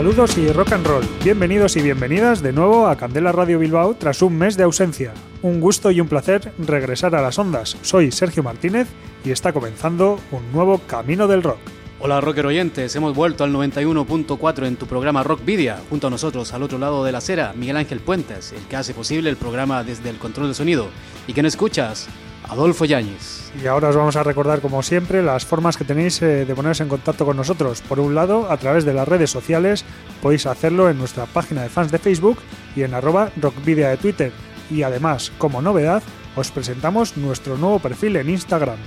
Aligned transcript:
Saludos 0.00 0.38
y 0.38 0.50
rock 0.50 0.72
and 0.72 0.86
roll. 0.86 1.04
Bienvenidos 1.22 1.76
y 1.76 1.82
bienvenidas 1.82 2.42
de 2.42 2.54
nuevo 2.54 2.86
a 2.86 2.96
Candela 2.96 3.32
Radio 3.32 3.58
Bilbao 3.58 3.92
tras 3.92 4.22
un 4.22 4.38
mes 4.38 4.56
de 4.56 4.62
ausencia. 4.62 5.12
Un 5.42 5.60
gusto 5.60 5.90
y 5.90 6.00
un 6.00 6.08
placer 6.08 6.54
regresar 6.56 7.14
a 7.14 7.20
las 7.20 7.38
ondas. 7.38 7.76
Soy 7.82 8.10
Sergio 8.10 8.42
Martínez 8.42 8.88
y 9.26 9.30
está 9.30 9.52
comenzando 9.52 10.18
un 10.30 10.52
nuevo 10.52 10.78
Camino 10.86 11.28
del 11.28 11.42
Rock. 11.42 11.58
Hola 11.98 12.18
rocker 12.22 12.46
oyentes, 12.46 12.96
hemos 12.96 13.14
vuelto 13.14 13.44
al 13.44 13.52
91.4 13.52 14.66
en 14.66 14.76
tu 14.76 14.86
programa 14.86 15.22
Rock 15.22 15.44
Video. 15.44 15.76
Junto 15.90 16.06
a 16.06 16.10
nosotros, 16.10 16.54
al 16.54 16.62
otro 16.62 16.78
lado 16.78 17.04
de 17.04 17.12
la 17.12 17.18
acera, 17.18 17.52
Miguel 17.54 17.76
Ángel 17.76 18.00
Puentes, 18.00 18.52
el 18.52 18.62
que 18.68 18.76
hace 18.76 18.94
posible 18.94 19.28
el 19.28 19.36
programa 19.36 19.84
desde 19.84 20.08
el 20.08 20.16
control 20.16 20.48
de 20.48 20.54
sonido. 20.54 20.88
¿Y 21.26 21.34
que 21.34 21.42
no 21.42 21.48
escuchas? 21.48 22.08
Adolfo 22.50 22.84
Yáñez. 22.84 23.52
Y 23.62 23.66
ahora 23.66 23.90
os 23.90 23.96
vamos 23.96 24.16
a 24.16 24.24
recordar, 24.24 24.60
como 24.60 24.82
siempre, 24.82 25.22
las 25.22 25.46
formas 25.46 25.76
que 25.76 25.84
tenéis 25.84 26.20
eh, 26.20 26.44
de 26.44 26.54
poneros 26.54 26.80
en 26.80 26.88
contacto 26.88 27.24
con 27.24 27.36
nosotros. 27.36 27.80
Por 27.82 28.00
un 28.00 28.14
lado, 28.14 28.50
a 28.50 28.56
través 28.56 28.84
de 28.84 28.92
las 28.92 29.06
redes 29.06 29.30
sociales, 29.30 29.84
podéis 30.20 30.46
hacerlo 30.46 30.90
en 30.90 30.98
nuestra 30.98 31.26
página 31.26 31.62
de 31.62 31.68
fans 31.68 31.92
de 31.92 31.98
Facebook 31.98 32.38
y 32.74 32.82
en 32.82 32.94
arroba 32.94 33.30
rockvidia 33.40 33.88
de 33.88 33.96
Twitter. 33.96 34.32
Y 34.68 34.82
además, 34.82 35.30
como 35.38 35.62
novedad, 35.62 36.02
os 36.36 36.50
presentamos 36.50 37.16
nuestro 37.16 37.56
nuevo 37.56 37.78
perfil 37.78 38.16
en 38.16 38.30
Instagram. 38.30 38.78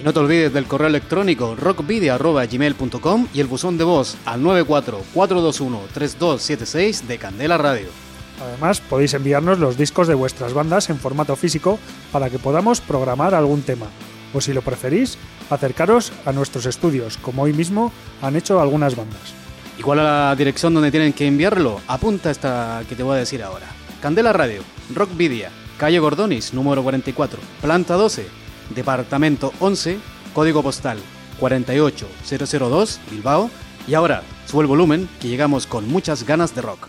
Y 0.00 0.04
no 0.04 0.12
te 0.12 0.20
olvides 0.20 0.52
del 0.52 0.66
correo 0.66 0.88
electrónico 0.88 1.56
rockvidia.gmail.com 1.56 3.26
y 3.34 3.40
el 3.40 3.48
buzón 3.48 3.78
de 3.78 3.84
voz 3.84 4.16
al 4.26 4.42
94-421-3276 4.42 7.02
de 7.02 7.18
Candela 7.18 7.58
Radio. 7.58 8.07
Además, 8.40 8.80
podéis 8.80 9.14
enviarnos 9.14 9.58
los 9.58 9.76
discos 9.76 10.08
de 10.08 10.14
vuestras 10.14 10.52
bandas 10.54 10.90
en 10.90 10.98
formato 10.98 11.36
físico 11.36 11.78
para 12.12 12.30
que 12.30 12.38
podamos 12.38 12.80
programar 12.80 13.34
algún 13.34 13.62
tema. 13.62 13.86
O 14.34 14.40
si 14.40 14.52
lo 14.52 14.62
preferís, 14.62 15.18
acercaros 15.50 16.12
a 16.24 16.32
nuestros 16.32 16.66
estudios, 16.66 17.16
como 17.16 17.42
hoy 17.42 17.52
mismo 17.52 17.92
han 18.22 18.36
hecho 18.36 18.60
algunas 18.60 18.94
bandas. 18.94 19.34
Igual 19.78 20.00
a 20.00 20.28
la 20.28 20.36
dirección 20.36 20.74
donde 20.74 20.90
tienen 20.90 21.12
que 21.12 21.26
enviarlo, 21.26 21.80
apunta 21.86 22.30
esta 22.30 22.82
que 22.88 22.94
te 22.94 23.02
voy 23.02 23.16
a 23.16 23.20
decir 23.20 23.42
ahora. 23.42 23.66
Candela 24.02 24.32
Radio, 24.32 24.62
Rock 24.94 25.16
Vidia, 25.16 25.50
calle 25.78 25.98
Gordonis, 25.98 26.52
número 26.52 26.82
44, 26.82 27.40
planta 27.60 27.94
12, 27.94 28.26
departamento 28.74 29.52
11, 29.60 29.98
código 30.34 30.62
postal 30.62 30.98
48002, 31.38 33.00
Bilbao. 33.10 33.50
Y 33.86 33.94
ahora, 33.94 34.22
sube 34.46 34.62
el 34.62 34.66
volumen, 34.66 35.08
que 35.20 35.28
llegamos 35.28 35.66
con 35.66 35.88
muchas 35.88 36.24
ganas 36.24 36.54
de 36.54 36.62
rock. 36.62 36.88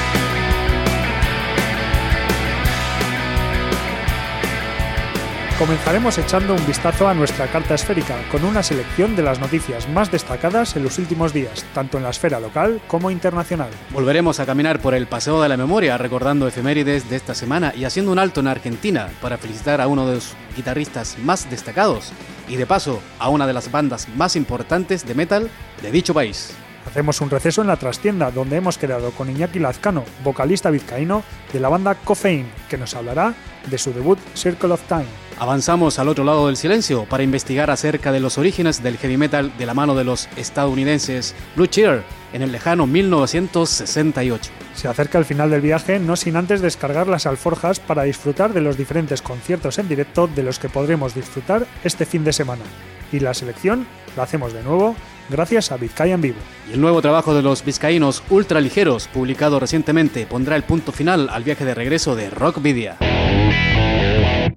Comenzaremos 5.61 6.17
echando 6.17 6.55
un 6.55 6.65
vistazo 6.65 7.07
a 7.07 7.13
nuestra 7.13 7.45
carta 7.45 7.75
esférica 7.75 8.17
con 8.31 8.43
una 8.45 8.63
selección 8.63 9.15
de 9.15 9.21
las 9.21 9.39
noticias 9.39 9.87
más 9.87 10.11
destacadas 10.11 10.75
en 10.75 10.81
los 10.81 10.97
últimos 10.97 11.33
días, 11.33 11.63
tanto 11.75 11.97
en 11.97 12.03
la 12.03 12.09
esfera 12.09 12.39
local 12.39 12.81
como 12.87 13.11
internacional. 13.11 13.69
Volveremos 13.91 14.39
a 14.39 14.47
caminar 14.47 14.79
por 14.79 14.95
el 14.95 15.05
Paseo 15.05 15.39
de 15.39 15.49
la 15.49 15.57
Memoria 15.57 15.99
recordando 15.99 16.47
efemérides 16.47 17.11
de 17.11 17.15
esta 17.15 17.35
semana 17.35 17.73
y 17.77 17.83
haciendo 17.85 18.11
un 18.11 18.17
alto 18.17 18.39
en 18.39 18.47
Argentina 18.47 19.09
para 19.21 19.37
felicitar 19.37 19.81
a 19.81 19.87
uno 19.87 20.07
de 20.07 20.15
los 20.15 20.33
guitarristas 20.55 21.19
más 21.19 21.47
destacados 21.47 22.11
y 22.47 22.55
de 22.55 22.65
paso 22.65 22.99
a 23.19 23.29
una 23.29 23.45
de 23.45 23.53
las 23.53 23.71
bandas 23.71 24.07
más 24.15 24.35
importantes 24.35 25.05
de 25.05 25.13
metal 25.13 25.51
de 25.83 25.91
dicho 25.91 26.15
país. 26.15 26.55
Hacemos 26.87 27.21
un 27.21 27.29
receso 27.29 27.61
en 27.61 27.67
la 27.67 27.77
trastienda 27.77 28.31
donde 28.31 28.55
hemos 28.55 28.79
quedado 28.79 29.11
con 29.11 29.29
Iñaki 29.29 29.59
Lazcano, 29.59 30.05
vocalista 30.23 30.71
vizcaíno 30.71 31.21
de 31.53 31.59
la 31.59 31.69
banda 31.69 31.93
Coffein, 31.93 32.51
que 32.67 32.79
nos 32.79 32.95
hablará 32.95 33.35
de 33.69 33.77
su 33.77 33.93
debut 33.93 34.17
Circle 34.33 34.73
of 34.73 34.81
Time. 34.87 35.30
Avanzamos 35.41 35.97
al 35.97 36.07
otro 36.07 36.23
lado 36.23 36.45
del 36.45 36.55
silencio 36.55 37.05
para 37.05 37.23
investigar 37.23 37.71
acerca 37.71 38.11
de 38.11 38.19
los 38.19 38.37
orígenes 38.37 38.83
del 38.83 38.97
heavy 38.97 39.17
metal 39.17 39.51
de 39.57 39.65
la 39.65 39.73
mano 39.73 39.95
de 39.95 40.03
los 40.03 40.29
estadounidenses 40.35 41.33
Blue 41.55 41.65
Cheer 41.65 42.03
en 42.31 42.43
el 42.43 42.51
lejano 42.51 42.85
1968. 42.85 44.51
Se 44.75 44.87
acerca 44.87 45.17
el 45.17 45.25
final 45.25 45.49
del 45.49 45.61
viaje, 45.61 45.99
no 45.99 46.15
sin 46.15 46.35
antes 46.35 46.61
descargar 46.61 47.07
las 47.07 47.25
alforjas 47.25 47.79
para 47.79 48.03
disfrutar 48.03 48.53
de 48.53 48.61
los 48.61 48.77
diferentes 48.77 49.23
conciertos 49.23 49.79
en 49.79 49.89
directo 49.89 50.27
de 50.27 50.43
los 50.43 50.59
que 50.59 50.69
podremos 50.69 51.15
disfrutar 51.15 51.65
este 51.83 52.05
fin 52.05 52.23
de 52.23 52.33
semana. 52.33 52.63
Y 53.11 53.19
la 53.19 53.33
selección 53.33 53.87
la 54.15 54.21
hacemos 54.21 54.53
de 54.53 54.61
nuevo 54.61 54.95
gracias 55.31 55.71
a 55.71 55.77
Vizcaya 55.77 56.13
en 56.13 56.21
Vivo. 56.21 56.39
Y 56.69 56.73
el 56.73 56.81
nuevo 56.81 57.01
trabajo 57.01 57.33
de 57.33 57.41
los 57.41 57.65
vizcaínos 57.65 58.21
ultraligeros, 58.29 59.07
publicado 59.07 59.59
recientemente, 59.59 60.27
pondrá 60.27 60.55
el 60.55 60.63
punto 60.63 60.91
final 60.91 61.29
al 61.31 61.43
viaje 61.43 61.65
de 61.65 61.73
regreso 61.73 62.15
de 62.15 62.29
Rock 62.29 62.61
Vidia. 62.61 62.99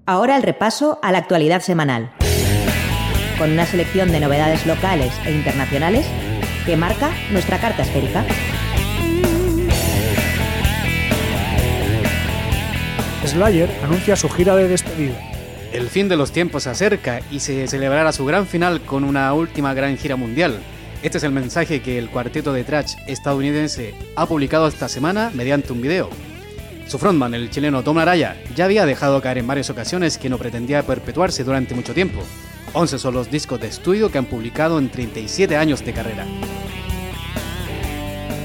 Ahora 0.06 0.36
el 0.36 0.42
repaso 0.42 0.98
a 1.00 1.12
la 1.12 1.18
actualidad 1.18 1.62
semanal, 1.62 2.12
con 3.38 3.50
una 3.50 3.64
selección 3.64 4.12
de 4.12 4.20
novedades 4.20 4.66
locales 4.66 5.14
e 5.24 5.32
internacionales 5.32 6.06
que 6.66 6.76
marca 6.76 7.10
nuestra 7.30 7.58
carta 7.58 7.84
esférica. 7.84 8.22
Slayer 13.24 13.70
anuncia 13.82 14.14
su 14.14 14.28
gira 14.28 14.54
de 14.56 14.68
despedida. 14.68 15.14
El 15.72 15.88
fin 15.88 16.10
de 16.10 16.16
los 16.16 16.32
tiempos 16.32 16.64
se 16.64 16.70
acerca 16.70 17.22
y 17.30 17.40
se 17.40 17.66
celebrará 17.66 18.12
su 18.12 18.26
gran 18.26 18.46
final 18.46 18.82
con 18.82 19.04
una 19.04 19.32
última 19.32 19.72
gran 19.72 19.96
gira 19.96 20.16
mundial. 20.16 20.60
Este 21.02 21.16
es 21.16 21.24
el 21.24 21.32
mensaje 21.32 21.80
que 21.80 21.96
el 21.96 22.10
cuarteto 22.10 22.52
de 22.52 22.64
trash 22.64 22.96
estadounidense 23.06 23.94
ha 24.16 24.26
publicado 24.26 24.68
esta 24.68 24.90
semana 24.90 25.30
mediante 25.32 25.72
un 25.72 25.80
video. 25.80 26.10
Su 26.86 26.98
frontman, 26.98 27.34
el 27.34 27.50
chileno 27.50 27.82
Tom 27.82 27.98
Araya, 27.98 28.36
ya 28.54 28.66
había 28.66 28.86
dejado 28.86 29.20
caer 29.22 29.38
en 29.38 29.46
varias 29.46 29.70
ocasiones 29.70 30.18
que 30.18 30.28
no 30.28 30.38
pretendía 30.38 30.82
perpetuarse 30.82 31.42
durante 31.42 31.74
mucho 31.74 31.94
tiempo. 31.94 32.22
11 32.74 32.98
son 32.98 33.14
los 33.14 33.30
discos 33.30 33.60
de 33.60 33.68
estudio 33.68 34.10
que 34.10 34.18
han 34.18 34.26
publicado 34.26 34.78
en 34.78 34.90
37 34.90 35.56
años 35.56 35.84
de 35.84 35.92
carrera. 35.92 36.26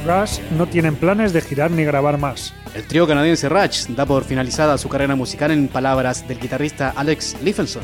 Rush 0.05 0.39
no 0.57 0.67
tienen 0.67 0.95
planes 0.95 1.33
de 1.33 1.41
girar 1.41 1.71
ni 1.71 1.83
grabar 1.83 2.17
más. 2.17 2.53
El 2.73 2.85
trío 2.85 3.05
canadiense 3.07 3.49
Rush 3.49 3.87
da 3.89 4.05
por 4.05 4.23
finalizada 4.23 4.77
su 4.77 4.87
carrera 4.87 5.15
musical 5.15 5.51
en 5.51 5.67
palabras 5.67 6.27
del 6.27 6.39
guitarrista 6.39 6.93
Alex 6.95 7.35
Liffelson. 7.43 7.83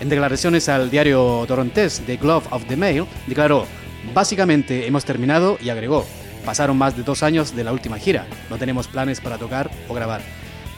En 0.00 0.08
declaraciones 0.08 0.68
al 0.68 0.90
diario 0.90 1.44
torontés 1.48 2.02
The 2.06 2.16
Glove 2.16 2.46
of 2.50 2.64
the 2.66 2.76
Mail, 2.76 3.06
declaró, 3.26 3.66
básicamente 4.14 4.86
hemos 4.86 5.04
terminado 5.04 5.58
y 5.60 5.70
agregó, 5.70 6.06
pasaron 6.48 6.78
más 6.78 6.96
de 6.96 7.02
dos 7.02 7.22
años 7.22 7.54
de 7.54 7.62
la 7.62 7.74
última 7.74 7.98
gira, 7.98 8.26
no 8.48 8.56
tenemos 8.56 8.88
planes 8.88 9.20
para 9.20 9.36
tocar 9.36 9.70
o 9.86 9.92
grabar. 9.92 10.22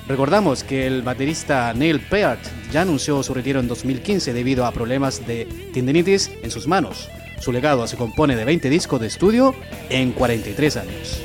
Recordamos 0.09 0.65
que 0.65 0.89
el 0.89 1.03
baterista 1.03 1.73
Neil 1.75 2.01
Peart 2.01 2.41
ya 2.73 2.83
anunció 2.83 3.23
su 3.23 3.35
retiro 3.35 3.61
en 3.61 3.69
2015 3.69 4.33
debido 4.33 4.67
a 4.67 4.73
problemas 4.73 5.25
de 5.29 5.47
tendinitis 5.73 6.29
en 6.43 6.51
sus 6.51 6.67
manos. 6.67 7.09
Su 7.39 7.53
legado 7.53 7.87
se 7.87 7.97
compone 7.97 8.35
de 8.35 8.45
20 8.45 8.69
discos 8.69 9.01
de 9.01 9.07
estudio 9.07 9.55
en 9.91 10.11
43 10.11 10.77
años. 10.77 11.23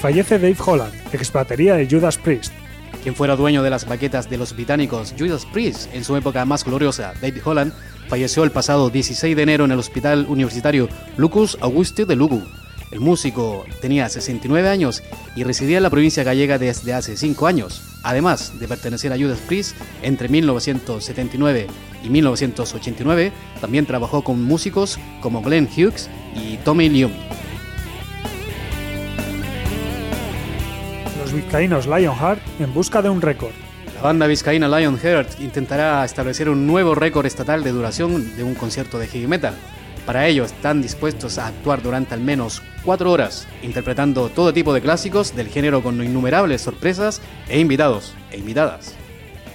Fallece 0.00 0.38
Dave 0.38 0.56
Holland, 0.62 0.92
ex 1.14 1.32
batería 1.32 1.76
de 1.76 1.88
Judas 1.90 2.18
Priest. 2.18 2.52
Quien 3.02 3.14
fuera 3.14 3.36
dueño 3.36 3.62
de 3.62 3.70
las 3.70 3.86
baquetas 3.86 4.28
de 4.28 4.36
los 4.36 4.54
británicos 4.54 5.14
Judas 5.18 5.46
Priest 5.46 5.94
en 5.94 6.04
su 6.04 6.14
época 6.14 6.44
más 6.44 6.62
gloriosa, 6.62 7.14
David 7.22 7.40
Holland, 7.42 7.72
falleció 8.10 8.42
el 8.42 8.50
pasado 8.50 8.90
16 8.90 9.36
de 9.36 9.42
enero 9.42 9.64
en 9.64 9.70
el 9.70 9.78
hospital 9.78 10.26
universitario 10.28 10.88
Lucas 11.16 11.56
Auguste 11.60 12.04
de 12.04 12.16
Lugu. 12.16 12.42
El 12.90 12.98
músico 12.98 13.64
tenía 13.80 14.08
69 14.08 14.68
años 14.68 15.04
y 15.36 15.44
residía 15.44 15.76
en 15.76 15.84
la 15.84 15.90
provincia 15.90 16.24
gallega 16.24 16.58
desde 16.58 16.92
hace 16.92 17.16
5 17.16 17.46
años. 17.46 17.80
Además 18.02 18.58
de 18.58 18.66
pertenecer 18.66 19.12
a 19.12 19.16
Judas 19.16 19.38
Priest 19.46 19.76
entre 20.02 20.28
1979 20.28 21.68
y 22.02 22.10
1989, 22.10 23.32
también 23.60 23.86
trabajó 23.86 24.24
con 24.24 24.42
músicos 24.42 24.98
como 25.20 25.40
Glenn 25.40 25.68
Hughes 25.68 26.10
y 26.34 26.56
Tommy 26.64 26.88
Lee. 26.88 27.12
Los 31.20 31.32
vizcaínos 31.32 31.86
Lionheart 31.86 32.42
en 32.58 32.74
busca 32.74 33.02
de 33.02 33.08
un 33.08 33.22
récord. 33.22 33.69
La 34.00 34.04
banda 34.04 34.26
vizcaína 34.26 34.66
Lionheart 34.66 35.40
intentará 35.40 36.02
establecer 36.06 36.48
un 36.48 36.66
nuevo 36.66 36.94
récord 36.94 37.26
estatal 37.26 37.62
de 37.62 37.70
duración 37.70 38.34
de 38.34 38.42
un 38.42 38.54
concierto 38.54 38.98
de 38.98 39.06
heavy 39.06 39.26
metal. 39.26 39.52
Para 40.06 40.26
ello 40.26 40.44
están 40.44 40.80
dispuestos 40.80 41.36
a 41.36 41.48
actuar 41.48 41.82
durante 41.82 42.14
al 42.14 42.22
menos 42.22 42.62
cuatro 42.82 43.12
horas, 43.12 43.46
interpretando 43.62 44.30
todo 44.30 44.54
tipo 44.54 44.72
de 44.72 44.80
clásicos 44.80 45.36
del 45.36 45.48
género 45.48 45.82
con 45.82 46.02
innumerables 46.02 46.62
sorpresas 46.62 47.20
e 47.46 47.60
invitados 47.60 48.14
e 48.30 48.38
invitadas. 48.38 48.94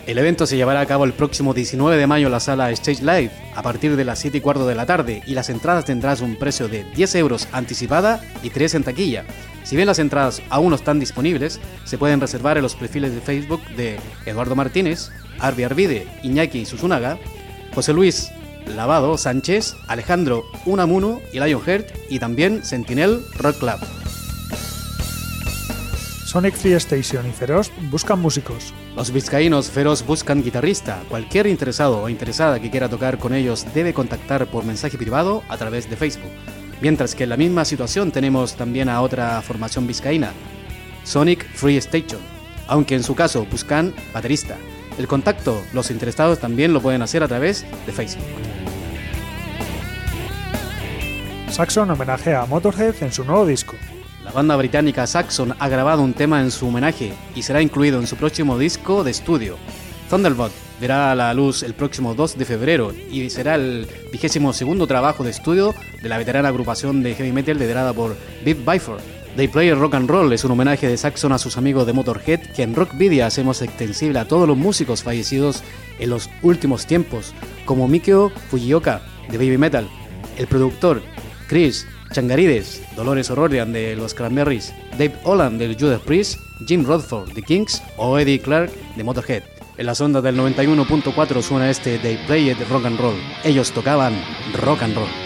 El 0.05 0.19
evento 0.19 0.45
se 0.45 0.57
llevará 0.57 0.81
a 0.81 0.85
cabo 0.85 1.05
el 1.05 1.13
próximo 1.13 1.55
19 1.55 1.97
de 1.97 2.05
mayo 2.05 2.27
en 2.27 2.31
la 2.31 2.39
sala 2.39 2.69
Stage 2.69 3.01
Live 3.01 3.31
a 3.55 3.63
partir 3.63 3.95
de 3.95 4.05
las 4.05 4.19
7 4.19 4.37
y 4.37 4.41
cuarto 4.41 4.67
de 4.67 4.75
la 4.75 4.85
tarde 4.85 5.23
y 5.25 5.33
las 5.33 5.49
entradas 5.49 5.85
tendrán 5.85 6.21
un 6.21 6.35
precio 6.35 6.67
de 6.67 6.83
10 6.83 7.15
euros 7.15 7.47
anticipada 7.51 8.21
y 8.43 8.51
3 8.51 8.75
en 8.75 8.83
taquilla. 8.83 9.25
Si 9.65 9.75
bien 9.75 9.87
las 9.87 9.99
entradas 9.99 10.43
aún 10.49 10.69
no 10.69 10.75
están 10.75 10.99
disponibles, 10.99 11.59
se 11.83 11.97
pueden 11.97 12.21
reservar 12.21 12.57
en 12.57 12.63
los 12.63 12.75
perfiles 12.75 13.13
de 13.13 13.19
Facebook 13.19 13.61
de 13.75 13.99
Eduardo 14.25 14.55
Martínez, 14.55 15.09
Arbi 15.39 15.63
Arvide, 15.63 16.07
Iñaki 16.21 16.65
Susunaga, 16.65 17.17
José 17.73 17.91
Luis 17.91 18.31
Lavado 18.67 19.17
Sánchez, 19.17 19.75
Alejandro 19.87 20.43
Unamuno 20.65 21.19
y 21.33 21.39
Lionheart 21.39 21.89
y 22.09 22.19
también 22.19 22.63
Sentinel 22.63 23.21
Rock 23.37 23.57
Club. 23.57 23.79
Sonic 26.25 26.55
Free 26.55 26.73
Station 26.73 27.27
y 27.27 27.31
Feroz 27.31 27.71
buscan 27.89 28.19
músicos. 28.19 28.73
Los 28.95 29.11
vizcaínos 29.11 29.71
Feroz 29.71 30.05
buscan 30.05 30.43
guitarrista. 30.43 31.01
Cualquier 31.09 31.47
interesado 31.47 32.03
o 32.03 32.09
interesada 32.09 32.59
que 32.59 32.69
quiera 32.69 32.89
tocar 32.89 33.17
con 33.17 33.33
ellos 33.33 33.65
debe 33.73 33.93
contactar 33.93 34.45
por 34.47 34.63
mensaje 34.63 34.97
privado 34.97 35.43
a 35.49 35.57
través 35.57 35.89
de 35.89 35.95
Facebook. 35.95 36.31
Mientras 36.81 37.15
que 37.15 37.23
en 37.23 37.29
la 37.29 37.37
misma 37.37 37.65
situación 37.65 38.11
tenemos 38.11 38.55
también 38.55 38.89
a 38.89 39.01
otra 39.01 39.41
formación 39.41 39.87
vizcaína, 39.87 40.31
Sonic 41.03 41.45
Free 41.53 41.77
Station, 41.77 42.19
aunque 42.67 42.95
en 42.95 43.03
su 43.03 43.15
caso 43.15 43.45
buscan 43.49 43.93
baterista. 44.13 44.57
El 44.97 45.07
contacto, 45.07 45.61
los 45.73 45.91
interesados 45.91 46.39
también 46.39 46.73
lo 46.73 46.81
pueden 46.81 47.01
hacer 47.01 47.23
a 47.23 47.27
través 47.27 47.65
de 47.85 47.91
Facebook. 47.91 48.25
Saxon 51.49 51.89
homenajea 51.89 52.41
a 52.41 52.45
Motorhead 52.45 52.95
en 53.01 53.11
su 53.11 53.23
nuevo 53.23 53.45
disco. 53.45 53.75
La 54.23 54.31
banda 54.31 54.55
británica 54.55 55.07
Saxon 55.07 55.55
ha 55.57 55.69
grabado 55.69 56.01
un 56.01 56.13
tema 56.13 56.41
en 56.41 56.51
su 56.51 56.67
homenaje 56.67 57.13
y 57.35 57.43
será 57.43 57.61
incluido 57.61 57.99
en 57.99 58.07
su 58.07 58.17
próximo 58.17 58.57
disco 58.57 59.03
de 59.03 59.11
estudio. 59.11 59.57
Thunderbot 60.09 60.64
verá 60.79 61.11
a 61.11 61.15
la 61.15 61.33
luz 61.33 61.63
el 61.63 61.73
próximo 61.73 62.15
2 62.15 62.37
de 62.37 62.45
febrero 62.45 62.93
y 63.11 63.29
será 63.29 63.55
el 63.55 63.87
vigésimo 64.11 64.53
segundo 64.53 64.87
trabajo 64.87 65.23
de 65.23 65.31
estudio 65.31 65.73
de 66.01 66.09
la 66.09 66.17
veterana 66.17 66.49
agrupación 66.49 67.03
de 67.03 67.15
heavy 67.15 67.31
metal 67.31 67.57
liderada 67.57 67.93
por 67.93 68.15
Viv 68.43 68.63
Byford. 68.65 69.01
They 69.35 69.49
Play 69.49 69.73
Rock 69.73 69.95
and 69.95 70.09
Roll 70.09 70.31
es 70.31 70.45
un 70.45 70.51
homenaje 70.51 70.87
de 70.87 70.95
Saxon 70.95 71.33
a 71.33 71.37
sus 71.37 71.57
amigos 71.57 71.85
de 71.85 71.91
Motorhead 71.91 72.39
que 72.55 72.63
en 72.63 72.73
Rockvidia 72.73 73.25
hacemos 73.25 73.61
extensible 73.61 74.17
a 74.19 74.27
todos 74.27 74.47
los 74.47 74.55
músicos 74.55 75.03
fallecidos 75.03 75.61
en 75.99 76.09
los 76.09 76.29
últimos 76.41 76.85
tiempos, 76.85 77.33
como 77.65 77.87
Mikio 77.89 78.31
Fujioka 78.49 79.01
de 79.29 79.37
Baby 79.37 79.57
Metal, 79.57 79.89
el 80.37 80.47
productor 80.47 81.01
Chris 81.47 81.85
Changarides, 82.13 82.81
Dolores 82.95 83.29
O'Riordan 83.29 83.73
de 83.73 83.95
los 83.97 84.13
Cranberries, 84.13 84.73
Dave 84.91 85.15
Holland 85.25 85.59
del 85.59 85.75
Judas 85.77 85.99
Priest, 85.99 86.39
Jim 86.65 86.85
Rodford 86.85 87.33
de 87.33 87.41
Kings 87.41 87.81
o 87.97 88.17
Eddie 88.17 88.39
Clark 88.39 88.71
de 88.95 89.03
Motorhead. 89.03 89.54
En 89.77 89.85
la 89.85 89.93
sonda 89.93 90.21
del 90.21 90.37
91.4 90.37 91.41
suena 91.41 91.69
este 91.69 91.99
They 91.99 92.17
Play 92.27 92.49
It 92.49 92.57
Rock 92.69 92.85
and 92.85 92.97
Roll. 92.97 93.15
Ellos 93.43 93.71
tocaban 93.71 94.13
rock 94.53 94.83
and 94.83 94.95
roll. 94.95 95.24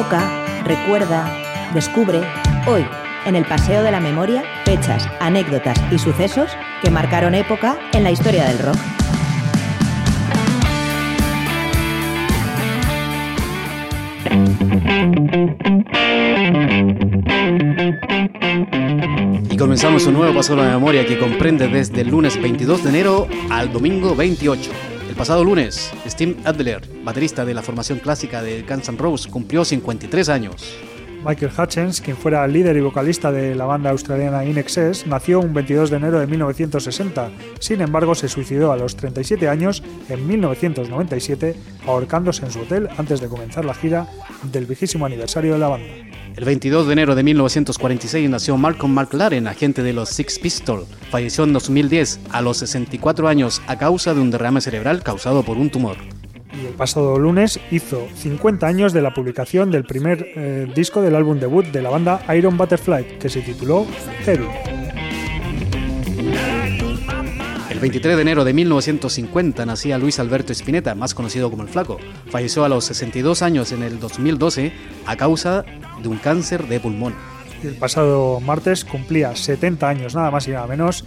Evoca, 0.00 0.62
recuerda, 0.64 1.30
descubre, 1.74 2.22
hoy, 2.66 2.86
en 3.26 3.36
el 3.36 3.44
Paseo 3.44 3.82
de 3.82 3.90
la 3.90 4.00
Memoria, 4.00 4.42
fechas, 4.64 5.06
anécdotas 5.20 5.78
y 5.92 5.98
sucesos 5.98 6.50
que 6.82 6.88
marcaron 6.88 7.34
época 7.34 7.76
en 7.92 8.04
la 8.04 8.10
historia 8.10 8.46
del 8.46 8.58
rock. 8.60 8.76
Y 19.50 19.56
comenzamos 19.58 20.06
un 20.06 20.14
nuevo 20.14 20.34
paso 20.34 20.56
de 20.56 20.62
la 20.62 20.70
memoria 20.70 21.04
que 21.04 21.18
comprende 21.18 21.68
desde 21.68 22.00
el 22.00 22.08
lunes 22.08 22.40
22 22.40 22.84
de 22.84 22.88
enero 22.88 23.28
al 23.50 23.70
domingo 23.70 24.16
28. 24.16 24.89
Pasado 25.20 25.44
lunes, 25.44 25.92
Steve 26.06 26.34
Adler, 26.46 26.80
baterista 27.04 27.44
de 27.44 27.52
la 27.52 27.60
formación 27.60 27.98
clásica 27.98 28.40
de 28.40 28.62
Guns 28.62 28.88
N' 28.88 28.96
Roses, 28.96 29.30
cumplió 29.30 29.66
53 29.66 30.30
años. 30.30 30.74
Michael 31.22 31.52
Hutchins, 31.58 32.00
quien 32.00 32.16
fuera 32.16 32.46
líder 32.46 32.78
y 32.78 32.80
vocalista 32.80 33.30
de 33.30 33.54
la 33.54 33.66
banda 33.66 33.90
australiana 33.90 34.46
In 34.46 34.56
Excess, 34.56 35.06
nació 35.06 35.40
un 35.40 35.52
22 35.52 35.90
de 35.90 35.96
enero 35.98 36.20
de 36.20 36.26
1960. 36.26 37.32
Sin 37.58 37.82
embargo, 37.82 38.14
se 38.14 38.30
suicidó 38.30 38.72
a 38.72 38.78
los 38.78 38.96
37 38.96 39.46
años 39.46 39.82
en 40.08 40.26
1997, 40.26 41.54
ahorcándose 41.86 42.46
en 42.46 42.52
su 42.52 42.60
hotel 42.60 42.88
antes 42.96 43.20
de 43.20 43.28
comenzar 43.28 43.66
la 43.66 43.74
gira 43.74 44.06
del 44.44 44.64
vigésimo 44.64 45.04
aniversario 45.04 45.52
de 45.52 45.58
la 45.58 45.68
banda. 45.68 46.09
El 46.36 46.44
22 46.44 46.86
de 46.86 46.92
enero 46.92 47.14
de 47.14 47.22
1946 47.22 48.30
nació 48.30 48.56
Malcolm 48.56 48.94
McLaren, 48.94 49.46
agente 49.46 49.82
de 49.82 49.92
los 49.92 50.10
Six 50.10 50.38
Pistols. 50.38 50.86
Falleció 51.10 51.44
en 51.44 51.52
2010 51.52 52.20
a 52.30 52.40
los 52.40 52.58
64 52.58 53.28
años 53.28 53.60
a 53.66 53.76
causa 53.76 54.14
de 54.14 54.20
un 54.20 54.30
derrame 54.30 54.60
cerebral 54.60 55.02
causado 55.02 55.42
por 55.42 55.58
un 55.58 55.70
tumor. 55.70 55.96
Y 56.52 56.66
el 56.66 56.74
pasado 56.74 57.18
lunes 57.18 57.60
hizo 57.70 58.06
50 58.14 58.66
años 58.66 58.92
de 58.92 59.02
la 59.02 59.14
publicación 59.14 59.70
del 59.70 59.84
primer 59.84 60.26
eh, 60.34 60.66
disco 60.74 61.02
del 61.02 61.14
álbum 61.14 61.38
debut 61.38 61.66
de 61.66 61.82
la 61.82 61.90
banda 61.90 62.22
Iron 62.34 62.56
Butterfly, 62.56 63.18
que 63.18 63.28
se 63.28 63.40
tituló 63.40 63.86
Heavy. 64.24 64.46
23 67.80 68.16
de 68.16 68.22
enero 68.22 68.44
de 68.44 68.52
1950 68.52 69.64
nacía 69.64 69.96
Luis 69.96 70.18
Alberto 70.18 70.52
Spinetta, 70.52 70.94
más 70.94 71.14
conocido 71.14 71.50
como 71.50 71.62
el 71.62 71.68
Flaco. 71.70 71.98
Falleció 72.28 72.64
a 72.64 72.68
los 72.68 72.84
62 72.84 73.40
años 73.40 73.72
en 73.72 73.82
el 73.82 73.98
2012 73.98 74.72
a 75.06 75.16
causa 75.16 75.64
de 76.02 76.08
un 76.08 76.18
cáncer 76.18 76.68
de 76.68 76.78
pulmón. 76.78 77.14
El 77.62 77.74
pasado 77.74 78.40
martes 78.40 78.84
cumplía 78.84 79.34
70 79.34 79.88
años, 79.88 80.14
nada 80.14 80.30
más 80.30 80.46
y 80.46 80.50
nada 80.50 80.66
menos, 80.66 81.04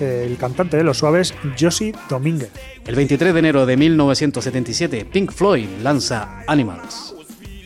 el 0.00 0.36
cantante 0.36 0.76
de 0.76 0.84
Los 0.84 0.98
Suaves, 0.98 1.34
Josie 1.58 1.94
Domínguez. 2.08 2.50
El 2.84 2.96
23 2.96 3.32
de 3.32 3.38
enero 3.38 3.66
de 3.66 3.76
1977, 3.76 5.04
Pink 5.04 5.32
Floyd 5.32 5.68
lanza 5.82 6.42
Animals. 6.46 7.15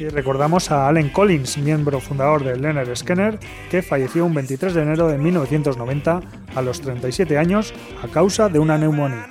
Y 0.00 0.08
recordamos 0.08 0.70
a 0.70 0.88
Allen 0.88 1.10
Collins, 1.10 1.58
miembro 1.58 2.00
fundador 2.00 2.42
de 2.42 2.56
Leonard 2.56 2.96
Skinner, 2.96 3.38
que 3.70 3.82
falleció 3.82 4.24
un 4.24 4.32
23 4.32 4.72
de 4.72 4.80
enero 4.80 5.08
de 5.08 5.18
1990 5.18 6.20
a 6.54 6.62
los 6.62 6.80
37 6.80 7.36
años 7.36 7.74
a 8.02 8.08
causa 8.08 8.48
de 8.48 8.58
una 8.58 8.78
neumonía. 8.78 9.26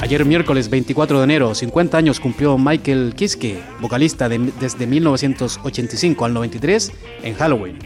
Ayer 0.00 0.24
miércoles 0.24 0.70
24 0.70 1.18
de 1.18 1.24
enero, 1.24 1.54
50 1.54 1.98
años 1.98 2.18
cumplió 2.20 2.56
Michael 2.56 3.12
Kiske, 3.14 3.58
vocalista 3.82 4.30
de- 4.30 4.50
desde 4.58 4.86
1985 4.86 6.24
al 6.24 6.32
93 6.32 6.90
en 7.22 7.34
Halloween. 7.34 7.78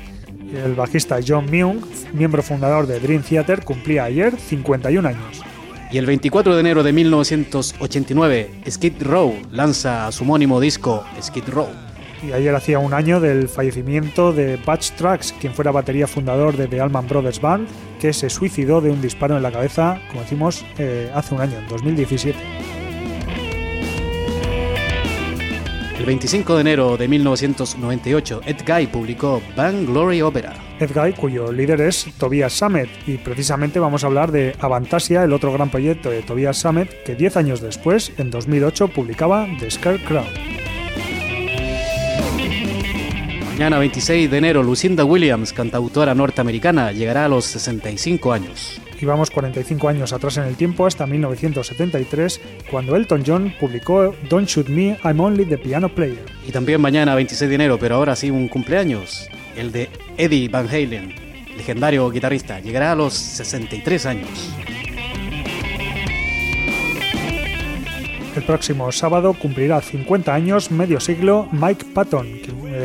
El 0.64 0.74
bajista 0.76 1.18
John 1.26 1.50
Myung, 1.50 1.80
miembro 2.12 2.40
fundador 2.40 2.86
de 2.86 3.00
Dream 3.00 3.24
Theater, 3.24 3.64
cumplía 3.64 4.04
ayer 4.04 4.36
51 4.38 5.08
años. 5.08 5.42
Y 5.94 5.98
el 5.98 6.06
24 6.06 6.54
de 6.54 6.60
enero 6.60 6.82
de 6.82 6.92
1989, 6.92 8.50
Skid 8.68 9.00
Row 9.00 9.32
lanza 9.52 10.10
su 10.10 10.24
homónimo 10.24 10.58
disco 10.58 11.04
Skid 11.22 11.48
Row. 11.50 11.68
Y 12.26 12.32
ayer 12.32 12.52
hacía 12.52 12.80
un 12.80 12.92
año 12.92 13.20
del 13.20 13.48
fallecimiento 13.48 14.32
de 14.32 14.56
Butch 14.56 14.90
Trax, 14.96 15.32
quien 15.40 15.54
fuera 15.54 15.70
batería 15.70 16.08
fundador 16.08 16.56
de 16.56 16.66
The 16.66 16.80
Allman 16.80 17.06
Brothers 17.06 17.40
Band, 17.40 17.68
que 18.00 18.12
se 18.12 18.28
suicidó 18.28 18.80
de 18.80 18.90
un 18.90 19.00
disparo 19.00 19.36
en 19.36 19.44
la 19.44 19.52
cabeza, 19.52 20.00
como 20.08 20.22
decimos, 20.22 20.64
eh, 20.78 21.12
hace 21.14 21.32
un 21.32 21.40
año, 21.40 21.58
en 21.58 21.68
2017. 21.68 22.83
El 26.04 26.08
25 26.08 26.56
de 26.56 26.60
enero 26.60 26.96
de 26.98 27.08
1998, 27.08 28.42
Ed 28.44 28.56
Guy 28.66 28.88
publicó 28.88 29.40
Bang 29.56 29.86
Glory 29.86 30.20
Opera. 30.20 30.52
Ed 30.78 30.90
Guy, 30.94 31.14
cuyo 31.14 31.50
líder 31.50 31.80
es 31.80 32.06
Tobias 32.18 32.52
Sammet, 32.52 32.90
y 33.06 33.16
precisamente 33.16 33.80
vamos 33.80 34.04
a 34.04 34.08
hablar 34.08 34.30
de 34.30 34.54
Avantasia, 34.60 35.24
el 35.24 35.32
otro 35.32 35.50
gran 35.50 35.70
proyecto 35.70 36.10
de 36.10 36.20
Tobias 36.20 36.58
Sammet, 36.58 37.04
que 37.04 37.14
10 37.14 37.38
años 37.38 37.62
después, 37.62 38.12
en 38.18 38.30
2008, 38.30 38.88
publicaba 38.88 39.48
The 39.58 39.70
Scarecrow. 39.70 40.26
Mañana 43.52 43.78
26 43.78 44.30
de 44.30 44.36
enero, 44.36 44.62
Lucinda 44.62 45.06
Williams, 45.06 45.54
cantautora 45.54 46.14
norteamericana, 46.14 46.92
llegará 46.92 47.24
a 47.24 47.28
los 47.28 47.46
65 47.46 48.30
años. 48.30 48.78
Y 49.04 49.06
vamos 49.06 49.30
45 49.30 49.86
años 49.90 50.14
atrás 50.14 50.38
en 50.38 50.44
el 50.44 50.56
tiempo, 50.56 50.86
hasta 50.86 51.06
1973, 51.06 52.40
cuando 52.70 52.96
Elton 52.96 53.22
John 53.26 53.52
publicó 53.60 54.14
Don't 54.30 54.48
Shoot 54.48 54.70
Me, 54.70 54.96
I'm 55.04 55.20
Only 55.20 55.44
the 55.44 55.58
Piano 55.58 55.90
Player. 55.90 56.24
Y 56.48 56.52
también 56.52 56.80
mañana 56.80 57.14
26 57.14 57.50
de 57.50 57.54
enero, 57.54 57.78
pero 57.78 57.96
ahora 57.96 58.16
sí 58.16 58.30
un 58.30 58.48
cumpleaños, 58.48 59.28
el 59.56 59.72
de 59.72 59.90
Eddie 60.16 60.48
Van 60.48 60.66
Halen, 60.66 61.14
legendario 61.54 62.08
guitarrista, 62.08 62.60
llegará 62.60 62.92
a 62.92 62.94
los 62.94 63.12
63 63.12 64.06
años. 64.06 64.54
El 68.34 68.42
próximo 68.44 68.90
sábado 68.90 69.34
cumplirá 69.34 69.82
50 69.82 70.32
años, 70.32 70.70
medio 70.70 70.98
siglo, 70.98 71.46
Mike 71.52 71.84
Patton, 71.92 72.40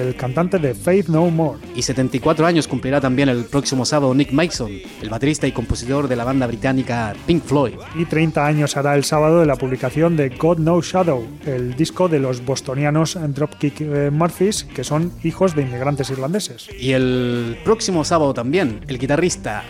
el 0.09 0.15
cantante 0.15 0.57
de 0.57 0.73
Faith 0.73 1.07
No 1.07 1.29
More. 1.29 1.59
Y 1.75 1.83
74 1.83 2.45
años 2.45 2.67
cumplirá 2.67 2.99
también 2.99 3.29
el 3.29 3.45
próximo 3.45 3.85
sábado 3.85 4.13
Nick 4.13 4.31
Mason, 4.31 4.71
el 5.01 5.09
baterista 5.09 5.47
y 5.47 5.51
compositor 5.51 6.07
de 6.07 6.15
la 6.15 6.23
banda 6.23 6.47
británica 6.47 7.13
Pink 7.25 7.43
Floyd. 7.43 7.75
Y 7.95 8.05
30 8.05 8.45
años 8.45 8.75
hará 8.75 8.95
el 8.95 9.03
sábado 9.03 9.39
de 9.39 9.45
la 9.45 9.55
publicación 9.55 10.17
de 10.17 10.29
God 10.29 10.57
No 10.57 10.81
Shadow, 10.81 11.25
el 11.45 11.75
disco 11.75 12.07
de 12.09 12.19
los 12.19 12.43
bostonianos 12.43 13.17
Dropkick 13.21 13.81
eh, 13.81 14.09
Murphys, 14.11 14.63
que 14.63 14.83
son 14.83 15.13
hijos 15.23 15.55
de 15.55 15.61
inmigrantes 15.61 16.09
irlandeses. 16.09 16.67
Y 16.79 16.93
el 16.93 17.57
próximo 17.63 18.03
sábado 18.03 18.33
también, 18.33 18.81
el 18.87 18.97
guitarrista 18.97 19.63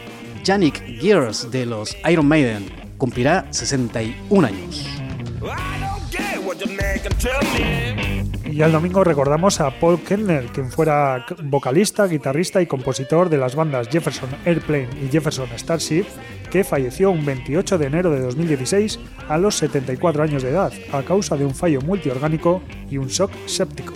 Yannick 0.44 0.82
Gears 1.02 1.52
de 1.52 1.66
los 1.66 1.96
Iron 2.10 2.28
Maiden 2.28 2.66
cumplirá 2.98 3.46
61 3.52 4.48
años. 4.48 4.88
Y 8.60 8.62
el 8.62 8.74
domingo 8.74 9.06
recordamos 9.06 9.62
a 9.62 9.72
Paul 9.80 10.02
Kentner, 10.02 10.48
quien 10.48 10.70
fuera 10.70 11.26
vocalista, 11.44 12.06
guitarrista 12.08 12.62
y 12.62 12.66
compositor 12.66 13.30
de 13.30 13.38
las 13.38 13.56
bandas 13.56 13.88
Jefferson 13.88 14.30
Airplane 14.44 14.90
y 15.02 15.08
Jefferson 15.10 15.48
Starship, 15.56 16.04
que 16.52 16.66
falleció 16.66 17.10
un 17.10 17.26
28 17.26 17.78
de 17.78 17.86
enero 17.86 18.12
de 18.12 18.20
2016 18.20 19.00
a 19.30 19.38
los 19.38 19.56
74 19.56 20.24
años 20.24 20.44
de 20.44 20.50
edad, 20.50 20.74
a 20.92 21.04
causa 21.04 21.38
de 21.38 21.46
un 21.46 21.56
fallo 21.56 21.80
multiorgánico 21.80 22.62
y 22.92 22.98
un 22.98 23.08
shock 23.08 23.32
séptico. 23.46 23.94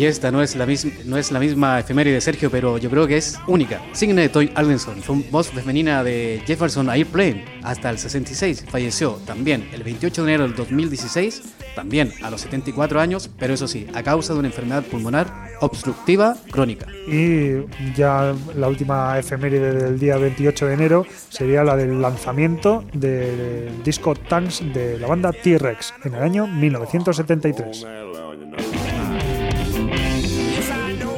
Y 0.00 0.06
esta 0.06 0.30
no 0.30 0.40
es, 0.40 0.56
la 0.56 0.64
misma, 0.64 0.92
no 1.04 1.18
es 1.18 1.30
la 1.30 1.38
misma 1.38 1.78
efeméride 1.78 2.14
de 2.14 2.20
Sergio, 2.22 2.50
pero 2.50 2.78
yo 2.78 2.88
creo 2.88 3.06
que 3.06 3.18
es 3.18 3.38
única. 3.46 3.82
Signe 3.92 4.30
Toy 4.30 4.50
Aldenson 4.54 5.02
fue 5.02 5.16
voz 5.30 5.50
femenina 5.50 6.02
de 6.02 6.42
Jefferson 6.46 6.88
Airplane 6.88 7.44
hasta 7.62 7.90
el 7.90 7.98
66. 7.98 8.64
Falleció 8.70 9.20
también 9.26 9.68
el 9.74 9.82
28 9.82 10.24
de 10.24 10.30
enero 10.30 10.44
del 10.44 10.56
2016, 10.56 11.42
también 11.74 12.14
a 12.22 12.30
los 12.30 12.40
74 12.40 12.98
años, 12.98 13.28
pero 13.38 13.52
eso 13.52 13.68
sí, 13.68 13.88
a 13.92 14.02
causa 14.02 14.32
de 14.32 14.38
una 14.38 14.48
enfermedad 14.48 14.84
pulmonar 14.84 15.50
obstructiva 15.60 16.34
crónica. 16.50 16.86
Y 17.06 17.66
ya 17.94 18.34
la 18.56 18.68
última 18.68 19.18
efeméride 19.18 19.74
del 19.74 19.98
día 19.98 20.16
28 20.16 20.66
de 20.66 20.72
enero 20.72 21.06
sería 21.28 21.62
la 21.62 21.76
del 21.76 22.00
lanzamiento 22.00 22.86
del 22.94 23.82
disco 23.84 24.14
Tanks 24.14 24.62
de 24.72 24.98
la 24.98 25.08
banda 25.08 25.30
T-Rex 25.30 25.92
en 26.04 26.14
el 26.14 26.22
año 26.22 26.46
1973. 26.46 27.86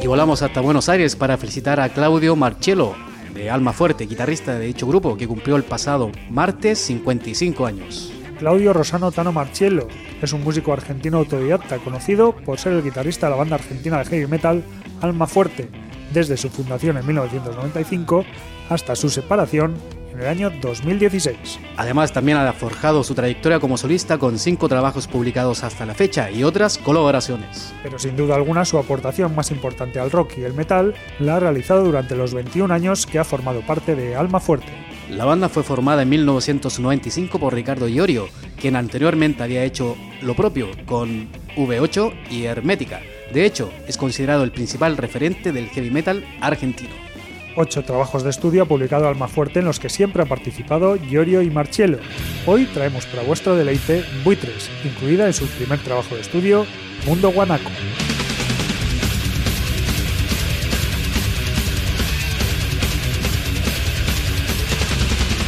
Y 0.03 0.09
volamos 0.09 0.43
hasta 0.43 0.61
Buenos 0.61 0.89
Aires 0.89 1.15
para 1.15 1.39
felicitar 1.39 1.79
a 1.79 1.89
Claudio 1.89 2.35
Marcello, 2.35 2.97
de 3.35 3.49
Alma 3.51 3.73
Fuerte, 3.73 4.07
guitarrista 4.07 4.59
de 4.59 4.67
dicho 4.67 4.85
grupo, 4.85 5.17
que 5.17 5.29
cumplió 5.29 5.55
el 5.55 5.63
pasado 5.63 6.11
martes 6.29 6.81
55 6.81 7.65
años. 7.65 8.13
Claudio 8.41 8.73
Rosano 8.73 9.13
Tano 9.13 9.31
Marcello 9.31 9.87
es 10.21 10.33
un 10.33 10.43
músico 10.43 10.73
argentino 10.73 11.19
autodidacta 11.19 11.79
conocido 11.79 12.35
por 12.35 12.59
ser 12.59 12.73
el 12.73 12.83
guitarrista 12.83 13.27
de 13.27 13.31
la 13.31 13.37
banda 13.37 13.55
argentina 13.55 13.99
de 13.99 14.07
heavy 14.07 14.27
metal 14.27 14.65
Alma 15.01 15.29
Fuerte, 15.29 15.69
desde 16.13 16.37
su 16.37 16.51
fundación 16.51 16.97
en 16.97 17.07
1995 17.07 18.25
hasta 18.71 18.97
su 18.97 19.09
separación 19.09 19.77
en 20.13 20.21
el 20.21 20.27
año 20.27 20.51
2016. 20.51 21.59
Además, 21.77 22.13
también 22.13 22.39
ha 22.39 22.53
forjado 22.53 23.03
su 23.03 23.15
trayectoria 23.15 23.61
como 23.61 23.77
solista 23.77 24.19
con 24.19 24.39
cinco 24.39 24.69
trabajos 24.69 25.07
publicados 25.07 25.65
hasta 25.65 25.87
la 25.87 25.95
fecha 25.95 26.31
y 26.31 26.45
otras 26.45 26.79
colaboraciones. 26.79 27.75
Pero 27.83 27.99
sin 27.99 28.17
duda 28.17 28.35
alguna 28.35 28.65
su 28.65 28.79
aportación 28.79 29.35
más 29.35 29.51
importante 29.51 29.99
al 29.99 30.11
rock 30.11 30.39
y 30.39 30.43
el 30.43 30.55
metal 30.55 30.95
la 31.19 31.37
ha 31.37 31.41
realizado 31.41 31.85
durante 31.85 32.17
los 32.17 32.35
21 32.35 32.73
años 32.73 33.07
que 33.07 33.19
ha 33.19 33.25
formado 33.25 33.61
parte 33.63 33.95
de 33.95 34.17
Alma 34.17 34.41
Fuerte. 34.41 34.73
La 35.11 35.25
banda 35.25 35.49
fue 35.49 35.63
formada 35.63 36.03
en 36.03 36.09
1995 36.09 37.39
por 37.39 37.55
Ricardo 37.55 37.89
Iorio, 37.89 38.29
quien 38.59 38.77
anteriormente 38.77 39.43
había 39.43 39.65
hecho 39.65 39.97
lo 40.23 40.35
propio 40.35 40.69
con 40.87 41.29
V8 41.57 42.31
y 42.31 42.45
Hermética. 42.45 43.01
De 43.33 43.45
hecho, 43.45 43.71
es 43.87 43.97
considerado 43.97 44.45
el 44.45 44.53
principal 44.53 44.97
referente 44.97 45.53
del 45.53 45.69
heavy 45.69 45.91
metal 45.91 46.25
argentino. 46.41 47.12
Ocho 47.55 47.83
trabajos 47.85 48.23
de 48.23 48.31
estudio 48.31 48.63
ha 48.63 48.67
publicado 48.67 49.07
Almafuerte 49.07 49.59
en 49.59 49.67
los 49.67 49.79
que 49.79 49.91
siempre 49.91 50.23
han 50.23 50.29
participado 50.29 50.97
Giorgio 50.97 51.43
y 51.43 51.51
Marcello. 51.51 51.99
Hoy 52.47 52.65
traemos 52.65 53.05
para 53.05 53.23
vuestro 53.25 53.55
deleite 53.55 54.05
Buitres, 54.25 54.71
incluida 54.85 55.27
en 55.27 55.35
su 55.35 55.47
primer 55.47 55.79
trabajo 55.81 56.15
de 56.15 56.23
estudio, 56.23 56.65
Mundo 57.05 57.31
Guanaco. 57.31 57.71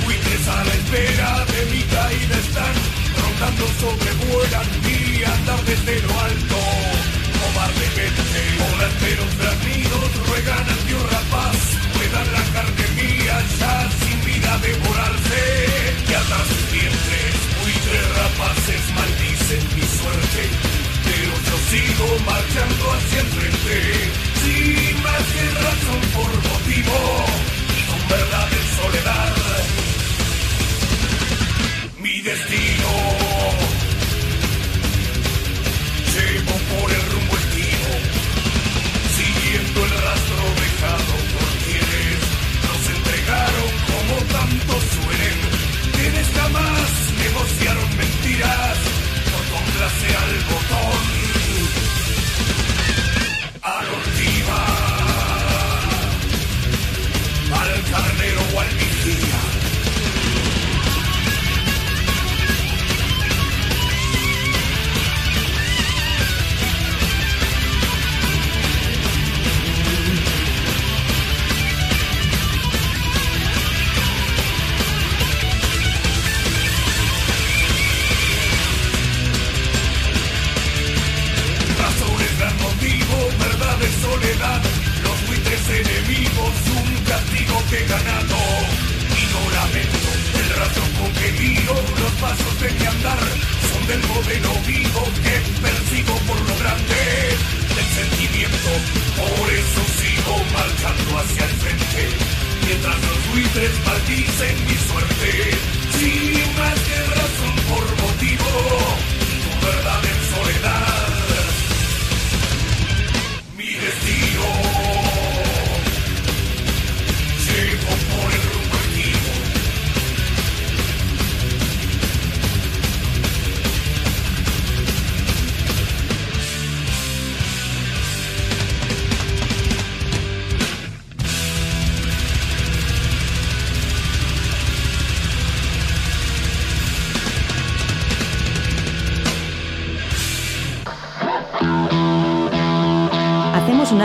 Buitres 0.05 0.49
a 0.49 0.63
la 0.63 0.75
espera 0.75 1.45
de 1.47 1.75
mi 1.75 1.83
caída 1.85 2.39
están 2.39 2.75
rondando 3.23 3.67
sobrevuelan 3.81 4.67
mi 4.85 5.25
andar 5.25 5.65
desde 5.65 6.03
lo 6.03 6.21
alto. 6.21 6.57
Cobardemente, 7.41 8.41
volanteros 8.61 9.39
granidos 9.39 10.29
ruegan 10.29 10.65
puedan 10.67 11.13
la 11.13 11.14
sin 13.43 14.25
vida 14.25 14.59
devorarse. 14.59 15.43
Sus 16.45 16.73
dientes, 16.73 17.35
buitres 17.63 18.07
rapaces 18.17 18.83
maldicen 18.95 19.63
mi 19.77 19.83
suerte. 19.83 20.43
Pero 21.05 21.33
yo 21.47 21.57
sigo 21.71 22.07
marchando 22.27 22.93
hacia 22.93 23.21
el 23.21 23.27
frente, 23.27 23.77
sin 24.43 25.03
más 25.03 25.25
que 25.35 25.45
razón 25.65 26.03
por 26.15 26.31
motivo, 26.51 26.99
y 27.77 27.81
con 27.89 28.09
verdad 28.09 28.49
en 28.53 28.67
soledad 28.83 29.35
mi 32.03 32.21
destino. 32.21 32.91
Llevo 36.15 36.55
por 36.73 36.93
el 36.93 37.04
complace 49.95 50.17
al 50.17 50.45
botón. 50.45 50.94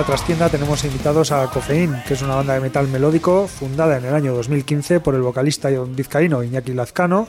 La 0.00 0.06
trastienda 0.06 0.48
tenemos 0.48 0.82
invitados 0.84 1.30
a 1.30 1.46
Cofeín, 1.48 1.94
que 2.08 2.14
es 2.14 2.22
una 2.22 2.36
banda 2.36 2.54
de 2.54 2.60
metal 2.60 2.88
melódico 2.88 3.46
fundada 3.46 3.98
en 3.98 4.06
el 4.06 4.14
año 4.14 4.32
2015 4.32 4.98
por 4.98 5.14
el 5.14 5.20
vocalista 5.20 5.68
vizcaíno 5.68 6.42
Iñaki 6.42 6.72
Lazcano 6.72 7.28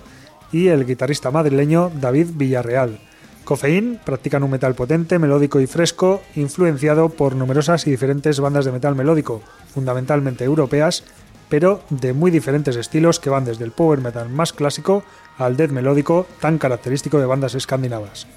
y 0.53 0.67
el 0.67 0.86
guitarrista 0.86 1.31
madrileño 1.31 1.91
David 1.99 2.29
Villarreal. 2.36 2.97
Cofeín 3.43 3.99
practican 4.05 4.43
un 4.43 4.51
metal 4.51 4.73
potente, 4.73 5.19
melódico 5.19 5.60
y 5.60 5.67
fresco, 5.67 6.21
influenciado 6.38 7.10
por 7.10 7.36
numerosas 7.36 7.86
y 7.88 7.91
diferentes 7.91 8.39
bandas 8.39 8.63
de 8.63 8.71
metal 8.71 8.95
melódico, 8.95 9.41
fundamentalmente 9.73 10.45
europeas, 10.45 11.03
pero 11.49 11.81
de 11.89 12.13
muy 12.13 12.31
diferentes 12.31 12.77
estilos 12.77 13.19
que 13.19 13.29
van 13.29 13.43
desde 13.43 13.65
el 13.65 13.71
power 13.71 13.99
metal 13.99 14.29
más 14.29 14.53
clásico 14.53 15.03
al 15.38 15.57
death 15.57 15.71
melódico 15.71 16.25
tan 16.39 16.57
característico 16.57 17.19
de 17.19 17.25
bandas 17.25 17.53
escandinavas. 17.53 18.27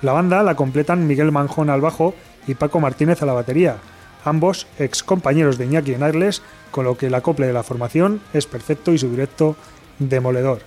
La 0.00 0.12
banda 0.12 0.44
la 0.44 0.54
completan 0.54 1.06
Miguel 1.06 1.32
Manjón 1.32 1.68
al 1.68 1.80
bajo 1.80 2.14
y 2.46 2.54
Paco 2.54 2.80
Martínez 2.80 3.22
a 3.22 3.26
la 3.26 3.32
batería, 3.32 3.78
ambos 4.24 4.66
ex 4.78 5.02
compañeros 5.02 5.58
de 5.58 5.66
Iñaki 5.66 5.94
en 5.94 6.02
Arles, 6.02 6.42
con 6.70 6.84
lo 6.84 6.96
que 6.96 7.06
el 7.06 7.14
acople 7.14 7.46
de 7.46 7.52
la 7.52 7.62
formación 7.62 8.20
es 8.32 8.46
perfecto 8.46 8.92
y 8.92 8.98
su 8.98 9.10
directo 9.10 9.56
demoledor. 9.98 10.60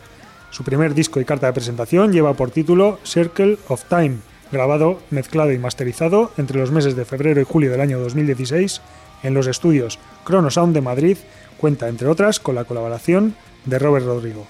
Su 0.52 0.64
primer 0.64 0.94
disco 0.94 1.20
y 1.20 1.26
carta 1.26 1.48
de 1.48 1.54
presentación 1.54 2.12
lleva 2.12 2.34
por 2.34 2.52
título 2.52 3.00
Circle 3.04 3.58
of 3.68 3.86
Time, 3.86 4.18
grabado, 4.52 5.00
mezclado 5.10 5.52
y 5.52 5.58
masterizado 5.58 6.32
entre 6.38 6.60
los 6.60 6.72
meses 6.72 6.96
de 6.96 7.06
febrero 7.06 7.42
y 7.42 7.46
julio 7.46 7.72
del 7.72 7.82
año 7.82 8.00
2016 8.00 8.82
en 9.24 9.34
los 9.34 9.48
estudios 9.48 10.00
Chronosound 10.26 10.74
de 10.74 10.82
Madrid, 10.82 11.18
cuenta 11.58 11.88
entre 11.88 12.08
otras 12.08 12.40
con 12.40 12.56
la 12.56 12.66
colaboración 12.66 13.36
de 13.66 13.80
Robert 13.80 14.06
Rodrigo. 14.06 14.46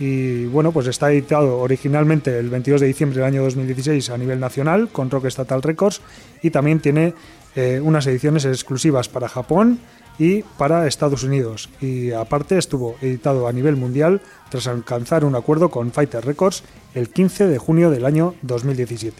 Y 0.00 0.46
bueno, 0.46 0.72
pues 0.72 0.86
está 0.86 1.12
editado 1.12 1.58
originalmente 1.58 2.38
el 2.38 2.48
22 2.48 2.80
de 2.80 2.86
diciembre 2.86 3.18
del 3.18 3.26
año 3.26 3.42
2016 3.44 4.08
a 4.08 4.16
nivel 4.16 4.40
nacional 4.40 4.88
con 4.88 5.10
Rock 5.10 5.26
Estatal 5.26 5.62
Records 5.62 6.00
y 6.42 6.50
también 6.50 6.80
tiene 6.80 7.12
eh, 7.54 7.80
unas 7.84 8.06
ediciones 8.06 8.46
exclusivas 8.46 9.10
para 9.10 9.28
Japón 9.28 9.78
y 10.18 10.42
para 10.56 10.86
Estados 10.86 11.22
Unidos. 11.22 11.68
Y 11.82 12.12
aparte 12.12 12.56
estuvo 12.56 12.96
editado 13.02 13.46
a 13.46 13.52
nivel 13.52 13.76
mundial 13.76 14.22
tras 14.48 14.68
alcanzar 14.68 15.22
un 15.22 15.36
acuerdo 15.36 15.70
con 15.70 15.92
Fighter 15.92 16.24
Records 16.24 16.62
el 16.94 17.10
15 17.10 17.46
de 17.46 17.58
junio 17.58 17.90
del 17.90 18.06
año 18.06 18.34
2017. 18.40 19.16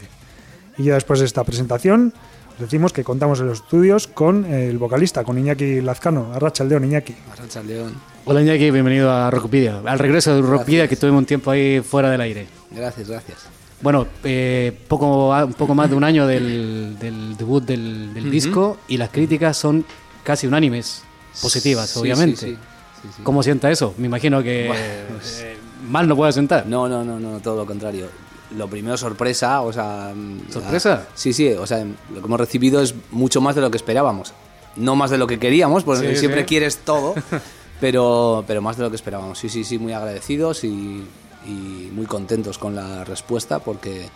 Y 0.78 0.84
ya 0.84 0.94
después 0.94 1.20
de 1.20 1.26
esta 1.26 1.44
presentación, 1.44 2.14
os 2.54 2.60
decimos 2.60 2.94
que 2.94 3.04
contamos 3.04 3.40
en 3.40 3.48
los 3.48 3.60
estudios 3.60 4.06
con 4.06 4.46
el 4.46 4.78
vocalista, 4.78 5.24
con 5.24 5.38
Iñaki 5.38 5.82
Lazcano. 5.82 6.32
Arracha 6.32 6.64
dedo, 6.64 6.82
Iñaki. 6.82 7.14
Arrancha 7.32 7.60
el 7.60 7.66
león. 7.66 7.94
Hola 8.24 8.42
Iñaki, 8.42 8.70
bienvenido 8.70 9.10
a 9.10 9.30
Rockpedia. 9.30 9.80
Al 9.84 9.98
regreso 9.98 10.34
de 10.34 10.42
Rockpedia 10.42 10.86
que 10.88 10.96
tuvimos 10.96 11.20
un 11.20 11.26
tiempo 11.26 11.50
ahí 11.50 11.80
fuera 11.80 12.10
del 12.10 12.20
aire. 12.20 12.46
Gracias, 12.70 13.08
gracias. 13.08 13.38
Bueno, 13.80 14.06
eh, 14.24 14.78
poco, 14.88 15.30
un 15.44 15.54
poco 15.54 15.74
más 15.74 15.88
de 15.88 15.96
un 15.96 16.04
año 16.04 16.26
del, 16.26 16.98
del 16.98 17.36
debut 17.36 17.64
del, 17.64 18.12
del 18.12 18.30
disco 18.30 18.78
y 18.88 18.98
las 18.98 19.08
críticas 19.10 19.56
son 19.56 19.84
casi 20.22 20.46
unánimes, 20.46 21.02
positivas, 21.40 21.88
Sí, 21.90 21.98
obviamente. 21.98 22.36
sí, 22.36 22.58
sí. 23.02 23.22
¿Cómo 23.22 23.42
sienta 23.42 23.70
eso? 23.70 23.94
Me 23.96 24.06
imagino 24.06 24.42
que 24.42 24.66
Bueno, 24.68 24.82
pues- 25.16 25.40
eh, 25.42 25.56
mal 25.88 26.06
no 26.06 26.14
puede 26.14 26.32
sentar. 26.32 26.66
No, 26.66 26.88
no, 26.88 27.02
no, 27.02 27.18
no, 27.18 27.40
todo 27.40 27.56
lo 27.56 27.66
contrario. 27.66 28.08
lo 28.56 28.68
primero 28.68 28.96
sorpresa, 28.98 29.62
o 29.62 29.72
sea... 29.72 30.12
la- 30.14 30.52
¿Sorpresa? 30.52 31.06
sí, 31.14 31.32
sí, 31.32 31.48
o 31.52 31.66
sea, 31.66 31.78
lo 32.12 32.20
que 32.20 32.26
hemos 32.26 32.38
recibido 32.40 32.82
es 32.82 32.94
mucho 33.12 33.40
más 33.40 33.54
de 33.54 33.60
lo 33.62 33.70
que 33.70 33.76
esperábamos. 33.78 34.34
No 34.76 34.94
más 34.94 35.10
de 35.10 35.18
lo 35.18 35.26
que 35.26 35.38
queríamos, 35.38 35.84
porque 35.84 36.14
siempre 36.16 36.44
quieres 36.44 36.78
todo, 36.78 37.14
pero, 37.80 38.44
pero 38.46 38.60
más 38.62 38.76
de 38.76 38.82
lo 38.84 38.90
que 38.90 38.96
esperábamos. 38.96 39.38
Sí, 39.38 39.48
sí, 39.48 39.64
sí, 39.64 39.78
muy 39.78 39.92
agradecidos 39.92 40.64
y, 40.64 41.02
y 41.46 41.90
muy 41.92 42.06
contentos 42.06 42.58
con 42.58 42.74
la 42.74 43.04
respuesta 43.04 43.58
porque, 43.60 44.08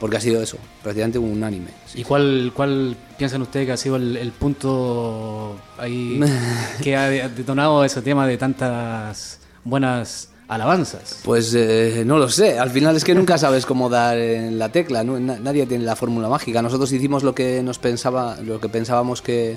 porque 0.00 0.16
ha 0.16 0.20
sido 0.20 0.42
eso, 0.42 0.58
prácticamente 0.82 1.18
unánime. 1.18 1.68
¿Y 1.94 2.02
cuál, 2.04 2.52
cuál 2.54 2.96
piensan 3.16 3.42
ustedes 3.42 3.66
que 3.66 3.72
ha 3.72 3.76
sido 3.76 3.96
el, 3.96 4.16
el 4.16 4.32
punto 4.32 5.56
ahí 5.78 6.20
que 6.82 6.96
ha 6.96 7.08
detonado 7.28 7.84
ese 7.84 8.02
tema 8.02 8.26
de 8.26 8.36
tantas 8.36 9.38
buenas 9.64 10.28
alabanzas? 10.48 11.20
Pues 11.24 11.54
eh, 11.54 12.02
no 12.04 12.18
lo 12.18 12.28
sé, 12.28 12.58
al 12.58 12.70
final 12.70 12.96
es 12.96 13.04
que 13.04 13.14
nunca 13.14 13.38
sabes 13.38 13.64
cómo 13.64 13.88
dar 13.88 14.18
en 14.18 14.58
la 14.58 14.70
tecla, 14.70 15.04
¿no? 15.04 15.18
Na- 15.20 15.38
nadie 15.38 15.66
tiene 15.66 15.84
la 15.84 15.96
fórmula 15.96 16.28
mágica. 16.28 16.60
Nosotros 16.62 16.90
hicimos 16.92 17.22
lo 17.22 17.34
que 17.34 17.62
nos 17.62 17.78
pensaba, 17.78 18.36
lo 18.42 18.60
que 18.60 18.68
pensábamos 18.68 19.22
que, 19.22 19.56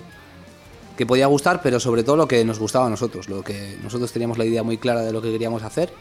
que 0.98 1.06
podía 1.06 1.28
gustar, 1.28 1.62
pero 1.62 1.80
sobre 1.80 2.04
todo 2.04 2.16
lo 2.16 2.28
que 2.28 2.44
nos 2.46 2.60
gustaba 2.60 2.88
a 2.88 2.90
nosotros, 2.90 3.28
lo 3.30 3.44
que 3.44 3.78
nosotros 3.84 4.12
teníamos 4.12 4.38
la 4.38 4.46
idea 4.46 4.64
muy 4.64 4.78
clara 4.78 5.02
de 5.02 5.12
lo 5.12 5.22
que 5.22 5.32
queríamos 5.32 5.64
hacer. 5.64 5.92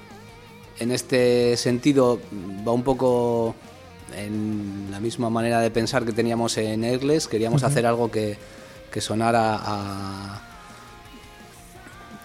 En 0.78 0.90
este 0.90 1.56
sentido 1.56 2.20
va 2.66 2.72
un 2.72 2.82
poco 2.82 3.54
en 4.16 4.88
la 4.90 5.00
misma 5.00 5.30
manera 5.30 5.60
de 5.60 5.70
pensar 5.70 6.04
que 6.04 6.12
teníamos 6.12 6.56
en 6.58 6.84
Egles, 6.84 7.26
queríamos 7.26 7.62
hacer 7.64 7.86
algo 7.86 8.10
que, 8.10 8.36
que 8.92 9.00
sonara 9.00 9.58
a, 9.60 10.40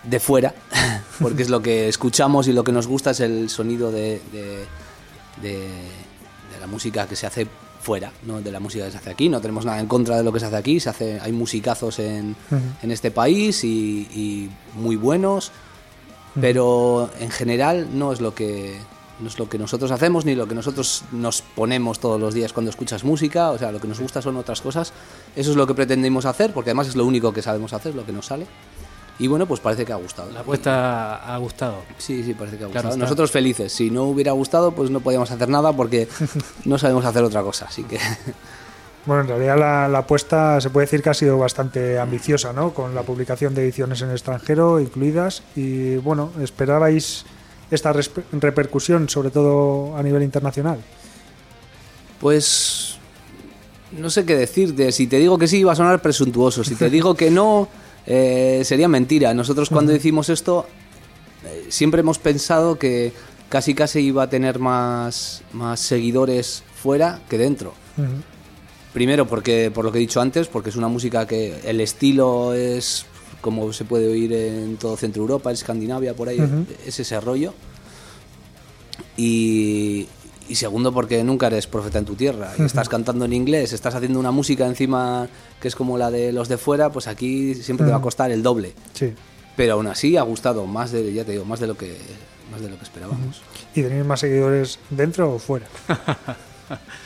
de 0.04 0.20
fuera, 0.20 0.54
porque 1.20 1.42
es 1.44 1.50
lo 1.50 1.62
que 1.62 1.88
escuchamos 1.88 2.48
y 2.48 2.54
lo 2.54 2.64
que 2.64 2.72
nos 2.72 2.88
gusta 2.88 3.12
es 3.12 3.20
el 3.20 3.50
sonido 3.50 3.92
de, 3.92 4.22
de, 4.32 4.66
de- 5.42 6.10
de 6.50 6.60
la 6.60 6.68
música 6.68 7.08
que 7.08 7.16
se 7.16 7.28
hace 7.28 7.48
fuera, 7.90 8.14
no 8.22 8.40
de 8.40 8.52
la 8.52 8.60
música 8.60 8.86
que 8.86 8.92
se 8.92 9.00
hace 9.00 9.10
aquí. 9.10 9.30
No 9.30 9.42
tenemos 9.42 9.66
nada 9.66 9.80
en 9.80 9.88
contra 9.88 10.16
de 10.16 10.24
lo 10.24 10.32
que 10.32 10.40
se 10.40 10.46
hace 10.46 10.58
aquí, 10.58 10.80
se 10.80 10.92
hace, 10.92 11.20
hay 11.20 11.32
musicazos 11.32 11.98
en, 11.98 12.36
en 12.84 12.92
este 12.92 13.10
país 13.10 13.64
y, 13.64 14.08
y 14.14 14.52
muy 14.76 14.96
buenos, 14.96 15.52
pero 16.40 17.10
en 17.20 17.32
general 17.32 17.88
no 17.98 18.14
es 18.14 18.22
lo 18.22 18.36
que 18.36 18.78
no 19.20 19.28
es 19.28 19.40
lo 19.40 19.50
que 19.50 19.58
nosotros 19.58 19.90
hacemos 19.90 20.24
ni 20.24 20.36
lo 20.36 20.48
que 20.48 20.54
nosotros 20.54 21.04
nos 21.12 21.42
ponemos 21.42 22.00
todos 22.00 22.22
los 22.22 22.36
días 22.36 22.54
cuando 22.54 22.70
escuchas 22.70 23.04
música, 23.04 23.50
o 23.50 23.58
sea, 23.58 23.72
lo 23.72 23.82
que 23.82 23.88
nos 23.88 24.00
gusta 24.00 24.22
son 24.22 24.38
otras 24.38 24.62
cosas. 24.62 24.94
Eso 25.36 25.50
es 25.50 25.58
lo 25.58 25.66
que 25.66 25.74
pretendimos 25.74 26.26
hacer, 26.26 26.54
porque 26.54 26.70
además 26.70 26.90
es 26.90 26.96
lo 26.96 27.08
único 27.08 27.34
que 27.34 27.42
sabemos 27.42 27.74
hacer, 27.74 27.96
lo 27.96 28.06
que 28.06 28.12
nos 28.12 28.28
sale. 28.28 28.46
Y 29.20 29.28
bueno, 29.28 29.46
pues 29.46 29.60
parece 29.60 29.86
que 29.86 29.92
ha 29.92 29.98
gustado. 29.98 30.32
La 30.32 30.40
apuesta 30.40 31.16
ha 31.34 31.38
gustado. 31.38 31.84
Sí, 31.98 32.24
sí, 32.24 32.34
parece 32.34 32.58
que 32.58 32.64
ha 32.64 32.68
gustado. 32.68 32.98
Nosotros 32.98 33.30
felices. 33.32 33.74
Si 33.74 33.92
no 33.92 34.06
hubiera 34.06 34.32
gustado, 34.32 34.72
pues 34.72 34.90
no 34.90 35.02
podíamos 35.02 35.30
hacer 35.30 35.50
nada 35.50 35.74
porque 35.74 36.08
no 36.66 36.78
sabemos 36.78 37.06
hacer 37.06 37.24
otra 37.24 37.44
cosa. 37.44 37.66
Así 37.66 37.84
que 37.84 38.00
Bueno, 39.06 39.24
en 39.24 39.28
realidad 39.30 39.58
la, 39.58 39.88
la 39.88 40.00
apuesta 40.00 40.60
se 40.62 40.70
puede 40.70 40.86
decir 40.86 41.02
que 41.02 41.10
ha 41.10 41.14
sido 41.14 41.38
bastante 41.38 41.98
ambiciosa, 41.98 42.54
¿no? 42.54 42.74
Con 42.74 42.94
la 42.94 43.04
publicación 43.04 43.56
de 43.56 43.64
ediciones 43.64 44.02
en 44.02 44.12
extranjero 44.12 44.80
incluidas. 44.80 45.42
Y 45.56 45.96
bueno, 45.98 46.32
¿esperabais 46.42 47.26
esta 47.72 47.94
repercusión, 48.32 49.10
sobre 49.10 49.32
todo 49.32 49.96
a 49.96 50.04
nivel 50.04 50.24
internacional? 50.24 50.80
Pues 52.20 53.00
no 53.98 54.10
sé 54.10 54.26
qué 54.26 54.36
decirte. 54.36 54.92
Si 54.92 55.08
te 55.08 55.18
digo 55.18 55.38
que 55.38 55.48
sí, 55.48 55.64
va 55.64 55.72
a 55.74 55.76
sonar 55.76 56.02
presuntuoso. 56.02 56.64
Si 56.64 56.76
te 56.76 56.90
digo 56.90 57.16
que 57.16 57.32
no, 57.32 57.70
eh, 58.06 58.62
sería 58.64 58.88
mentira. 58.88 59.34
Nosotros 59.34 59.70
cuando 59.70 59.96
hicimos 59.96 60.30
esto, 60.30 60.66
eh, 61.46 61.68
siempre 61.70 62.02
hemos 62.02 62.20
pensado 62.20 62.78
que 62.78 63.14
casi 63.50 63.74
casi 63.74 64.00
iba 64.00 64.24
a 64.24 64.30
tener 64.30 64.60
más, 64.60 65.44
más 65.54 65.80
seguidores 65.80 66.64
fuera 66.76 67.22
que 67.30 67.38
dentro. 67.38 67.74
Primero, 68.94 69.28
porque 69.28 69.72
por 69.74 69.84
lo 69.84 69.92
que 69.92 69.98
he 69.98 70.02
dicho 70.02 70.22
antes, 70.22 70.48
porque 70.48 70.70
es 70.70 70.76
una 70.76 70.88
música 70.88 71.28
que 71.28 71.60
el 71.66 71.82
estilo 71.82 72.54
es 72.54 73.06
como 73.42 73.72
se 73.74 73.86
puede 73.86 74.08
oír 74.08 74.34
en 74.34 74.78
todo 74.78 74.98
Centro 74.98 75.22
Europa, 75.22 75.52
Escandinavia, 75.52 76.14
por 76.14 76.30
ahí, 76.30 76.40
es 76.86 77.00
ese 77.00 77.20
rollo. 77.20 77.54
Y, 79.18 80.08
y 80.50 80.56
segundo, 80.56 80.92
porque 80.92 81.24
nunca 81.24 81.48
eres 81.48 81.68
profeta 81.68 82.00
en 82.00 82.06
tu 82.06 82.16
tierra. 82.16 82.52
Y 82.58 82.64
estás 82.64 82.90
cantando 82.90 83.26
en 83.26 83.34
inglés, 83.34 83.72
estás 83.72 83.94
haciendo 83.94 84.20
una 84.20 84.32
música 84.32 84.66
encima 84.66 85.30
que 85.62 85.68
es 85.68 85.76
como 85.76 85.98
la 85.98 86.10
de 86.10 86.34
los 86.34 86.50
de 86.50 86.58
fuera, 86.58 86.92
pues 86.92 87.08
aquí 87.08 87.54
siempre 87.56 87.86
te 87.86 87.92
va 87.92 88.00
a 88.00 88.02
costar 88.02 88.32
el 88.32 88.42
doble. 88.42 88.74
Sí. 88.94 89.14
Pero 89.56 89.74
aún 89.74 89.88
así 89.88 90.18
ha 90.18 90.24
gustado 90.24 90.66
más 90.66 90.92
de, 90.92 91.14
ya 91.14 91.24
te 91.24 91.34
digo, 91.34 91.46
más 91.46 91.60
de 91.60 91.68
lo 91.68 91.78
que, 91.78 91.98
más 92.52 92.62
de 92.62 92.70
lo 92.70 92.78
que 92.78 92.84
esperábamos. 92.84 93.42
¿Y 93.76 93.84
tenéis 93.84 94.06
más 94.06 94.20
seguidores 94.20 94.80
dentro 94.90 95.34
o 95.34 95.40
fuera? 95.40 95.68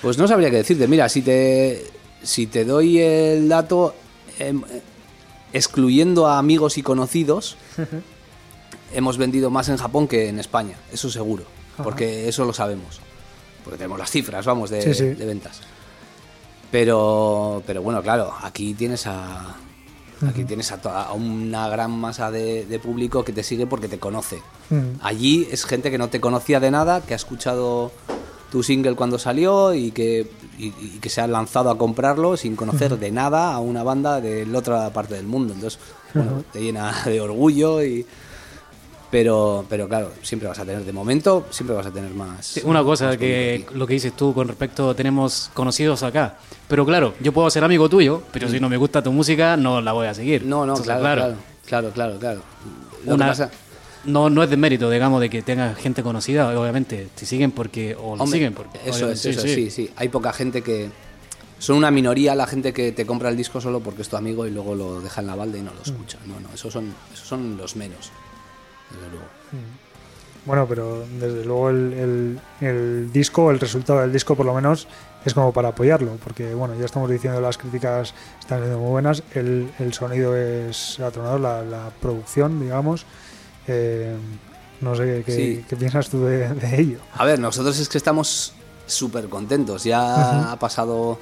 Pues 0.02 0.18
no 0.18 0.28
sabría 0.28 0.50
qué 0.52 0.58
decirte. 0.58 0.90
Mira, 0.90 1.08
si 1.08 1.22
te, 1.22 1.86
si 2.22 2.48
te 2.48 2.66
doy 2.66 3.00
el 3.00 3.48
dato, 3.48 3.96
em, 4.38 4.62
eh, 4.70 4.82
excluyendo 5.54 6.28
a 6.28 6.38
amigos 6.38 6.78
y 6.78 6.84
conocidos, 6.84 7.56
hemos 8.94 9.18
vendido 9.18 9.50
más 9.50 9.70
en 9.70 9.78
Japón 9.78 10.10
que 10.10 10.28
en 10.28 10.40
España, 10.40 10.76
eso 10.92 11.10
seguro, 11.10 11.46
porque 11.82 12.28
eso 12.28 12.44
lo 12.44 12.52
sabemos. 12.52 13.00
Porque 13.64 13.78
tenemos 13.78 13.98
las 14.00 14.10
cifras, 14.12 14.46
vamos, 14.46 14.70
de, 14.70 14.82
Sí, 14.82 14.94
sí. 14.94 15.06
de 15.06 15.26
ventas. 15.26 15.62
Pero, 16.72 17.62
pero 17.68 17.82
bueno, 17.82 18.02
claro, 18.02 18.34
aquí 18.42 18.74
tienes 18.74 19.06
a. 19.08 19.56
Aquí 20.28 20.46
tienes 20.46 20.72
a, 20.72 20.78
toda- 20.82 21.04
a 21.04 21.14
una 21.14 21.68
gran 21.68 21.92
masa 21.92 22.32
de, 22.32 22.66
de 22.66 22.80
público 22.80 23.26
que 23.26 23.34
te 23.34 23.44
sigue 23.44 23.68
porque 23.68 23.90
te 23.90 24.00
conoce. 24.00 24.38
Mm. 24.70 25.00
Allí 25.02 25.46
es 25.52 25.66
gente 25.66 25.92
que 25.92 25.98
no 25.98 26.08
te 26.08 26.22
conocía 26.22 26.62
de 26.62 26.72
nada, 26.72 27.02
que 27.02 27.12
ha 27.14 27.18
escuchado 27.18 27.92
tu 28.50 28.64
single 28.64 28.96
cuando 28.96 29.20
salió 29.20 29.74
y 29.74 29.92
que, 29.92 30.26
y, 30.58 30.68
y 30.68 31.00
que 31.02 31.10
se 31.10 31.20
ha 31.20 31.28
lanzado 31.28 31.70
a 31.72 31.78
comprarlo 31.78 32.38
sin 32.38 32.56
conocer 32.56 32.98
de 32.98 33.12
nada 33.12 33.54
a 33.54 33.60
una 33.60 33.84
banda 33.84 34.22
de 34.22 34.46
la 34.46 34.60
otra 34.60 34.90
parte 34.94 35.16
del 35.16 35.26
mundo. 35.26 35.54
Entonces, 35.56 35.78
bueno, 36.14 36.44
te 36.54 36.62
llena 36.62 37.04
de 37.04 37.20
orgullo 37.20 37.84
y... 37.84 38.06
Pero, 39.14 39.64
pero 39.70 39.88
claro, 39.88 40.12
siempre 40.24 40.50
vas 40.50 40.58
a 40.58 40.66
tener, 40.66 40.84
de 40.84 40.92
momento, 40.92 41.46
siempre 41.52 41.76
vas 41.76 41.86
a 41.86 41.92
tener 41.92 42.10
más... 42.16 42.44
Sí, 42.48 42.62
Una 42.64 42.84
cosa 42.84 43.06
más 43.10 43.18
que 43.18 43.64
lo 43.76 43.86
que 43.86 43.94
dices 43.94 44.14
tú 44.16 44.34
con 44.34 44.48
respecto 44.48 44.96
tenemos 44.96 45.52
conocidos 45.54 46.02
acá. 46.02 46.38
Pero 46.68 46.84
claro, 46.84 47.14
yo 47.20 47.32
puedo 47.32 47.48
ser 47.52 47.64
amigo 47.64 47.88
tuyo, 47.88 48.24
pero 48.32 48.50
si 48.50 48.60
no 48.60 48.70
me 48.70 48.78
gusta 48.78 49.04
tu 49.04 49.12
música, 49.12 49.56
no 49.56 49.82
la 49.82 49.92
voy 49.92 50.08
a 50.08 50.16
seguir. 50.16 50.44
No, 50.46 50.66
no, 50.66 50.74
Entonces, 50.74 50.86
claro, 50.98 51.22
claro, 51.22 51.36
claro, 51.68 51.92
claro, 51.92 52.18
claro. 52.20 52.42
Lo 53.06 53.14
Una- 53.14 53.26
que 53.26 53.30
pasa- 53.30 53.52
no, 54.06 54.32
no 54.32 54.42
es 54.42 54.50
de 54.50 54.58
mérito, 54.58 54.90
digamos, 54.90 55.22
de 55.22 55.30
que 55.30 55.44
tenga 55.44 55.76
gente 55.76 56.02
conocida, 56.02 56.50
obviamente. 56.60 57.08
Te 57.14 57.28
siguen 57.28 57.52
porque. 57.52 57.96
O 57.96 58.14
Hombre, 58.14 58.28
siguen 58.32 58.54
porque. 58.56 58.80
Eso 58.80 59.12
es, 59.12 59.24
obviamente, 59.24 59.30
eso 59.30 59.46
es, 59.46 59.54
sí, 59.54 59.70
sí. 59.70 59.90
Hay 59.96 60.10
poca 60.10 60.34
gente 60.34 60.64
que. 60.64 60.90
Son 61.60 61.78
una 61.78 61.92
minoría 61.92 62.34
la 62.36 62.48
gente 62.48 62.74
que 62.74 62.92
te 62.92 63.06
compra 63.06 63.30
el 63.30 63.38
disco 63.38 63.62
solo 63.62 63.80
porque 63.80 64.02
es 64.02 64.10
tu 64.10 64.18
amigo 64.18 64.46
y 64.48 64.50
luego 64.52 64.74
lo 64.76 65.00
deja 65.02 65.22
en 65.22 65.28
la 65.28 65.36
balda 65.36 65.58
y 65.60 65.62
no 65.62 65.72
lo 65.72 65.80
Mm. 65.82 65.84
escucha. 65.86 66.18
No, 66.26 66.40
no, 66.40 66.50
esos 66.54 66.74
son, 66.74 66.92
esos 67.14 67.28
son 67.28 67.56
los 67.58 67.76
menos. 67.78 68.12
Desde 68.94 69.10
luego. 69.10 69.26
Bueno, 70.46 70.66
pero 70.68 71.06
desde 71.20 71.46
luego 71.46 71.70
el, 71.70 71.94
el- 71.94 72.68
el 72.68 73.12
disco, 73.14 73.50
el 73.52 73.60
resultado 73.60 74.02
del 74.02 74.12
disco 74.12 74.36
por 74.36 74.46
lo 74.46 74.54
menos 74.54 74.88
es 75.26 75.34
como 75.34 75.54
para 75.54 75.70
apoyarlo, 75.70 76.18
porque 76.22 76.54
bueno, 76.54 76.76
ya 76.78 76.84
estamos 76.86 77.10
diciendo 77.10 77.40
las 77.40 77.58
críticas 77.58 78.14
están 78.42 78.60
siendo 78.60 78.78
muy 78.78 78.90
buenas, 78.90 79.24
el, 79.36 79.70
el 79.80 79.94
sonido 79.94 80.36
es 80.36 81.00
atronador, 81.00 81.40
la, 81.40 81.62
la 81.64 81.90
producción, 82.02 82.60
digamos. 82.60 83.06
Eh, 83.70 84.14
no 84.82 84.96
sé 84.96 85.24
qué, 85.26 85.32
Sí. 85.32 85.66
qué 85.70 85.78
piensas 85.78 86.10
tú 86.10 86.26
de, 86.26 86.50
de 86.50 86.82
ello. 86.82 86.98
A 87.16 87.24
ver, 87.24 87.40
nosotros 87.40 87.80
es 87.80 87.88
que 87.88 87.98
estamos 87.98 88.54
súper 88.86 89.30
contentos. 89.30 89.86
Ya 89.86 90.52
ha 90.52 90.60
pasado 90.60 91.18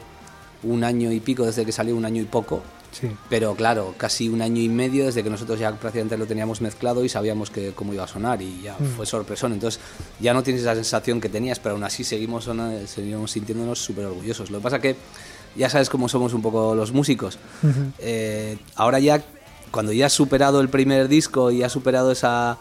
un 0.64 0.84
año 0.84 1.12
y 1.12 1.20
pico 1.20 1.46
desde 1.46 1.64
que 1.64 1.72
salió, 1.72 1.96
un 1.96 2.06
año 2.06 2.24
y 2.24 2.26
poco. 2.26 2.64
Sí. 2.92 3.10
Pero 3.30 3.56
claro, 3.56 3.96
casi 3.98 4.28
un 4.28 4.42
año 4.42 4.62
y 4.62 4.70
medio 4.70 5.06
desde 5.06 5.24
que 5.24 5.30
nosotros 5.30 5.60
ya 5.60 5.72
prácticamente 5.72 6.18
lo 6.18 6.26
teníamos 6.26 6.62
mezclado 6.62 7.06
y 7.06 7.10
sabíamos 7.10 7.50
que 7.50 7.72
cómo 7.72 7.94
iba 7.94 8.04
a 8.04 8.08
sonar 8.08 8.42
y 8.42 8.62
ya 8.62 8.76
fue 8.96 9.06
sorpresón. 9.06 9.54
Entonces 9.54 9.82
ya 10.20 10.34
no 10.34 10.44
tienes 10.44 10.64
esa 10.64 10.76
sensación 10.76 11.22
que 11.22 11.30
tenías, 11.30 11.60
pero 11.60 11.76
aún 11.76 11.84
así 11.84 12.04
seguimos, 12.04 12.50
seguimos 12.88 13.32
sintiéndonos 13.32 13.80
súper 13.80 14.06
orgullosos. 14.06 14.52
Lo 14.52 14.60
que 14.60 14.64
pasa 14.64 14.80
que 14.80 14.96
ya 15.56 15.70
sabes 15.70 15.90
cómo 15.90 16.10
somos 16.10 16.34
un 16.34 16.42
poco 16.42 16.76
los 16.76 16.92
músicos. 16.92 17.38
Eh, 18.00 18.58
ahora 18.76 19.00
ya, 19.00 19.24
cuando 19.72 19.92
ya 19.92 20.08
has 20.08 20.14
superado 20.14 20.62
el 20.62 20.70
primer 20.70 21.08
disco 21.08 21.52
y 21.52 21.64
has 21.64 21.72
superado 21.72 22.12
esa, 22.12 22.58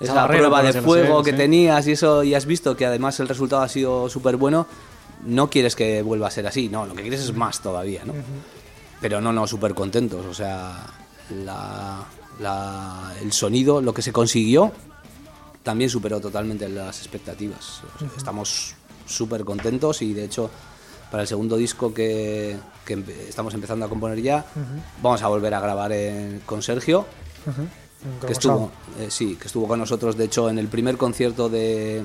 esa 0.00 0.14
barrera, 0.14 0.48
prueba 0.48 0.62
de 0.62 0.82
fuego 0.82 1.22
que 1.22 1.32
sí. 1.32 1.36
tenías 1.36 1.86
y 1.86 1.92
eso 1.92 2.22
y 2.22 2.34
has 2.34 2.46
visto 2.46 2.76
que 2.76 2.86
además 2.86 3.18
el 3.20 3.28
resultado 3.28 3.62
ha 3.62 3.68
sido 3.68 4.08
súper 4.08 4.36
bueno, 4.36 4.66
no 5.24 5.50
quieres 5.50 5.76
que 5.76 6.02
vuelva 6.02 6.28
a 6.28 6.30
ser 6.30 6.46
así, 6.46 6.68
no, 6.68 6.86
lo 6.86 6.94
que 6.94 7.02
quieres 7.02 7.20
es 7.20 7.34
más 7.34 7.60
todavía, 7.60 8.04
¿no? 8.04 8.14
Pero 9.04 9.20
no, 9.20 9.34
no, 9.34 9.46
súper 9.46 9.74
contentos. 9.74 10.24
O 10.24 10.32
sea, 10.32 10.86
la- 11.44 12.02
la- 12.40 13.12
el 13.20 13.32
sonido, 13.34 13.82
lo 13.82 13.92
que 13.92 14.00
se 14.00 14.14
consiguió, 14.14 14.72
también 15.62 15.90
superó 15.90 16.20
totalmente 16.20 16.66
las 16.70 17.00
expectativas. 17.00 17.82
O 17.96 17.98
sea, 17.98 18.08
Estamos 18.16 18.74
súper 19.06 19.44
contentos 19.44 20.00
y 20.00 20.14
de 20.14 20.24
hecho, 20.24 20.50
para 21.10 21.24
el 21.24 21.28
segundo 21.28 21.58
disco 21.58 21.92
que, 21.92 22.56
estamos 23.28 23.52
empezando 23.52 23.84
a 23.84 23.90
componer 23.90 24.22
ya, 24.22 24.42
vamos 25.02 25.20
a 25.20 25.28
volver 25.28 25.52
a 25.52 25.60
grabar 25.60 25.92
en- 25.92 26.40
con 26.46 26.62
Sergio, 26.62 27.04
Un 27.46 28.20
que 28.26 28.32
estuvo, 28.32 28.72
eh, 29.00 29.10
sí, 29.10 29.36
que 29.36 29.48
estuvo 29.48 29.68
con 29.68 29.78
nosotros, 29.80 30.16
de 30.16 30.24
hecho, 30.24 30.48
en 30.48 30.58
el 30.58 30.68
primer 30.68 30.96
concierto 30.96 31.50
de, 31.50 31.98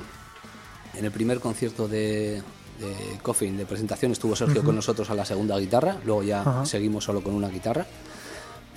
en 0.98 1.04
el 1.06 1.10
primer 1.10 1.40
concierto 1.40 1.88
de, 1.88 2.42
de 2.80 3.18
Coffin, 3.22 3.56
de 3.56 3.66
presentación, 3.66 4.12
estuvo 4.12 4.34
Sergio 4.34 4.64
con 4.64 4.74
nosotros 4.74 5.08
a 5.10 5.14
la 5.14 5.24
segunda 5.24 5.58
guitarra, 5.58 5.98
luego 6.04 6.22
ya 6.22 6.64
seguimos 6.64 7.04
solo 7.04 7.22
con 7.22 7.34
una 7.34 7.48
guitarra. 7.48 7.86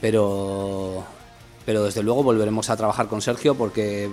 Pero, 0.01 1.03
pero 1.65 1.85
desde 1.85 2.03
luego 2.03 2.23
volveremos 2.23 2.69
a 2.69 2.75
trabajar 2.75 3.07
con 3.07 3.21
Sergio 3.21 3.55
porque 3.55 4.05
eh, 4.05 4.11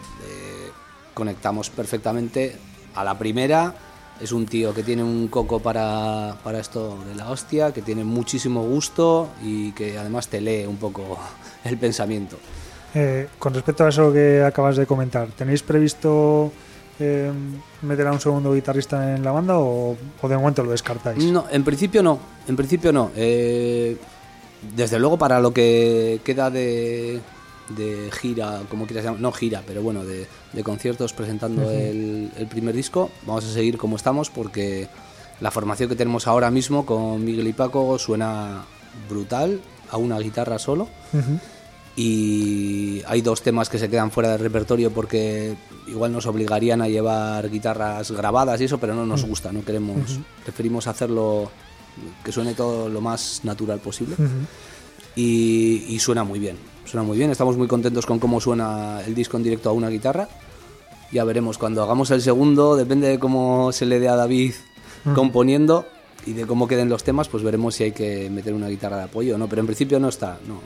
conectamos 1.14 1.68
perfectamente 1.68 2.56
a 2.94 3.04
la 3.04 3.18
primera. 3.18 3.74
Es 4.20 4.32
un 4.32 4.46
tío 4.46 4.72
que 4.72 4.82
tiene 4.82 5.02
un 5.02 5.28
coco 5.28 5.60
para, 5.60 6.36
para 6.44 6.60
esto 6.60 6.98
de 7.08 7.14
la 7.14 7.30
hostia, 7.30 7.72
que 7.72 7.82
tiene 7.82 8.04
muchísimo 8.04 8.62
gusto 8.62 9.30
y 9.42 9.72
que 9.72 9.98
además 9.98 10.28
te 10.28 10.40
lee 10.40 10.66
un 10.66 10.76
poco 10.76 11.18
el 11.64 11.76
pensamiento. 11.78 12.36
Eh, 12.94 13.28
con 13.38 13.54
respecto 13.54 13.84
a 13.84 13.88
eso 13.88 14.12
que 14.12 14.42
acabas 14.42 14.76
de 14.76 14.86
comentar, 14.86 15.28
¿tenéis 15.28 15.62
previsto 15.62 16.52
eh, 17.00 17.32
meter 17.82 18.06
a 18.06 18.12
un 18.12 18.20
segundo 18.20 18.52
guitarrista 18.54 19.16
en 19.16 19.24
la 19.24 19.32
banda 19.32 19.58
o, 19.58 19.96
o 20.20 20.28
de 20.28 20.36
momento 20.36 20.62
lo 20.62 20.70
descartáis? 20.70 21.24
No, 21.24 21.46
en 21.50 21.64
principio 21.64 22.02
no, 22.02 22.18
en 22.46 22.56
principio 22.56 22.92
no. 22.92 23.10
Eh, 23.16 23.96
desde 24.76 24.98
luego 24.98 25.16
para 25.16 25.40
lo 25.40 25.52
que 25.52 26.20
queda 26.24 26.50
de, 26.50 27.20
de 27.70 28.10
gira, 28.12 28.60
como 28.68 28.86
quieras 28.86 29.04
llamar, 29.04 29.20
no 29.20 29.32
gira, 29.32 29.62
pero 29.66 29.82
bueno, 29.82 30.04
de, 30.04 30.26
de 30.52 30.62
conciertos 30.62 31.12
presentando 31.12 31.70
el, 31.70 32.30
el 32.36 32.46
primer 32.46 32.74
disco, 32.74 33.10
vamos 33.26 33.44
a 33.44 33.52
seguir 33.52 33.78
como 33.78 33.96
estamos 33.96 34.30
porque 34.30 34.88
la 35.40 35.50
formación 35.50 35.88
que 35.88 35.96
tenemos 35.96 36.26
ahora 36.26 36.50
mismo 36.50 36.84
con 36.84 37.24
Miguel 37.24 37.48
y 37.48 37.52
Paco 37.54 37.98
suena 37.98 38.64
brutal, 39.08 39.60
a 39.90 39.96
una 39.96 40.18
guitarra 40.18 40.58
solo. 40.58 40.88
Y 42.02 43.02
hay 43.06 43.20
dos 43.20 43.42
temas 43.42 43.68
que 43.68 43.78
se 43.78 43.90
quedan 43.90 44.10
fuera 44.10 44.30
del 44.30 44.40
repertorio 44.40 44.90
porque 44.90 45.54
igual 45.86 46.10
nos 46.10 46.24
obligarían 46.24 46.80
a 46.80 46.88
llevar 46.88 47.50
guitarras 47.50 48.10
grabadas 48.10 48.58
y 48.58 48.64
eso, 48.64 48.78
pero 48.78 48.94
no 48.94 49.04
nos 49.04 49.22
gusta, 49.26 49.52
no 49.52 49.62
queremos, 49.62 50.18
preferimos 50.42 50.86
hacerlo 50.86 51.50
que 52.24 52.32
suene 52.32 52.54
todo 52.54 52.88
lo 52.88 53.02
más 53.02 53.42
natural 53.44 53.80
posible. 53.80 54.16
y, 55.14 55.84
y 55.88 55.98
suena 55.98 56.24
muy 56.24 56.38
bien, 56.38 56.56
suena 56.86 57.06
muy 57.06 57.18
bien, 57.18 57.30
estamos 57.32 57.58
muy 57.58 57.68
contentos 57.68 58.06
con 58.06 58.18
cómo 58.18 58.40
suena 58.40 59.02
el 59.06 59.14
disco 59.14 59.36
en 59.36 59.42
directo 59.42 59.68
a 59.68 59.74
una 59.74 59.90
guitarra. 59.90 60.26
Ya 61.12 61.24
veremos 61.24 61.58
cuando 61.58 61.82
hagamos 61.82 62.10
el 62.12 62.22
segundo, 62.22 62.76
depende 62.76 63.08
de 63.08 63.18
cómo 63.18 63.72
se 63.72 63.84
le 63.84 64.00
dé 64.00 64.08
a 64.08 64.16
David 64.16 64.54
componiendo 65.14 65.84
y 66.26 66.32
de 66.32 66.46
cómo 66.46 66.68
queden 66.68 66.88
los 66.88 67.02
temas, 67.04 67.28
pues 67.28 67.42
veremos 67.42 67.74
si 67.74 67.84
hay 67.84 67.92
que 67.92 68.28
meter 68.30 68.52
una 68.54 68.68
guitarra 68.68 68.98
de 68.98 69.04
apoyo 69.04 69.34
o 69.34 69.38
no, 69.38 69.48
pero 69.48 69.60
en 69.60 69.66
principio 69.66 69.98
no 69.98 70.08
está, 70.08 70.38
no. 70.46 70.60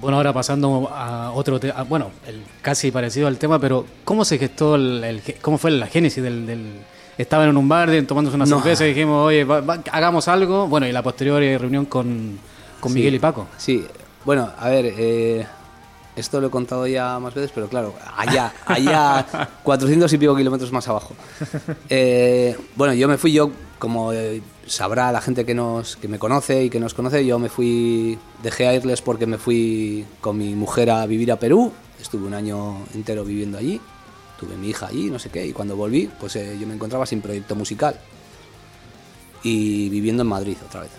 Bueno, 0.00 0.16
ahora 0.18 0.32
pasando 0.32 0.88
a 0.92 1.32
otro 1.32 1.58
tema, 1.58 1.82
bueno, 1.84 2.10
el 2.26 2.42
casi 2.62 2.90
parecido 2.90 3.26
al 3.26 3.38
tema, 3.38 3.58
pero 3.58 3.86
¿cómo 4.04 4.24
se 4.24 4.38
gestó 4.38 4.74
el, 4.74 5.02
el- 5.04 5.22
cómo 5.40 5.56
fue 5.58 5.70
la 5.70 5.86
génesis 5.86 6.22
del, 6.22 6.46
del- 6.46 6.72
estaban 7.16 7.48
en 7.48 7.56
un 7.56 7.68
bar 7.68 7.90
de- 7.90 8.02
tomándose 8.02 8.36
una 8.36 8.44
No. 8.44 8.60
cerveza 8.60 8.84
y 8.84 8.88
dijimos, 8.88 9.26
oye, 9.26 9.44
va- 9.44 9.62
va- 9.62 9.82
hagamos 9.90 10.28
algo, 10.28 10.68
bueno, 10.68 10.86
y 10.86 10.92
la 10.92 11.02
posterior 11.02 11.42
eh, 11.42 11.56
reunión 11.56 11.86
con, 11.86 12.38
con 12.80 12.92
Sí. 12.92 12.98
Miguel 12.98 13.14
y 13.14 13.18
Paco. 13.18 13.46
Sí, 13.56 13.84
bueno, 14.26 14.50
a 14.58 14.68
ver, 14.68 14.92
eh, 14.98 15.46
esto 16.16 16.40
lo 16.40 16.48
he 16.48 16.50
contado 16.50 16.86
ya 16.86 17.18
más 17.18 17.32
veces, 17.34 17.50
pero 17.54 17.68
claro, 17.68 17.94
allá, 18.16 18.52
allá, 18.66 19.26
400 19.62 20.12
y 20.12 20.18
pico 20.18 20.36
kilómetros 20.36 20.70
más 20.72 20.86
abajo. 20.88 21.14
Eh, 21.88 22.56
bueno, 22.74 22.92
yo 22.94 23.08
me 23.08 23.16
fui, 23.18 23.32
yo, 23.32 23.50
como 23.78 24.12
eh, 24.12 24.42
sabrá 24.66 25.12
la 25.12 25.20
gente 25.20 25.44
que, 25.44 25.54
nos, 25.54 25.96
que 25.96 26.08
me 26.08 26.18
conoce 26.18 26.64
y 26.64 26.70
que 26.70 26.80
nos 26.80 26.94
conoce, 26.94 27.24
yo 27.24 27.38
me 27.38 27.48
fui, 27.48 28.18
dejé 28.42 28.66
a 28.66 28.74
Irles 28.74 29.02
porque 29.02 29.26
me 29.26 29.38
fui 29.38 30.04
con 30.20 30.36
mi 30.36 30.54
mujer 30.54 30.90
a 30.90 31.06
vivir 31.06 31.32
a 31.32 31.38
Perú, 31.38 31.72
estuve 32.00 32.26
un 32.26 32.34
año 32.34 32.78
entero 32.94 33.24
viviendo 33.24 33.58
allí, 33.58 33.80
tuve 34.38 34.56
mi 34.56 34.68
hija 34.68 34.86
allí, 34.86 35.10
no 35.10 35.18
sé 35.18 35.30
qué, 35.30 35.46
y 35.46 35.52
cuando 35.52 35.76
volví, 35.76 36.10
pues 36.20 36.36
eh, 36.36 36.56
yo 36.60 36.66
me 36.66 36.74
encontraba 36.74 37.06
sin 37.06 37.20
proyecto 37.20 37.54
musical. 37.54 37.98
Y 39.42 39.88
viviendo 39.90 40.22
en 40.22 40.28
Madrid 40.28 40.56
otra 40.66 40.80
vez. 40.80 40.90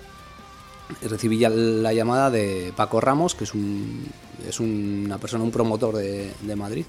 Recibí 1.02 1.38
ya 1.38 1.50
la 1.50 1.92
llamada 1.92 2.32
de 2.32 2.72
Paco 2.78 3.02
Ramos, 3.02 3.36
que 3.36 3.44
es, 3.44 3.54
un, 3.54 4.08
es 4.48 4.62
una 4.62 5.18
persona, 5.18 5.44
un 5.44 5.52
promotor 5.52 5.98
de, 5.98 6.32
de 6.42 6.56
Madrid, 6.56 6.86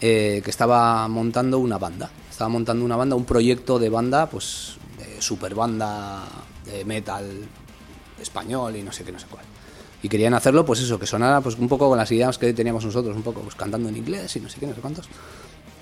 eh, 0.00 0.42
que 0.44 0.50
estaba 0.50 1.08
montando 1.08 1.58
una 1.58 1.78
banda. 1.78 2.10
Estaba 2.30 2.48
montando 2.48 2.84
una 2.84 2.94
banda, 2.94 3.16
un 3.16 3.24
proyecto 3.24 3.80
de 3.80 3.88
banda, 3.88 4.26
pues 4.26 4.76
de 4.98 5.20
super 5.22 5.54
banda 5.54 6.24
de 6.64 6.84
metal 6.84 7.26
español 8.20 8.76
y 8.76 8.82
no 8.82 8.92
sé 8.92 9.04
qué, 9.04 9.12
no 9.12 9.18
sé 9.18 9.26
cuál. 9.30 9.44
Y 10.02 10.08
querían 10.08 10.34
hacerlo, 10.34 10.64
pues 10.64 10.80
eso, 10.80 10.98
que 10.98 11.06
sonara 11.06 11.40
pues 11.40 11.56
un 11.58 11.68
poco 11.68 11.88
con 11.88 11.98
las 11.98 12.10
ideas 12.12 12.38
que 12.38 12.52
teníamos 12.52 12.84
nosotros, 12.84 13.16
un 13.16 13.22
poco 13.22 13.40
pues 13.40 13.54
cantando 13.54 13.88
en 13.88 13.96
inglés 13.96 14.36
y 14.36 14.40
no 14.40 14.48
sé 14.48 14.58
qué, 14.60 14.66
no 14.66 14.74
sé 14.74 14.80
cuántos. 14.80 15.08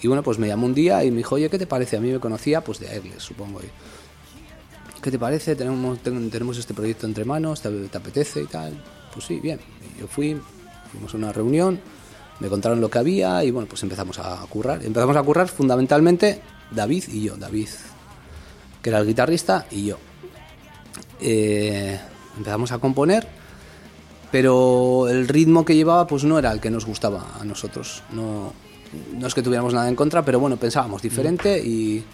Y 0.02 0.08
bueno, 0.08 0.22
pues 0.22 0.38
me 0.38 0.46
llamó 0.46 0.66
un 0.66 0.74
día 0.74 1.02
y 1.04 1.10
me 1.10 1.18
dijo, 1.18 1.34
oye, 1.36 1.48
¿qué 1.48 1.58
te 1.58 1.66
parece? 1.66 1.96
A 1.96 2.00
mí 2.00 2.10
me 2.10 2.20
conocía, 2.20 2.62
pues 2.62 2.78
de 2.78 2.88
Airless, 2.88 3.22
supongo. 3.22 3.60
Y, 3.60 5.00
¿qué 5.02 5.10
te 5.10 5.18
parece? 5.18 5.56
Tenemos, 5.56 5.98
ten- 6.00 6.30
tenemos 6.30 6.58
este 6.58 6.74
proyecto 6.74 7.06
entre 7.06 7.24
manos, 7.24 7.60
¿te, 7.60 7.70
te 7.70 7.98
apetece 7.98 8.42
y 8.42 8.46
tal? 8.46 8.82
Pues 9.12 9.24
sí, 9.26 9.40
bien. 9.40 9.60
Yo 9.98 10.06
fui, 10.06 10.36
fuimos 10.92 11.14
a 11.14 11.16
una 11.16 11.32
reunión, 11.32 11.80
me 12.40 12.48
contaron 12.48 12.80
lo 12.80 12.90
que 12.90 12.98
había 12.98 13.42
y 13.44 13.50
bueno, 13.50 13.68
pues 13.68 13.82
empezamos 13.82 14.18
a 14.18 14.38
currar. 14.48 14.84
Empezamos 14.84 15.16
a 15.16 15.22
currar 15.22 15.48
fundamentalmente 15.48 16.40
David 16.70 17.04
y 17.08 17.22
yo. 17.22 17.36
David, 17.36 17.68
que 18.84 18.90
era 18.90 18.98
el 18.98 19.06
guitarrista, 19.06 19.64
y 19.70 19.86
yo. 19.86 19.96
Eh, 21.18 21.98
empezamos 22.36 22.70
a 22.70 22.78
componer, 22.78 23.26
pero 24.30 25.08
el 25.08 25.26
ritmo 25.26 25.64
que 25.64 25.74
llevaba 25.74 26.06
pues 26.06 26.22
no 26.24 26.38
era 26.38 26.52
el 26.52 26.60
que 26.60 26.70
nos 26.70 26.84
gustaba 26.84 27.38
a 27.40 27.44
nosotros. 27.46 28.02
No, 28.12 28.52
no 29.14 29.26
es 29.26 29.34
que 29.34 29.40
tuviéramos 29.40 29.72
nada 29.72 29.88
en 29.88 29.96
contra, 29.96 30.22
pero 30.22 30.38
bueno, 30.38 30.58
pensábamos 30.58 31.00
diferente 31.00 31.58
y... 31.58 32.04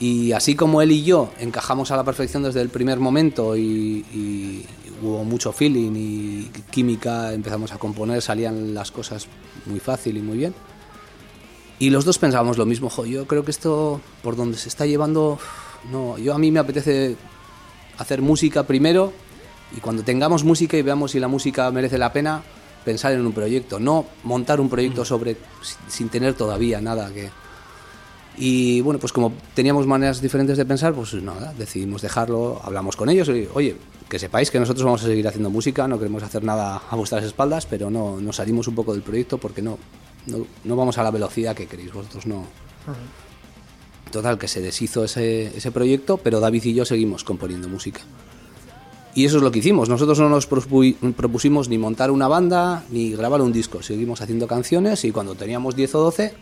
Y 0.00 0.32
así 0.32 0.56
como 0.56 0.82
él 0.82 0.90
y 0.90 1.04
yo 1.04 1.30
encajamos 1.38 1.92
a 1.92 1.96
la 1.96 2.02
perfección 2.02 2.42
desde 2.42 2.60
el 2.60 2.70
primer 2.70 2.98
momento 2.98 3.56
y, 3.56 4.66
hubo 5.00 5.22
mucho 5.22 5.52
feeling 5.52 5.92
y 5.94 6.50
química, 6.70 7.32
empezamos 7.32 7.70
a 7.70 7.78
componer, 7.78 8.20
salían 8.20 8.74
las 8.74 8.90
cosas 8.90 9.28
muy 9.66 9.78
fácil 9.78 10.16
y 10.16 10.22
muy 10.22 10.38
bien. 10.38 10.54
Y 11.78 11.90
los 11.90 12.04
dos 12.04 12.18
pensábamos 12.18 12.58
lo 12.58 12.66
mismo, 12.66 12.88
"Jo, 12.90 13.04
yo 13.04 13.28
creo 13.28 13.44
que 13.44 13.52
esto 13.52 14.00
por 14.24 14.34
donde 14.34 14.58
se 14.58 14.68
está 14.68 14.86
llevando, 14.86 15.38
no, 15.90 16.18
yo 16.18 16.34
a 16.34 16.38
mí 16.38 16.50
me 16.50 16.60
apetece 16.60 17.16
hacer 17.98 18.22
música 18.22 18.62
primero 18.64 19.12
y 19.76 19.80
cuando 19.80 20.02
tengamos 20.02 20.44
música 20.44 20.76
y 20.76 20.82
veamos 20.82 21.12
si 21.12 21.20
la 21.20 21.28
música 21.28 21.70
merece 21.70 21.98
la 21.98 22.12
pena, 22.12 22.42
pensar 22.84 23.12
en 23.12 23.24
un 23.24 23.32
proyecto, 23.32 23.78
no 23.80 24.06
montar 24.24 24.60
un 24.60 24.68
proyecto 24.68 25.04
sobre 25.04 25.36
sin- 25.62 25.90
sin 25.90 26.08
tener 26.08 26.34
todavía 26.34 26.80
nada 26.80 27.10
que, 27.12 27.30
y 28.36 28.80
bueno, 28.80 28.98
pues 28.98 29.12
como 29.12 29.32
teníamos 29.54 29.86
maneras 29.86 30.20
diferentes 30.20 30.56
de 30.56 30.64
pensar, 30.64 30.94
pues 30.94 31.12
nada, 31.14 31.52
decidimos 31.56 32.00
dejarlo, 32.02 32.60
hablamos 32.64 32.96
con 32.96 33.08
ellos 33.10 33.28
y, 33.28 33.48
oye, 33.54 33.76
que 34.08 34.18
sepáis 34.18 34.50
que 34.50 34.58
nosotros 34.58 34.84
vamos 34.84 35.02
a 35.02 35.06
seguir 35.06 35.26
haciendo 35.28 35.50
música, 35.50 35.86
no 35.86 35.98
queremos 35.98 36.22
hacer 36.22 36.42
nada 36.42 36.82
a 36.90 36.96
vuestras 36.96 37.24
espaldas, 37.24 37.66
pero 37.66 37.90
no 37.90 38.20
nos 38.20 38.36
salimos 38.36 38.66
un 38.68 38.74
poco 38.74 38.92
del 38.94 39.02
proyecto 39.02 39.38
porque 39.38 39.62
no, 39.62 39.78
no, 40.26 40.46
no 40.64 40.76
vamos 40.76 40.98
a 40.98 41.02
la 41.02 41.10
velocidad 41.10 41.54
que 41.54 41.66
queréis, 41.66 41.92
vosotros 41.92 42.26
no. 42.26 42.44
Total, 44.12 44.38
que 44.38 44.46
se 44.46 44.60
deshizo 44.60 45.04
ese, 45.04 45.46
ese 45.56 45.72
proyecto, 45.72 46.18
pero 46.18 46.38
David 46.38 46.64
y 46.66 46.74
yo 46.74 46.84
seguimos 46.84 47.24
componiendo 47.24 47.68
música. 47.68 48.02
Y 49.14 49.24
eso 49.24 49.38
es 49.38 49.42
lo 49.42 49.50
que 49.50 49.58
hicimos. 49.58 49.88
Nosotros 49.88 50.18
no 50.20 50.28
nos 50.28 50.48
propu- 50.48 50.96
propusimos 51.14 51.68
ni 51.68 51.78
montar 51.78 52.10
una 52.10 52.28
banda 52.28 52.84
ni 52.90 53.12
grabar 53.12 53.40
un 53.42 53.52
disco. 53.52 53.82
Seguimos 53.82 54.20
haciendo 54.22 54.46
canciones 54.46 55.04
y 55.04 55.12
cuando 55.12 55.34
teníamos 55.34 55.74
10 55.76 55.94
o 55.96 56.00
12 56.04 56.34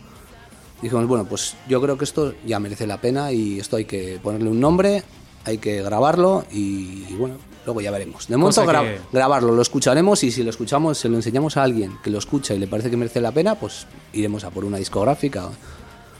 dijimos, 0.81 1.05
bueno, 1.07 1.25
pues 1.25 1.55
yo 1.69 1.81
creo 1.81 1.97
que 1.97 2.05
esto 2.05 2.33
ya 2.45 2.59
merece 2.59 2.87
la 2.87 2.99
pena 2.99 3.31
y 3.31 3.59
esto 3.59 3.75
hay 3.77 3.85
que 3.85 4.19
ponerle 4.23 4.49
un 4.49 4.59
nombre, 4.59 5.03
hay 5.45 5.57
que 5.57 5.81
grabarlo 5.81 6.45
y, 6.51 7.05
y 7.09 7.15
bueno, 7.17 7.35
luego 7.65 7.81
ya 7.81 7.91
veremos. 7.91 8.27
De 8.27 8.35
momento 8.37 8.61
Cosa 8.65 8.71
gra- 8.73 8.83
que- 8.83 8.99
grabarlo, 9.11 9.53
lo 9.53 9.61
escucharemos 9.61 10.23
y 10.23 10.31
si 10.31 10.43
lo 10.43 10.49
escuchamos, 10.49 10.97
se 10.97 11.07
lo 11.09 11.17
enseñamos 11.17 11.57
a 11.57 11.63
alguien 11.63 11.97
que 12.03 12.09
lo 12.09 12.17
escucha 12.19 12.53
y 12.53 12.59
le 12.59 12.67
parece 12.67 12.89
que 12.89 12.97
merece 12.97 13.21
la 13.21 13.31
pena, 13.31 13.55
pues 13.55 13.85
iremos 14.13 14.43
a 14.43 14.49
por 14.49 14.65
una 14.65 14.77
discográfica. 14.77 15.49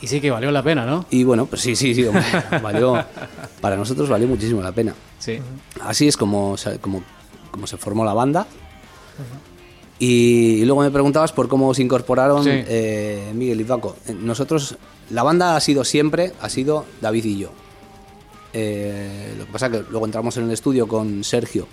Y 0.02 0.08
sí 0.08 0.20
que 0.20 0.32
valió 0.32 0.52
la 0.52 0.64
pena, 0.64 0.86
¿no? 0.86 1.06
Y 1.12 1.24
bueno, 1.24 1.46
pues 1.46 1.62
sí, 1.62 1.76
sí, 1.76 1.94
sí, 1.94 2.04
hombre, 2.06 2.24
valió, 2.64 3.04
para 3.62 3.76
nosotros 3.78 4.10
valió 4.10 4.28
muchísimo 4.28 4.62
la 4.62 4.72
pena. 4.72 4.96
Sí. 5.20 5.38
Así 5.82 6.08
es 6.08 6.18
como, 6.18 6.58
se- 6.58 6.80
como, 6.80 7.04
como 7.52 7.68
se 7.68 7.78
formó 7.78 8.04
la 8.04 8.14
banda. 8.14 8.48
Y, 10.00 10.66
luego 10.66 10.82
me 10.82 10.90
preguntabas 10.90 11.32
por 11.32 11.48
cómo 11.48 11.74
se 11.76 11.84
incorporaron 11.84 12.44
Sí. 12.44 12.50
eh, 12.52 13.32
Miguel 13.36 13.62
y 13.62 13.64
Paco. 13.64 13.96
Eh, 14.08 14.16
Nosotros, 14.20 14.76
la 15.12 15.22
banda 15.22 15.56
ha 15.56 15.60
sido 15.60 15.84
siempre, 15.84 16.34
ha 16.42 16.50
sido 16.50 16.86
David 17.02 17.26
y 17.26 17.38
yo. 17.38 17.52
Eh, 18.54 19.36
lo 19.38 19.46
que 19.46 19.52
pasa 19.52 19.70
que 19.70 19.84
luego 19.92 20.06
entramos 20.08 20.36
en 20.38 20.46
el 20.46 20.52
estudio 20.52 20.88
con 20.88 21.24
Sergio, 21.24 21.68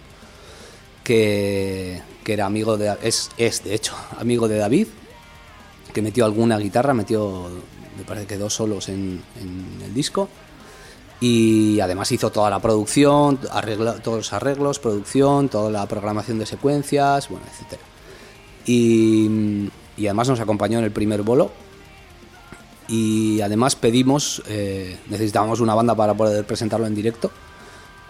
que, 1.02 2.02
que 2.22 2.32
era 2.34 2.44
amigo 2.46 2.76
de, 2.76 2.94
es, 3.02 3.30
es 3.38 3.64
de 3.64 3.74
hecho 3.74 3.94
amigo 4.20 4.46
de 4.46 4.58
David, 4.58 4.88
que 5.94 6.02
metió 6.02 6.24
alguna 6.26 6.58
guitarra, 6.58 6.92
metió, 6.94 7.48
me 7.98 8.04
parece 8.04 8.26
que 8.26 8.38
dos 8.38 8.54
solos 8.54 8.88
en, 8.88 9.22
el 9.84 9.92
disco. 9.92 10.28
Y 11.20 11.80
además 11.80 12.12
hizo 12.12 12.30
toda 12.30 12.48
la 12.48 12.60
producción, 12.60 13.38
todos 13.38 14.16
los 14.18 14.32
arreglos, 14.32 14.78
producción, 14.78 15.48
toda 15.48 15.68
la 15.70 15.86
programación 15.86 16.38
de 16.38 16.46
secuencias, 16.46 17.28
bueno. 17.28 17.44
Y, 18.64 19.68
y 19.96 20.06
además 20.06 20.28
nos 20.28 20.40
acompañó 20.40 20.78
en 20.78 20.84
el 20.84 20.92
primer 20.92 21.22
bolo. 21.22 21.50
y 22.86 23.40
además 23.40 23.76
pedimos, 23.76 24.42
eh, 24.46 24.98
necesitábamos 25.08 25.60
una 25.60 25.74
banda 25.74 25.94
para 25.94 26.14
poder 26.14 26.46
presentarlo 26.46 26.86
en 26.86 26.94
directo 26.94 27.30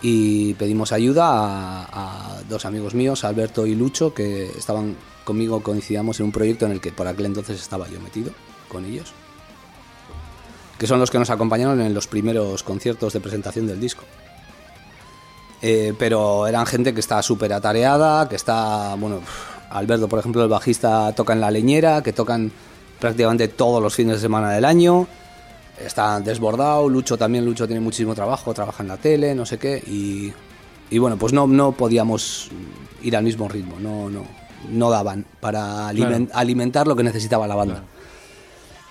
y 0.03 0.55
pedimos 0.55 0.93
ayuda 0.93 1.27
a, 1.27 2.37
a 2.37 2.43
dos 2.49 2.65
amigos 2.65 2.95
míos, 2.95 3.25
Alberto 3.25 3.67
y 3.67 3.75
Lucho, 3.75 4.15
que 4.15 4.47
estaban 4.47 4.97
conmigo, 5.25 5.63
coincidíamos 5.63 6.21
en 6.21 6.27
un 6.27 6.33
proyecto 6.33 6.67
en 6.67 6.73
el 6.73 6.81
que 6.81 6.93
por 6.93 7.07
aquel 7.07 7.27
entonces 7.27 7.61
estaba 7.61 7.89
yo 7.89 8.01
metido 8.01 8.33
con 8.69 8.85
ellos, 8.85 9.13
que 10.79 10.87
son 10.87 11.01
los 11.01 11.11
que 11.11 11.19
nos 11.19 11.31
acompañaron 11.31 11.81
en 11.81 11.93
los 11.93 12.07
primeros 12.07 12.63
conciertos 12.63 13.13
de 13.13 13.21
presentación 13.21 13.67
del 13.67 13.81
disco. 13.81 14.05
Eh, 15.61 15.93
pero 15.99 16.47
eran 16.47 16.67
gente 16.67 16.95
que 16.95 17.01
está 17.01 17.21
súper 17.23 17.53
atareada, 17.53 18.29
que 18.29 18.37
está, 18.37 18.95
bueno, 18.95 19.21
Alberto, 19.71 20.09
por 20.09 20.21
ejemplo, 20.21 20.43
el 20.43 20.49
bajista, 20.49 21.13
toca 21.15 21.33
en 21.33 21.41
la 21.41 21.51
leñera, 21.51 22.03
que 22.03 22.13
tocan 22.13 22.53
prácticamente 23.01 23.49
todos 23.49 23.83
los 23.83 23.95
fines 23.95 24.15
de 24.17 24.21
semana 24.21 24.51
del 24.53 24.65
año. 24.65 25.09
Está 25.85 26.21
desbordado, 26.21 26.89
Lucho 26.89 27.17
también, 27.17 27.45
Lucho 27.45 27.67
tiene 27.67 27.81
muchísimo 27.81 28.15
trabajo, 28.15 28.55
trabaja 28.55 28.83
en 28.83 28.89
la 28.89 28.97
tele, 28.97 29.35
no 29.35 29.47
sé 29.47 29.59
qué, 29.59 29.79
y, 29.87 30.33
y 30.91 30.99
bueno, 30.99 31.17
pues 31.17 31.33
no, 31.33 31.47
no 31.47 31.73
podíamos 31.73 32.51
ir 33.03 33.17
al 33.17 33.23
mismo 33.25 33.49
ritmo, 33.49 33.77
no, 33.81 34.11
no, 34.11 34.25
no 34.71 34.91
daban 34.91 35.25
para 35.41 35.89
alimen- 35.93 36.31
alimentar 36.35 36.87
lo 36.89 36.97
que 36.97 37.03
necesitaba 37.05 37.47
la 37.47 37.55
banda. 37.55 37.83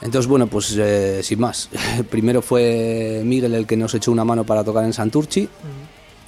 Entonces, 0.02 0.28
bueno, 0.28 0.48
pues 0.48 0.76
eh, 0.78 1.22
sin 1.24 1.40
más. 1.40 1.70
Primero 2.10 2.42
fue 2.42 3.22
Miguel 3.24 3.54
el 3.56 3.66
que 3.66 3.78
nos 3.78 3.94
echó 3.94 4.12
una 4.12 4.24
mano 4.24 4.44
para 4.44 4.64
tocar 4.64 4.84
en 4.84 4.94
Santurchi, 4.94 5.50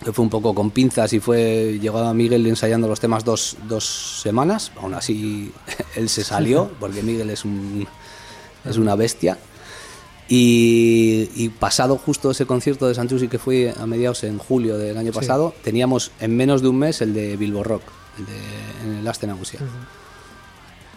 que 0.04 0.12
fue 0.12 0.24
un 0.24 0.30
poco 0.30 0.56
con 0.56 0.72
pinzas 0.72 1.14
y 1.14 1.20
fue 1.20 1.78
llegaba 1.80 2.14
Miguel 2.14 2.46
ensayando 2.48 2.88
los 2.88 3.00
temas 3.00 3.24
dos, 3.24 3.58
dos 3.68 4.22
semanas. 4.24 4.72
Aún 4.82 4.94
así, 4.94 5.52
él 5.96 6.10
se 6.10 6.24
salió, 6.24 6.72
porque 6.80 7.04
Miguel 7.04 7.30
es, 7.30 7.46
un, 7.46 7.88
es 8.66 8.78
una 8.78 8.96
bestia. 8.96 9.38
Y, 10.32 11.30
y 11.36 11.50
pasado 11.50 11.98
justo 11.98 12.30
ese 12.30 12.46
concierto 12.46 12.88
de 12.88 12.94
Santurchi 12.94 13.28
que 13.28 13.40
fue 13.40 13.74
a 13.76 13.88
mediados 13.88 14.24
en 14.24 14.38
julio 14.38 14.78
del 14.78 14.96
año 14.98 15.12
pasado, 15.12 15.56
teníamos 15.64 16.12
en 16.20 16.38
menos 16.38 16.62
de 16.62 16.68
un 16.68 16.78
mes 16.78 17.02
el 17.02 17.16
de 17.16 17.36
Bilbo 17.36 17.64
Rock, 17.64 17.82
el 18.20 18.26
de, 18.28 18.38
en 18.86 19.00
el 19.00 19.08
Asten 19.08 19.32
Ausia. 19.32 19.60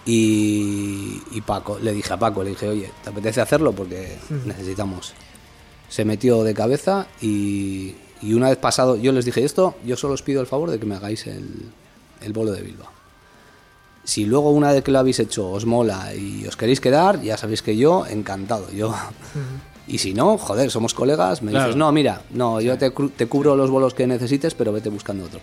Y, 0.04 1.22
y 1.30 1.40
Paco, 1.42 1.78
le 1.80 1.92
dije 1.92 2.12
a 2.12 2.16
Paco, 2.18 2.42
le 2.42 2.50
dije, 2.50 2.68
oye, 2.68 2.90
¿te 3.04 3.10
apetece 3.10 3.40
hacerlo? 3.40 3.72
Porque 3.72 4.18
necesitamos. 4.44 5.14
Se 5.88 6.04
metió 6.04 6.42
de 6.42 6.54
cabeza 6.54 7.06
y, 7.20 7.94
y 8.20 8.34
una 8.34 8.48
vez 8.48 8.58
pasado, 8.58 8.96
yo 8.96 9.12
les 9.12 9.24
dije 9.24 9.44
esto, 9.44 9.74
yo 9.84 9.96
solo 9.96 10.14
os 10.14 10.22
pido 10.22 10.40
el 10.40 10.46
favor 10.46 10.70
de 10.70 10.78
que 10.80 10.86
me 10.86 10.96
hagáis 10.96 11.26
el, 11.26 11.48
el 12.20 12.32
bolo 12.32 12.52
de 12.52 12.62
Bilbao. 12.62 12.88
Si 14.04 14.24
luego 14.24 14.50
una 14.50 14.72
vez 14.72 14.82
que 14.82 14.90
lo 14.90 14.98
habéis 14.98 15.20
hecho 15.20 15.48
os 15.50 15.64
mola 15.66 16.12
y 16.14 16.44
os 16.46 16.56
queréis 16.56 16.80
quedar, 16.80 17.20
ya 17.22 17.36
sabéis 17.36 17.62
que 17.62 17.76
yo, 17.76 18.04
encantado. 18.06 18.68
Yo, 18.72 18.92
y 19.86 19.98
si 19.98 20.12
no, 20.14 20.36
joder, 20.38 20.70
somos 20.72 20.94
colegas, 20.94 21.42
me 21.42 21.52
Claro. 21.52 21.66
dices, 21.66 21.76
no, 21.78 21.92
mira, 21.92 22.22
no, 22.30 22.60
yo 22.60 22.76
te, 22.78 22.90
te 22.90 23.26
cubro 23.26 23.54
los 23.54 23.70
bolos 23.70 23.94
que 23.94 24.06
necesites, 24.08 24.54
pero 24.54 24.72
vete 24.72 24.88
buscando 24.88 25.24
otro. 25.26 25.38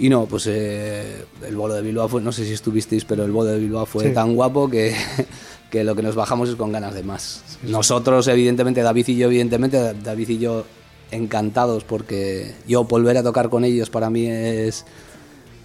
Y 0.00 0.08
no, 0.08 0.24
pues 0.26 0.46
eh, 0.48 1.24
el 1.46 1.56
bolo 1.56 1.74
de 1.74 1.82
Bilbao 1.82 2.08
fue, 2.08 2.22
no 2.22 2.32
sé 2.32 2.44
si 2.46 2.52
estuvisteis, 2.54 3.04
pero 3.04 3.24
el 3.24 3.30
bolo 3.32 3.50
de 3.50 3.58
Bilbao 3.58 3.84
fue 3.84 4.08
Sí. 4.08 4.14
tan 4.14 4.34
guapo 4.34 4.68
que, 4.70 4.94
que 5.70 5.84
lo 5.84 5.94
que 5.94 6.02
nos 6.02 6.14
bajamos 6.14 6.48
es 6.48 6.56
con 6.56 6.72
ganas 6.72 6.94
de 6.94 7.02
más. 7.02 7.42
Nosotros, 7.62 8.26
evidentemente, 8.28 8.80
David 8.82 9.08
y 9.08 9.16
yo, 9.16 9.26
evidentemente, 9.26 9.92
David 10.02 10.28
y 10.30 10.38
yo 10.38 10.64
encantados 11.10 11.84
porque 11.84 12.54
yo 12.66 12.84
volver 12.84 13.18
a 13.18 13.22
tocar 13.22 13.50
con 13.50 13.64
ellos 13.64 13.90
para 13.90 14.08
mí 14.10 14.26
es, 14.26 14.86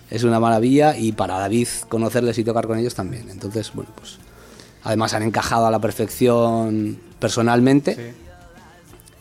es 0.09 0.23
una 0.23 0.39
maravilla 0.39 0.97
y 0.97 1.11
para 1.13 1.37
David 1.39 1.67
conocerles 1.87 2.37
y 2.37 2.43
tocar 2.43 2.67
con 2.67 2.77
ellos 2.77 2.93
también. 2.95 3.29
Entonces, 3.29 3.71
bueno, 3.73 3.91
pues 3.95 4.17
además 4.83 5.13
han 5.13 5.23
encajado 5.23 5.65
a 5.67 5.71
la 5.71 5.79
perfección 5.79 6.99
personalmente. 7.19 8.13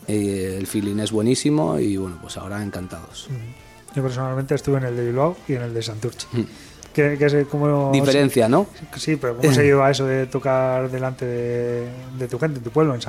Eh, 0.07 0.55
el 0.59 0.67
feeling 0.67 0.97
es 0.99 1.11
buenísimo 1.11 1.79
y 1.79 1.95
bueno, 1.97 2.17
pues 2.21 2.35
ahora 2.37 2.61
encantados. 2.61 3.27
Yo 3.95 4.03
personalmente 4.03 4.55
estuve 4.55 4.77
en 4.77 4.83
el 4.85 4.95
de 4.95 5.05
Bilbao 5.05 5.37
y 5.47 5.53
en 5.53 5.61
el 5.61 5.73
de 5.73 5.81
Santurchi. 5.81 6.27
¿Qué, 6.93 7.17
qué 7.17 7.29
sé, 7.29 7.45
cómo 7.45 7.91
Diferencia, 7.91 8.47
¿no? 8.47 8.67
Sí, 8.95 9.15
pero 9.15 9.37
¿cómo 9.37 9.53
se 9.53 9.63
lleva 9.65 9.89
eso 9.91 10.05
de 10.05 10.27
tocar 10.27 10.89
delante 10.89 11.25
de, 11.25 11.89
de 12.17 12.27
tu 12.27 12.39
gente, 12.39 12.59
de 12.59 12.63
tu 12.63 12.71
pueblo, 12.71 12.93
en 12.93 13.01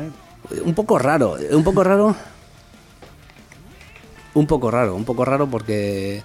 ver. 0.00 0.62
Un 0.64 0.74
poco 0.74 0.98
raro, 0.98 1.36
un 1.50 1.64
poco 1.64 1.84
raro. 1.84 2.14
Un 4.34 4.46
poco 4.46 4.70
raro, 4.70 4.94
un 4.94 5.04
poco 5.04 5.24
raro 5.24 5.46
porque. 5.48 6.22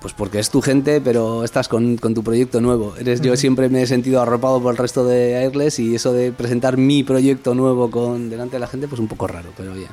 Pues 0.00 0.12
porque 0.12 0.38
es 0.38 0.50
tu 0.50 0.60
gente, 0.60 1.00
pero 1.00 1.42
estás 1.42 1.68
con, 1.68 1.96
con 1.96 2.14
tu 2.14 2.22
proyecto 2.22 2.60
nuevo. 2.60 2.94
Eres, 2.98 3.20
yo 3.22 3.36
siempre 3.36 3.68
me 3.68 3.82
he 3.82 3.86
sentido 3.86 4.22
arropado 4.22 4.62
por 4.62 4.72
el 4.72 4.76
resto 4.76 5.04
de 5.04 5.36
Airless 5.36 5.78
y 5.78 5.94
eso 5.94 6.12
de 6.12 6.32
presentar 6.32 6.76
mi 6.76 7.02
proyecto 7.02 7.54
nuevo 7.54 7.90
con 7.90 8.30
delante 8.30 8.56
de 8.56 8.60
la 8.60 8.66
gente, 8.66 8.86
pues 8.88 9.00
un 9.00 9.08
poco 9.08 9.26
raro, 9.26 9.50
pero 9.56 9.72
bien. 9.72 9.88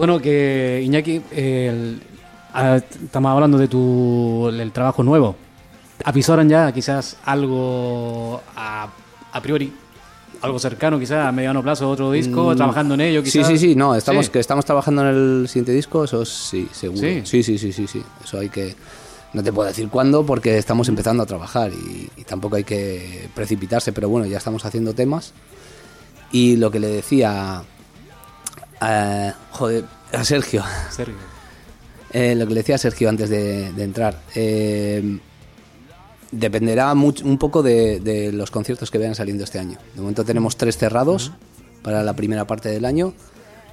Bueno, 0.00 0.18
que 0.18 0.80
Iñaki, 0.82 1.20
el- 1.32 2.00
ah, 2.54 2.76
estamos 3.04 3.32
hablando 3.32 3.58
de 3.58 3.68
tu 3.68 4.48
del 4.50 4.72
trabajo 4.72 5.02
nuevo. 5.02 5.36
¿Avisoran 6.04 6.48
ya 6.48 6.72
quizás 6.72 7.18
algo 7.22 8.40
a, 8.56 8.88
a 9.30 9.42
priori? 9.42 9.70
Algo 10.40 10.58
cercano, 10.58 10.98
quizás 10.98 11.26
a 11.26 11.32
mediano 11.32 11.62
plazo, 11.62 11.90
otro 11.90 12.10
disco, 12.12 12.50
Mm, 12.50 12.56
trabajando 12.56 12.94
en 12.94 13.02
ello, 13.02 13.22
Sí, 13.22 13.30
quizás. 13.32 13.48
sí, 13.48 13.58
sí, 13.58 13.74
no, 13.74 13.94
estamos, 13.94 14.24
Sí. 14.24 14.32
que 14.32 14.38
estamos 14.38 14.64
trabajando 14.64 15.02
en 15.02 15.08
el 15.42 15.48
siguiente 15.48 15.72
disco, 15.72 16.04
eso 16.04 16.24
sí, 16.24 16.66
seguro. 16.72 17.02
Sí. 17.02 17.20
Sí, 17.24 17.42
sí, 17.42 17.58
sí, 17.58 17.70
sí, 17.70 17.86
sí. 17.86 18.02
Eso 18.24 18.38
hay 18.38 18.48
que. 18.48 18.74
No 19.34 19.42
te 19.42 19.52
puedo 19.52 19.68
decir 19.68 19.86
cuándo 19.90 20.24
porque 20.24 20.56
estamos 20.56 20.88
empezando 20.88 21.22
a 21.24 21.26
trabajar 21.26 21.72
y, 21.74 22.08
y 22.18 22.24
tampoco 22.24 22.56
hay 22.56 22.64
que 22.64 23.28
precipitarse, 23.34 23.92
pero 23.92 24.08
bueno, 24.08 24.26
ya 24.26 24.38
estamos 24.38 24.64
haciendo 24.64 24.94
temas. 24.94 25.34
Y 26.32 26.56
lo 26.56 26.70
que 26.70 26.80
le 26.80 26.86
decía. 26.88 27.64
A- 28.80 29.34
joder, 29.50 29.84
a 30.12 30.24
Sergio. 30.24 30.64
Sergio. 30.90 31.14
Eh, 32.12 32.34
lo 32.34 32.46
que 32.46 32.54
le 32.54 32.60
decía 32.60 32.74
a 32.74 32.78
Sergio 32.78 33.08
antes 33.08 33.30
de, 33.30 33.72
de 33.72 33.84
entrar. 33.84 34.20
eh, 34.34 35.18
dependerá 36.32 36.94
much- 36.94 37.22
un 37.24 37.38
poco 37.38 37.62
de, 37.62 37.98
de 38.00 38.32
los 38.32 38.50
conciertos 38.50 38.90
que 38.90 38.98
vayan 38.98 39.14
saliendo 39.14 39.44
este 39.44 39.58
año. 39.58 39.78
De 39.94 40.00
momento 40.00 40.24
tenemos 40.24 40.56
tres 40.56 40.76
cerrados 40.76 41.32
para 41.82 42.02
la 42.04 42.14
primera 42.14 42.46
parte 42.46 42.68
del 42.68 42.84
año. 42.84 43.14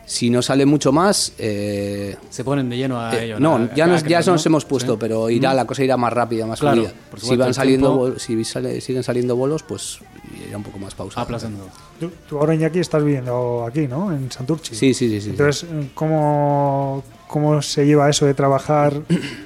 Si 0.08 0.30
no 0.30 0.42
sale 0.42 0.66
mucho 0.66 0.92
más, 0.94 1.34
eh, 1.38 2.16
Se 2.30 2.44
ponen 2.44 2.70
de 2.70 2.78
lleno 2.78 3.00
a 3.00 3.14
eh, 3.16 3.26
ello. 3.26 3.40
no, 3.40 3.58
a- 3.58 3.76
ya, 3.76 3.84
a 3.84 3.88
nos, 3.88 4.04
ya 4.04 4.20
nos 4.22 4.44
¿no? 4.46 4.50
hemos 4.50 4.66
puesto, 4.66 4.94
Sí. 4.94 4.98
pero 5.00 5.30
irá 5.30 5.54
la 5.54 5.66
cosa 5.66 5.84
irá 5.84 5.98
más 5.98 6.14
rápida, 6.14 6.46
más 6.48 6.60
Claro, 6.62 6.78
fluida. 6.78 6.94
Si 7.18 7.36
van 7.36 7.54
saliendo, 7.54 8.04
tiempo- 8.06 8.20
si 8.20 8.44
sale- 8.46 8.80
siguen 8.82 9.04
saliendo 9.04 9.36
bolos, 9.36 9.64
pues 9.64 10.00
irá 10.48 10.58
un 10.58 10.64
poco 10.64 10.80
más 10.80 10.96
pausado. 10.96 11.24
Aplazando. 11.24 11.68
tú, 12.00 12.12
tú 12.28 12.40
ahora, 12.40 12.56
Iñaki, 12.56 12.80
estás 12.80 13.04
viviendo 13.04 13.66
aquí, 13.68 13.88
¿no? 13.88 14.12
En 14.12 14.32
Santurchi. 14.32 14.76
Sí, 14.76 14.94
sí, 14.94 15.10
sí, 15.10 15.22
sí. 15.22 15.30
Entonces, 15.32 15.66
¿cómo, 15.94 17.04
¿cómo 17.28 17.62
se 17.62 17.86
lleva 17.86 18.10
eso 18.10 18.26
de 18.26 18.34
trabajar 18.34 18.94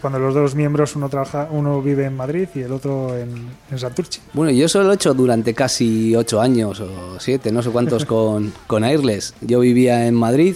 cuando 0.01 0.19
los 0.19 0.33
dos 0.33 0.55
miembros, 0.55 0.95
uno 0.95 1.09
trabaja 1.09 1.47
uno 1.51 1.81
vive 1.81 2.05
en 2.05 2.15
Madrid 2.15 2.47
y 2.55 2.61
el 2.61 2.71
otro 2.71 3.17
en, 3.17 3.47
en 3.69 3.79
Santurchi? 3.79 4.19
Bueno, 4.33 4.51
yo 4.51 4.65
eso 4.65 4.81
lo 4.83 4.91
he 4.91 4.95
hecho 4.95 5.13
durante 5.13 5.53
casi 5.53 6.15
ocho 6.15 6.41
años 6.41 6.79
o 6.79 7.19
siete, 7.19 7.51
no 7.51 7.61
sé 7.61 7.69
cuántos 7.69 8.05
con, 8.11 8.53
con 8.67 8.83
Airless. 8.83 9.33
Yo 9.41 9.59
vivía 9.59 10.07
en 10.07 10.15
Madrid 10.15 10.55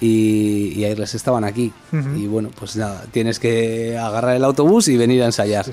y, 0.00 0.72
y 0.76 0.84
Airless 0.84 1.14
estaban 1.14 1.44
aquí. 1.44 1.72
Y 2.16 2.26
bueno, 2.26 2.50
pues 2.58 2.76
nada, 2.76 3.04
tienes 3.10 3.38
que 3.38 3.96
agarrar 3.96 4.36
el 4.36 4.44
autobús 4.44 4.88
y 4.88 4.96
venir 4.96 5.22
a 5.22 5.26
ensayar. 5.26 5.66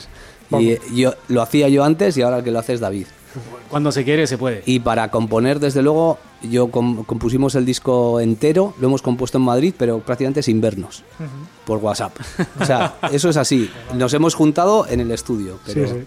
Y 0.51 0.77
yo 0.95 1.15
lo 1.29 1.41
hacía 1.41 1.67
yo 1.67 1.83
antes 1.83 2.15
y 2.15 2.21
ahora 2.21 2.37
el 2.37 2.43
que 2.43 2.51
lo 2.51 2.59
hace 2.59 2.73
es 2.73 2.79
David. 2.79 3.07
Cuando 3.69 3.91
se 3.91 4.03
quiere, 4.03 4.27
se 4.27 4.37
puede. 4.37 4.61
Y 4.65 4.79
para 4.79 5.09
componer, 5.09 5.59
desde 5.59 5.81
luego, 5.81 6.19
yo 6.43 6.67
com- 6.69 7.03
compusimos 7.03 7.55
el 7.55 7.65
disco 7.65 8.19
entero, 8.19 8.73
lo 8.79 8.87
hemos 8.87 9.01
compuesto 9.01 9.37
en 9.37 9.43
Madrid, 9.43 9.73
pero 9.77 9.99
prácticamente 9.99 10.43
sin 10.43 10.61
vernos, 10.61 11.03
por 11.65 11.79
WhatsApp. 11.79 12.15
O 12.59 12.65
sea, 12.65 12.95
eso 13.11 13.29
es 13.29 13.37
así. 13.37 13.69
Nos 13.95 14.13
hemos 14.13 14.35
juntado 14.35 14.87
en 14.87 14.99
el 14.99 15.11
estudio. 15.11 15.59
Pero... 15.65 15.87
Sí, 15.87 15.93
sí. 15.93 16.05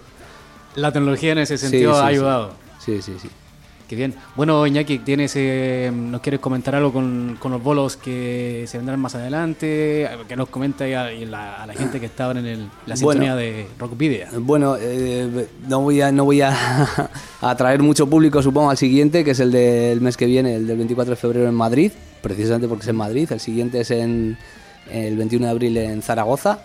La 0.76 0.92
tecnología 0.92 1.32
en 1.32 1.38
ese 1.38 1.56
sentido 1.58 1.94
sí, 1.94 1.98
ha 1.98 2.02
sí. 2.02 2.08
ayudado. 2.14 2.52
Sí, 2.78 3.02
sí, 3.02 3.14
sí. 3.20 3.28
Qué 3.88 3.94
bien. 3.94 4.14
Bueno, 4.34 4.66
Iñaki, 4.66 4.98
¿tienes, 4.98 5.34
eh, 5.36 5.92
¿nos 5.94 6.20
quieres 6.20 6.40
comentar 6.40 6.74
algo 6.74 6.92
con, 6.92 7.36
con 7.38 7.52
los 7.52 7.62
bolos 7.62 7.96
que 7.96 8.64
se 8.66 8.78
vendrán 8.78 8.98
más 8.98 9.14
adelante? 9.14 10.08
Que 10.26 10.34
nos 10.34 10.48
comenta 10.48 10.84
a, 10.84 11.10
la, 11.12 11.62
a 11.62 11.66
la 11.66 11.72
gente 11.74 12.00
que 12.00 12.06
estaba 12.06 12.32
en 12.32 12.46
el- 12.46 12.62
la 12.86 12.96
Bueno. 12.96 12.96
sintonía 12.96 13.36
de 13.36 13.68
Rock 13.78 13.96
Video. 13.96 14.26
Bueno, 14.40 14.76
eh, 14.80 15.46
no 15.68 15.82
voy 15.82 16.00
a 16.00 16.10
no 16.10 16.24
voy 16.24 16.40
a 16.42 17.08
atraer 17.40 17.80
mucho 17.80 18.08
público, 18.08 18.42
supongo, 18.42 18.70
al 18.70 18.76
siguiente, 18.76 19.24
que 19.24 19.30
es 19.30 19.38
el 19.40 19.52
del 19.52 20.00
mes 20.00 20.16
que 20.16 20.26
viene, 20.26 20.56
el 20.56 20.66
del 20.66 20.78
24 20.78 21.10
de 21.12 21.16
febrero 21.16 21.48
en 21.48 21.54
Madrid, 21.54 21.92
precisamente 22.22 22.66
porque 22.66 22.82
es 22.82 22.88
en 22.88 22.96
Madrid. 22.96 23.28
El 23.30 23.38
siguiente 23.40 23.80
es 23.82 23.90
en 23.92 24.36
el 24.90 25.16
21 25.16 25.44
de 25.46 25.50
abril 25.52 25.76
en 25.76 26.02
Zaragoza. 26.02 26.58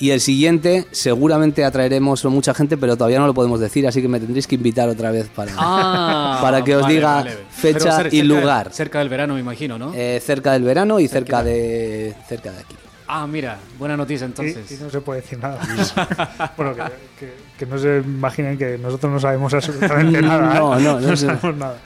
Y 0.00 0.10
el 0.10 0.20
siguiente 0.20 0.86
seguramente 0.92 1.64
atraeremos 1.64 2.24
a 2.24 2.28
mucha 2.28 2.54
gente, 2.54 2.76
pero 2.76 2.96
todavía 2.96 3.18
no 3.18 3.26
lo 3.26 3.34
podemos 3.34 3.58
decir, 3.58 3.86
así 3.88 4.00
que 4.00 4.06
me 4.06 4.20
tendréis 4.20 4.46
que 4.46 4.54
invitar 4.54 4.88
otra 4.88 5.10
vez 5.10 5.28
para, 5.28 5.52
para 6.40 6.62
que 6.62 6.76
os 6.76 6.82
Ah, 6.82 6.86
vale, 6.86 6.94
diga 6.94 7.14
vale. 7.14 7.36
fecha 7.50 7.78
y 7.78 7.80
cerca 7.96 8.08
de- 8.10 8.22
lugar. 8.24 8.72
cerca 8.72 8.98
del 9.00 9.08
verano, 9.08 9.34
me 9.34 9.40
imagino, 9.40 9.76
¿no? 9.76 9.92
Eh, 9.94 10.20
cerca 10.24 10.52
del 10.52 10.62
verano 10.62 11.00
y 11.00 11.08
cerca 11.08 11.42
de 11.42 12.14
cerca 12.28 12.52
de 12.52 12.58
aquí. 12.60 12.76
Ah, 13.08 13.26
mira, 13.26 13.58
buena 13.78 13.96
noticia 13.96 14.26
entonces. 14.26 14.70
y 14.70 14.82
no 14.82 14.90
se 14.90 15.00
puede 15.00 15.22
decir 15.22 15.38
nada 15.38 15.58
bueno, 16.56 16.74
que, 16.76 16.82
que- 17.18 17.32
que 17.58 17.66
no 17.66 17.76
se 17.78 17.98
imaginen 18.04 18.56
que 18.56 18.78
nosotros 18.78 19.10
no 19.12 19.18
sabemos 19.18 19.52
absolutamente 19.52 20.22
nada. 20.22 20.54
¿eh? 20.54 20.58
No, 20.60 20.78
no, 20.78 21.00
no 21.00 21.16
sé. 21.16 21.26
sabemos 21.26 21.56
nada. 21.56 21.76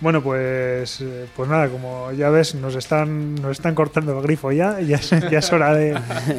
Bueno, 0.00 0.22
pues, 0.22 1.00
eh, 1.00 1.26
pues 1.36 1.48
nada, 1.48 1.68
como 1.68 2.10
ya 2.12 2.28
ves, 2.28 2.54
nos 2.56 2.74
están, 2.74 3.36
nos 3.36 3.52
están 3.52 3.74
cortando 3.74 4.16
el 4.18 4.22
grifo 4.22 4.50
ya, 4.52 4.80
ya 4.80 4.96
es, 4.96 5.10
ya 5.30 5.38
es 5.38 5.52
hora 5.52 5.74
de... 5.74 5.92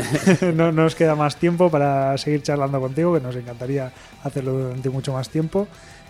no 0.53 0.71
no 0.71 0.83
nos 0.83 0.95
queda 0.95 1.15
más 1.15 1.37
tiempo 1.37 1.71
para 1.71 2.17
seguir 2.17 2.41
charlando 2.43 2.79
contigo, 2.79 3.13
que 3.13 3.21
nos 3.21 3.35
encantaría 3.35 3.91
hacerlo 4.23 4.53
durante 4.53 4.89
mucho 4.89 5.13
más 5.13 5.29
tiempo. 5.29 5.67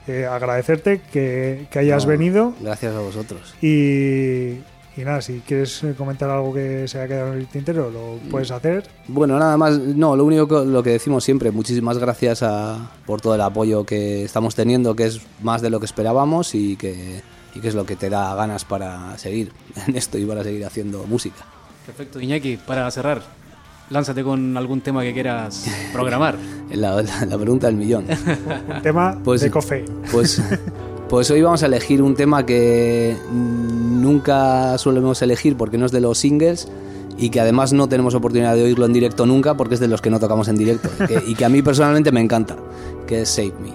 Eh, 0.08 0.26
agradecerte 0.26 1.02
que, 1.12 1.66
que 1.72 1.80
hayas 1.80 2.06
No, 2.06 2.12
venido 2.12 2.54
Gracias 2.62 2.96
a 2.96 3.00
vosotros. 3.00 3.56
y, 3.62 4.60
y 4.98 5.02
nada, 5.02 5.22
si 5.22 5.39
quieres 5.41 5.84
eh, 5.84 5.93
comentar 5.98 6.30
algo 6.30 6.54
que 6.54 6.88
se 6.88 6.98
haya 7.00 7.08
quedado 7.08 7.34
en 7.34 7.39
el 7.39 7.48
tintero, 7.48 7.89
lo 7.91 8.18
puedes 8.32 8.50
hacer. 8.52 8.88
Bueno, 9.08 9.38
nada 9.38 9.58
más, 9.58 9.78
no, 9.78 10.16
lo 10.16 10.24
único 10.26 10.48
que, 10.48 10.66
lo 10.66 10.82
que 10.84 10.91
decimos 10.91 11.24
siempre, 11.24 11.52
muchísimas 11.52 11.98
gracias 11.98 12.43
a- 12.43 12.91
por 13.06 13.20
todo 13.22 13.36
el 13.36 13.41
apoyo 13.41 13.84
que 13.86 14.24
estamos 14.24 14.56
teniendo, 14.56 14.96
que 14.96 15.06
es 15.06 15.22
más 15.41 15.62
de 15.62 15.70
lo 15.70 15.80
que 15.80 15.86
esperábamos 15.86 16.56
y 16.56 16.76
que, 16.78 17.22
y 17.54 17.60
que 17.60 17.68
es 17.68 17.76
lo 17.76 17.86
que 17.86 17.96
te 17.96 18.10
da 18.10 18.34
ganas 18.36 18.64
para 18.66 19.18
seguir 19.18 19.52
en 19.88 19.96
esto 19.96 20.18
y 20.18 20.26
para 20.26 20.43
seguir 20.43 20.66
haciendo 20.66 21.04
música. 21.06 21.43
Perfecto, 21.86 22.20
Iñaki, 22.22 22.58
para 22.58 22.89
cerrar, 22.89 23.22
lánzate 23.89 24.24
con 24.24 24.56
algún 24.58 24.82
tema 24.82 25.04
que 25.04 25.14
quieras 25.14 25.66
programar. 25.93 26.38
La, 26.72 27.02
la- 27.02 27.26
la 27.26 27.38
pregunta 27.38 27.68
del 27.68 27.76
millón. 27.76 28.06
Un 28.76 28.82
tema 28.82 29.20
Pues- 29.24 29.41
de 29.41 29.52
café. 29.52 29.86
Pues, 30.12 30.41
pues 31.16 31.32
hoy 31.32 31.41
vamos 31.41 31.63
a 31.63 31.68
elegir 31.68 32.01
un 32.01 32.13
tema 32.13 32.45
que 32.45 33.16
nunca 33.32 34.78
solemos 34.78 35.22
elegir 35.22 35.55
porque 35.55 35.78
no 35.78 35.86
es 35.86 35.93
de 35.93 36.01
los 36.01 36.18
singles 36.18 36.68
y 37.18 37.30
que 37.30 37.39
además 37.39 37.72
no 37.72 37.88
tenemos 37.88 38.16
oportunidad 38.16 38.53
de 38.53 38.63
oírlo 38.66 38.86
en 38.86 38.91
directo 38.91 39.26
nunca 39.26 39.53
porque 39.53 39.76
es 39.76 39.80
de 39.80 39.88
los 39.88 40.01
que 40.01 40.09
no 40.09 40.20
tocamos 40.20 40.49
en 40.49 40.57
directo 40.57 40.89
y 40.99 41.07
que, 41.07 41.24
y 41.28 41.36
que 41.36 41.45
a 41.45 41.47
mí 41.47 41.61
personalmente 41.61 42.11
me 42.11 42.20
encanta, 42.20 42.57
que 43.07 43.22
es 43.22 43.30
Save 43.30 43.53
Me. 43.63 43.72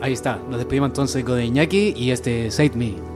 Ahí 0.00 0.14
está, 0.14 0.40
nos 0.48 0.56
despedimos 0.56 0.88
entonces 0.88 1.22
con 1.24 1.38
Iñaki 1.38 1.92
y 1.94 2.10
este 2.10 2.50
Save 2.50 2.72
Me. 2.74 3.15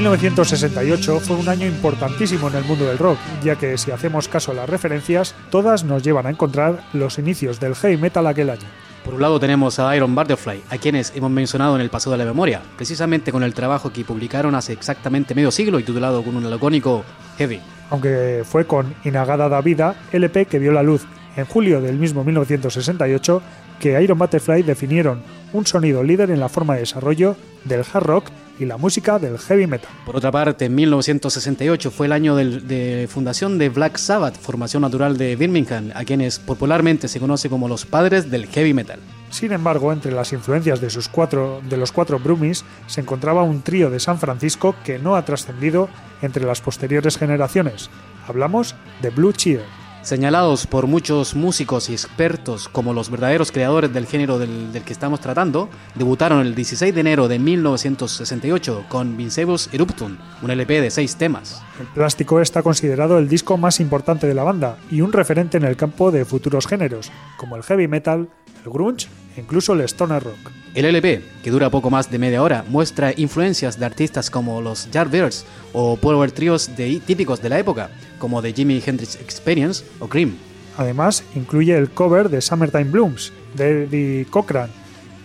1968 0.00 1.20
fue 1.20 1.36
un 1.36 1.46
año 1.50 1.66
importantísimo 1.66 2.48
en 2.48 2.54
el 2.54 2.64
mundo 2.64 2.86
del 2.86 2.96
rock, 2.96 3.18
ya 3.44 3.56
que 3.56 3.76
si 3.76 3.90
hacemos 3.90 4.28
caso 4.28 4.50
a 4.50 4.54
las 4.54 4.68
referencias, 4.68 5.34
todas 5.50 5.84
nos 5.84 6.02
llevan 6.02 6.24
a 6.24 6.30
encontrar 6.30 6.84
los 6.94 7.18
inicios 7.18 7.60
del 7.60 7.74
heavy 7.74 7.98
metal 7.98 8.26
aquel 8.26 8.48
año. 8.48 8.66
Por 9.04 9.12
un 9.12 9.20
lado 9.20 9.38
tenemos 9.38 9.78
a 9.78 9.94
Iron 9.94 10.14
Butterfly, 10.14 10.62
a 10.70 10.78
quienes 10.78 11.12
hemos 11.14 11.30
mencionado 11.30 11.76
en 11.76 11.82
el 11.82 11.90
pasado 11.90 12.12
de 12.12 12.24
la 12.24 12.24
memoria, 12.24 12.62
precisamente 12.76 13.30
con 13.30 13.42
el 13.42 13.52
trabajo 13.52 13.92
que 13.92 14.02
publicaron 14.02 14.54
hace 14.54 14.72
exactamente 14.72 15.34
medio 15.34 15.50
siglo 15.50 15.78
y 15.78 15.82
titulado 15.82 16.22
con 16.22 16.34
un 16.34 16.48
lacónico 16.48 17.04
Heavy. 17.36 17.60
Aunque 17.90 18.42
fue 18.46 18.64
con 18.64 18.94
Inagada 19.04 19.50
da 19.50 19.60
Vida, 19.60 19.96
LP 20.12 20.46
que 20.46 20.58
vio 20.58 20.72
la 20.72 20.82
luz 20.82 21.04
en 21.36 21.44
julio 21.44 21.82
del 21.82 21.98
mismo 21.98 22.24
1968, 22.24 23.42
que 23.78 24.02
Iron 24.02 24.18
Butterfly 24.18 24.62
definieron 24.62 25.22
un 25.52 25.66
sonido 25.66 26.02
líder 26.02 26.30
en 26.30 26.40
la 26.40 26.48
forma 26.48 26.74
de 26.74 26.80
desarrollo 26.80 27.36
del 27.64 27.84
hard 27.92 28.04
rock 28.04 28.24
y 28.58 28.66
la 28.66 28.76
música 28.76 29.18
del 29.18 29.38
heavy 29.38 29.66
metal. 29.66 29.90
Por 30.04 30.16
otra 30.16 30.30
parte, 30.30 30.68
1968 30.68 31.90
fue 31.90 32.06
el 32.06 32.12
año 32.12 32.36
del- 32.36 32.68
de 32.68 33.08
fundación 33.10 33.56
de 33.58 33.70
Black 33.70 33.96
Sabbath, 33.96 34.36
formación 34.38 34.82
natural 34.82 35.16
de 35.16 35.34
Birmingham, 35.36 35.90
a 35.94 36.04
quienes 36.04 36.38
popularmente 36.38 37.08
se 37.08 37.20
conoce 37.20 37.48
como 37.48 37.68
los 37.68 37.86
padres 37.86 38.30
del 38.30 38.46
heavy 38.48 38.74
metal. 38.74 39.00
Sin 39.30 39.52
embargo, 39.52 39.92
entre 39.92 40.12
las 40.12 40.32
influencias 40.34 40.80
de, 40.80 40.90
sus 40.90 41.08
cuatro, 41.08 41.62
de 41.70 41.76
los 41.78 41.90
cuatro 41.92 42.18
Brummies 42.18 42.64
se 42.86 43.00
encontraba 43.00 43.42
un 43.44 43.62
trío 43.62 43.88
de 43.88 44.00
San 44.00 44.18
Francisco 44.18 44.74
que 44.84 44.98
no 44.98 45.16
ha 45.16 45.24
trascendido 45.24 45.88
entre 46.20 46.44
las 46.44 46.60
posteriores 46.60 47.16
generaciones. 47.16 47.88
Hablamos 48.28 48.74
de 49.00 49.08
Blue 49.10 49.32
Cheer. 49.32 49.62
Señalados 50.02 50.66
por 50.66 50.86
muchos 50.86 51.34
músicos 51.34 51.90
y 51.90 51.92
expertos 51.92 52.68
como 52.68 52.94
los 52.94 53.10
verdaderos 53.10 53.52
creadores 53.52 53.92
del 53.92 54.06
género 54.06 54.38
del, 54.38 54.70
que 54.84 54.94
estamos 54.94 55.20
tratando, 55.20 55.68
debutaron 55.94 56.40
el 56.40 56.54
16 56.54 56.94
de 56.94 57.00
enero 57.00 57.28
de 57.28 57.38
1968 57.38 58.86
con 58.88 59.18
Vincebus 59.18 59.68
Eruptum, 59.72 60.16
un 60.40 60.50
LP 60.50 60.80
de 60.80 60.90
seis 60.90 61.16
temas. 61.16 61.62
El 61.78 61.86
plástico 61.86 62.40
está 62.40 62.62
considerado 62.62 63.18
el 63.18 63.28
disco 63.28 63.58
más 63.58 63.78
importante 63.78 64.26
de 64.26 64.34
la 64.34 64.42
banda 64.42 64.78
y 64.90 65.02
un 65.02 65.12
referente 65.12 65.58
en 65.58 65.64
el 65.64 65.76
campo 65.76 66.10
de 66.10 66.24
futuros 66.24 66.66
géneros, 66.66 67.12
como 67.36 67.56
el 67.56 67.62
heavy 67.62 67.86
metal, 67.86 68.30
el 68.64 68.72
grunge 68.72 69.08
e 69.36 69.40
incluso 69.40 69.74
el 69.74 69.82
stoner 69.82 70.22
rock. 70.22 70.59
El 70.74 70.84
LP, 70.84 71.22
que 71.42 71.50
dura 71.50 71.68
poco 71.68 71.90
más 71.90 72.10
de 72.10 72.18
media 72.18 72.42
hora, 72.42 72.64
muestra 72.68 73.12
influencias 73.16 73.78
de 73.78 73.86
artistas 73.86 74.30
como 74.30 74.60
los 74.62 74.88
Yardbirds 74.90 75.44
o 75.72 75.96
power 75.96 76.30
tríos 76.30 76.76
de- 76.76 77.00
típicos 77.04 77.42
de 77.42 77.48
la 77.48 77.58
época, 77.58 77.90
como 78.18 78.40
The 78.40 78.52
Jimi 78.52 78.80
Hendrix 78.84 79.16
Experience 79.16 79.84
o 79.98 80.06
Cream. 80.08 80.36
Además, 80.76 81.24
incluye 81.34 81.76
el 81.76 81.90
cover 81.90 82.28
de 82.30 82.40
Summertime 82.40 82.84
Blooms 82.84 83.32
de 83.56 83.84
Eddie 83.84 84.26
Cochran, 84.30 84.70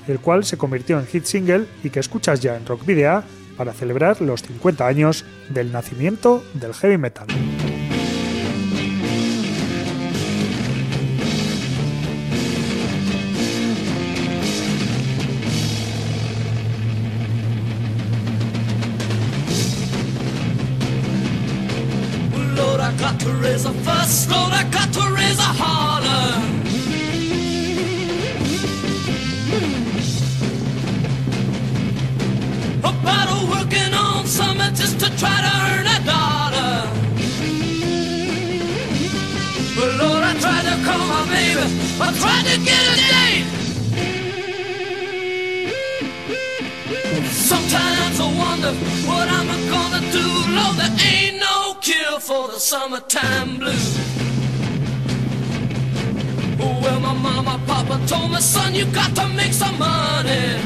el 0.07 0.19
cual 0.19 0.43
se 0.43 0.57
convirtió 0.57 0.99
en 0.99 1.05
hit 1.05 1.25
single 1.25 1.65
y 1.83 1.91
que 1.91 1.99
escuchas 1.99 2.39
ya 2.41 2.55
en 2.57 2.65
Rock 2.65 2.83
Video 2.85 3.23
para 3.55 3.71
celebrar 3.71 4.21
los 4.21 4.41
50 4.41 4.85
años 4.87 5.25
del 5.49 5.71
nacimiento 5.71 6.43
del 6.55 6.73
heavy 6.73 6.97
metal. 6.97 7.27
To 23.25 23.33
raise 23.41 23.65
a 23.65 23.73
fuss. 23.73 24.29
Lord, 24.29 24.53
I 24.53 24.63
got 24.69 24.93
to 24.93 25.13
raise 25.15 25.39
a 25.39 25.51
holler. 25.59 25.84
For 52.25 52.47
the 52.47 52.59
summertime 52.59 53.59
blues. 53.59 53.97
Well, 56.57 56.99
my 56.99 57.13
mama, 57.13 57.61
papa 57.67 58.01
told 58.07 58.31
me, 58.31 58.39
son, 58.39 58.73
you 58.73 58.85
got 58.85 59.15
to 59.15 59.27
make 59.27 59.53
some 59.53 59.77
money. 59.77 60.57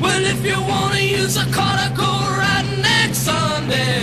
Well, 0.00 0.24
if 0.24 0.46
you 0.46 0.60
wanna 0.72 1.00
use 1.00 1.36
a 1.36 1.46
car 1.50 1.74
to 1.82 1.88
go 1.96 2.12
right 2.42 2.68
next 2.80 3.18
Sunday. 3.30 3.98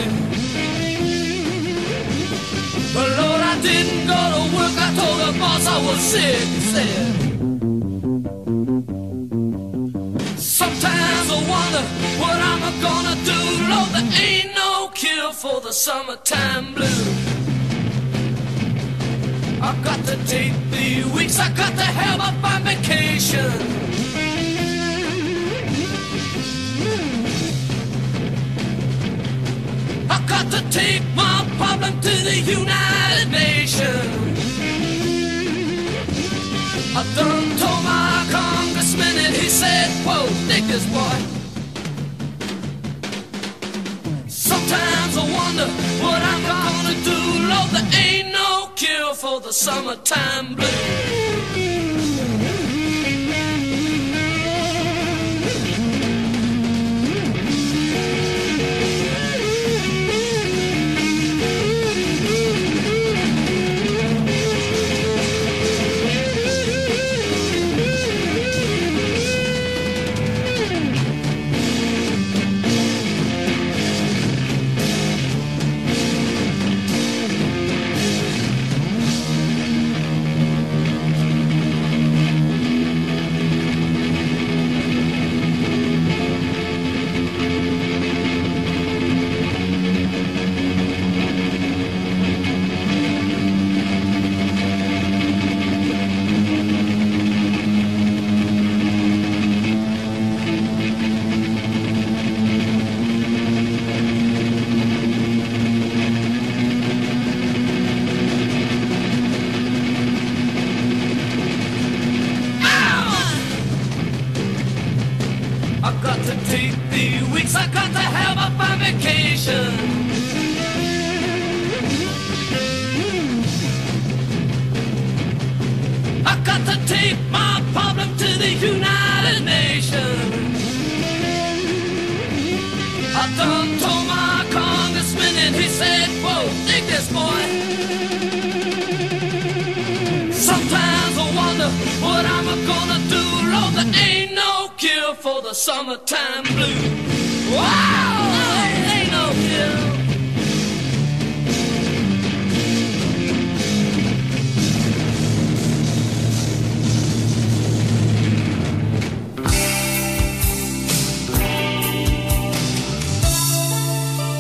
But 2.93 3.07
Lord, 3.20 3.41
I 3.51 3.55
didn't 3.61 4.07
go 4.07 4.20
to 4.34 4.41
work. 4.55 4.76
I 4.86 4.89
told 4.99 5.20
the 5.24 5.39
boss 5.39 5.66
I 5.66 5.78
was 5.86 5.99
sick. 6.01 6.47
Said. 6.74 7.25
Gonna 12.82 13.16
do. 13.24 13.40
Lord, 13.70 13.90
there 13.96 14.10
ain't 14.22 14.56
no 14.56 14.90
cure 14.94 15.32
for 15.34 15.62
the 15.62 15.72
summertime 15.72 16.74
blues. 16.74 17.36
I 19.62 19.76
got 19.84 20.00
to 20.06 20.16
take 20.26 20.54
the 20.72 21.04
weeks. 21.16 21.40
I 21.40 21.50
got 21.54 21.74
to 21.82 21.88
have 22.00 22.20
up 22.20 22.36
my 22.42 22.60
vacation. 22.60 23.52
I 30.10 30.18
got 30.28 30.46
to 30.52 30.62
take 30.70 31.04
my 31.16 31.46
problem 31.58 32.00
to 32.02 32.14
the 32.30 32.38
United 32.40 33.32
Nations. 33.32 34.26
I 36.98 37.04
done 37.16 37.58
told 37.58 37.84
my 37.84 38.28
congressman 38.32 39.18
and 39.26 39.36
he 39.36 39.50
said, 39.50 39.90
whoa, 40.06 40.28
this 40.48 40.86
boy. 40.92 41.35
The 49.46 49.54
summertime 49.54 50.56
blues. 50.56 51.14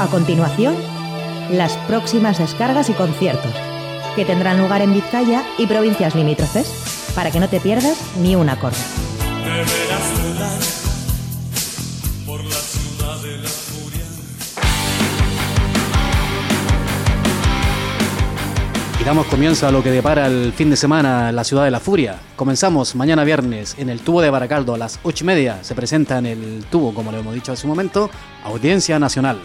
A 0.05 0.07
continuación, 0.07 0.75
las 1.51 1.77
próximas 1.87 2.37
descargas 2.37 2.91
y 2.91 2.93
conciertos, 2.93 3.51
que 4.15 4.23
tendrán 4.23 4.59
lugar 4.59 4.83
en 4.83 4.93
Vizcaya 4.93 5.43
y 5.57 5.65
provincias 5.65 6.13
limítrofes, 6.13 7.11
para 7.15 7.31
que 7.31 7.39
no 7.39 7.49
te 7.49 7.59
pierdas 7.59 7.97
ni 8.21 8.35
un 8.35 8.47
acorde. 8.47 8.77
Deberás 9.43 9.65
volar 10.21 10.59
por 12.27 12.43
la 12.43 12.51
ciudad 12.51 13.19
de 13.23 13.37
la 13.39 13.49
furia. 13.49 14.05
Y 19.01 19.03
damos 19.03 19.25
comienzo 19.25 19.67
a 19.67 19.71
lo 19.71 19.81
que 19.81 19.89
depara 19.89 20.27
el 20.27 20.53
fin 20.53 20.69
de 20.69 20.77
semana 20.77 21.29
en 21.29 21.35
la 21.35 21.43
ciudad 21.43 21.63
de 21.63 21.71
la 21.71 21.79
furia. 21.79 22.19
Comenzamos 22.35 22.93
mañana 22.93 23.23
viernes 23.23 23.75
en 23.79 23.89
el 23.89 24.01
tubo 24.01 24.21
de 24.21 24.29
Baracaldo 24.29 24.75
a 24.75 24.77
las 24.77 24.99
8 25.01 25.23
y 25.23 25.25
media. 25.25 25.63
Se 25.63 25.73
presenta 25.73 26.19
en 26.19 26.27
el 26.27 26.63
tubo, 26.69 26.93
como 26.93 27.11
lo 27.11 27.17
hemos 27.17 27.33
dicho 27.33 27.53
hace 27.53 27.65
un 27.65 27.71
momento, 27.71 28.11
Audiencia 28.43 28.99
Nacional. 28.99 29.39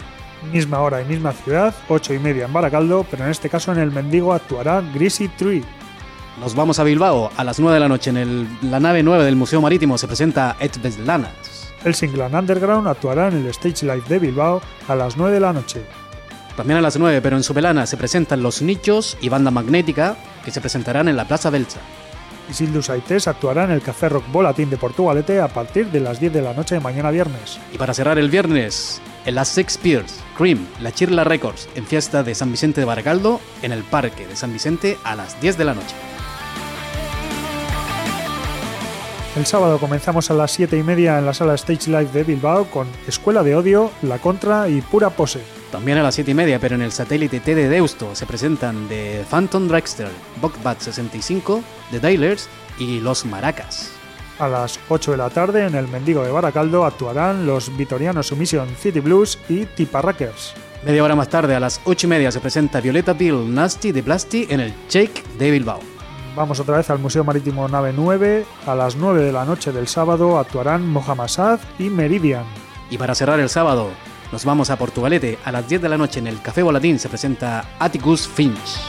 Misma 0.51 0.79
hora 0.81 1.01
y 1.01 1.05
misma 1.05 1.33
ciudad, 1.33 1.73
8 1.87 2.13
y 2.15 2.19
media 2.19 2.45
en 2.45 2.53
Baracaldo, 2.53 3.05
pero 3.09 3.23
en 3.25 3.29
este 3.31 3.49
caso 3.49 3.71
en 3.71 3.77
el 3.79 3.91
Mendigo 3.91 4.33
actuará 4.33 4.81
Greasy 4.93 5.27
Tree. 5.27 5.63
Nos 6.39 6.55
vamos 6.55 6.79
a 6.79 6.83
Bilbao 6.83 7.29
a 7.37 7.43
las 7.43 7.59
9 7.59 7.75
de 7.75 7.79
la 7.79 7.87
noche 7.87 8.09
en 8.09 8.17
el- 8.17 8.47
la 8.63 8.79
nave 8.79 9.03
9 9.03 9.23
del 9.23 9.35
Museo 9.35 9.61
Marítimo. 9.61 9.97
Se 9.97 10.07
presenta 10.07 10.55
Et 10.59 10.75
Beslanas. 10.81 11.71
El 11.83 11.93
Singlan 11.93 12.33
Underground 12.33 12.87
actuará 12.87 13.27
en 13.27 13.37
el 13.37 13.47
Stage 13.47 13.85
Live 13.85 14.03
de 14.07 14.19
Bilbao 14.19 14.61
a 14.87 14.95
las 14.95 15.15
9 15.17 15.33
de 15.35 15.39
la 15.39 15.53
noche. 15.53 15.81
También 16.55 16.77
a 16.79 16.81
las 16.81 16.97
9, 16.97 17.21
pero 17.21 17.37
en 17.37 17.43
Sobelana 17.43 17.85
se 17.85 17.97
presentan 17.97 18.41
Los 18.43 18.61
Nichos 18.61 19.17
y 19.21 19.29
Banda 19.29 19.51
Magnética, 19.51 20.15
que 20.43 20.51
se 20.51 20.59
presentarán 20.61 21.07
en 21.07 21.15
la 21.17 21.25
Plaza 21.25 21.49
Belcha. 21.49 21.79
Isildus 22.51 22.89
Aites 22.89 23.27
actuará 23.27 23.63
en 23.63 23.71
el 23.71 23.81
Café 23.81 24.09
Rock 24.09 24.25
Volatín 24.31 24.69
de 24.69 24.77
Portugalete 24.77 25.39
a 25.39 25.47
partir 25.47 25.87
de 25.87 25.99
las 25.99 26.19
10 26.19 26.33
de 26.33 26.41
la 26.41 26.53
noche 26.53 26.75
de 26.75 26.81
mañana 26.81 27.09
viernes. 27.09 27.59
Y 27.73 27.77
para 27.77 27.93
cerrar 27.93 28.19
el 28.19 28.29
viernes, 28.29 29.01
en 29.25 29.35
las 29.35 29.47
Six 29.47 29.77
Piers, 29.77 30.19
Cream, 30.37 30.67
La 30.79 30.91
Chirla 30.91 31.23
Records, 31.23 31.69
en 31.75 31.85
fiesta 31.85 32.23
de 32.23 32.35
San 32.35 32.51
Vicente 32.51 32.81
de 32.81 32.85
Baracaldo, 32.85 33.39
en 33.61 33.71
el 33.71 33.83
Parque 33.83 34.27
de 34.27 34.35
San 34.35 34.53
Vicente 34.53 34.97
a 35.03 35.15
las 35.15 35.39
10 35.41 35.57
de 35.57 35.65
la 35.65 35.73
noche. 35.73 35.95
El 39.35 39.45
sábado 39.45 39.79
comenzamos 39.79 40.29
a 40.29 40.33
las 40.33 40.51
7 40.51 40.77
y 40.77 40.83
media 40.83 41.17
en 41.17 41.25
la 41.25 41.33
sala 41.33 41.55
Stage 41.55 41.89
Live 41.89 42.11
de 42.11 42.25
Bilbao 42.25 42.65
con 42.65 42.87
Escuela 43.07 43.43
de 43.43 43.55
Odio, 43.55 43.91
La 44.01 44.19
Contra 44.19 44.67
y 44.67 44.81
Pura 44.81 45.09
Pose. 45.09 45.60
También 45.71 45.97
a 45.97 46.03
las 46.03 46.15
7 46.15 46.31
y 46.31 46.33
media, 46.33 46.59
pero 46.59 46.75
en 46.75 46.81
el 46.81 46.91
satélite 46.91 47.39
T 47.39 47.55
de 47.55 47.69
Deusto, 47.69 48.13
se 48.13 48.25
presentan 48.25 48.87
The 48.89 49.23
Phantom 49.29 49.69
Dragster, 49.69 50.09
Buckbat 50.41 50.81
65, 50.81 51.63
The 51.91 51.99
Dailers 52.01 52.49
y 52.77 52.99
Los 52.99 53.25
Maracas. 53.25 53.89
A 54.37 54.49
las 54.49 54.79
8 54.89 55.11
de 55.11 55.17
la 55.17 55.29
tarde 55.29 55.65
en 55.65 55.75
el 55.75 55.87
Mendigo 55.87 56.23
de 56.23 56.31
Baracaldo 56.31 56.83
actuarán 56.83 57.45
los 57.45 57.75
vitorianos 57.77 58.27
Submission 58.27 58.67
City 58.75 58.99
Blues 58.99 59.39
y 59.47 59.65
Tiparrackers. 59.65 60.53
Media 60.83 61.03
hora 61.03 61.15
más 61.15 61.29
tarde, 61.29 61.55
a 61.55 61.59
las 61.59 61.79
8 61.85 62.07
y 62.07 62.09
media, 62.09 62.31
se 62.31 62.39
presenta 62.39 62.81
Violeta 62.81 63.13
Bill 63.13 63.53
Nasty 63.53 63.91
de 63.91 64.03
Plasti 64.03 64.47
en 64.49 64.59
el 64.59 64.73
Shake 64.89 65.23
de 65.37 65.51
Bilbao. 65.51 65.79
Vamos 66.35 66.59
otra 66.59 66.77
vez 66.77 66.89
al 66.89 66.99
Museo 66.99 67.23
Marítimo 67.23 67.67
Nave 67.67 67.93
9. 67.95 68.45
A 68.65 68.75
las 68.75 68.95
9 68.95 69.21
de 69.21 69.31
la 69.31 69.45
noche 69.45 69.71
del 69.71 69.87
sábado 69.87 70.39
actuarán 70.39 70.87
Mohamed 70.87 71.27
Sad 71.27 71.59
y 71.77 71.83
Meridian. 71.83 72.45
Y 72.89 72.97
para 72.97 73.15
cerrar 73.15 73.39
el 73.39 73.49
sábado, 73.49 73.91
nos 74.31 74.45
vamos 74.45 74.69
a 74.69 74.77
Portugalete. 74.77 75.37
A 75.43 75.51
las 75.51 75.67
10 75.67 75.81
de 75.81 75.89
la 75.89 75.97
noche 75.97 76.19
en 76.19 76.27
el 76.27 76.41
Café 76.41 76.63
Volatín 76.63 76.99
se 76.99 77.09
presenta 77.09 77.65
Atticus 77.79 78.27
Finch. 78.27 78.79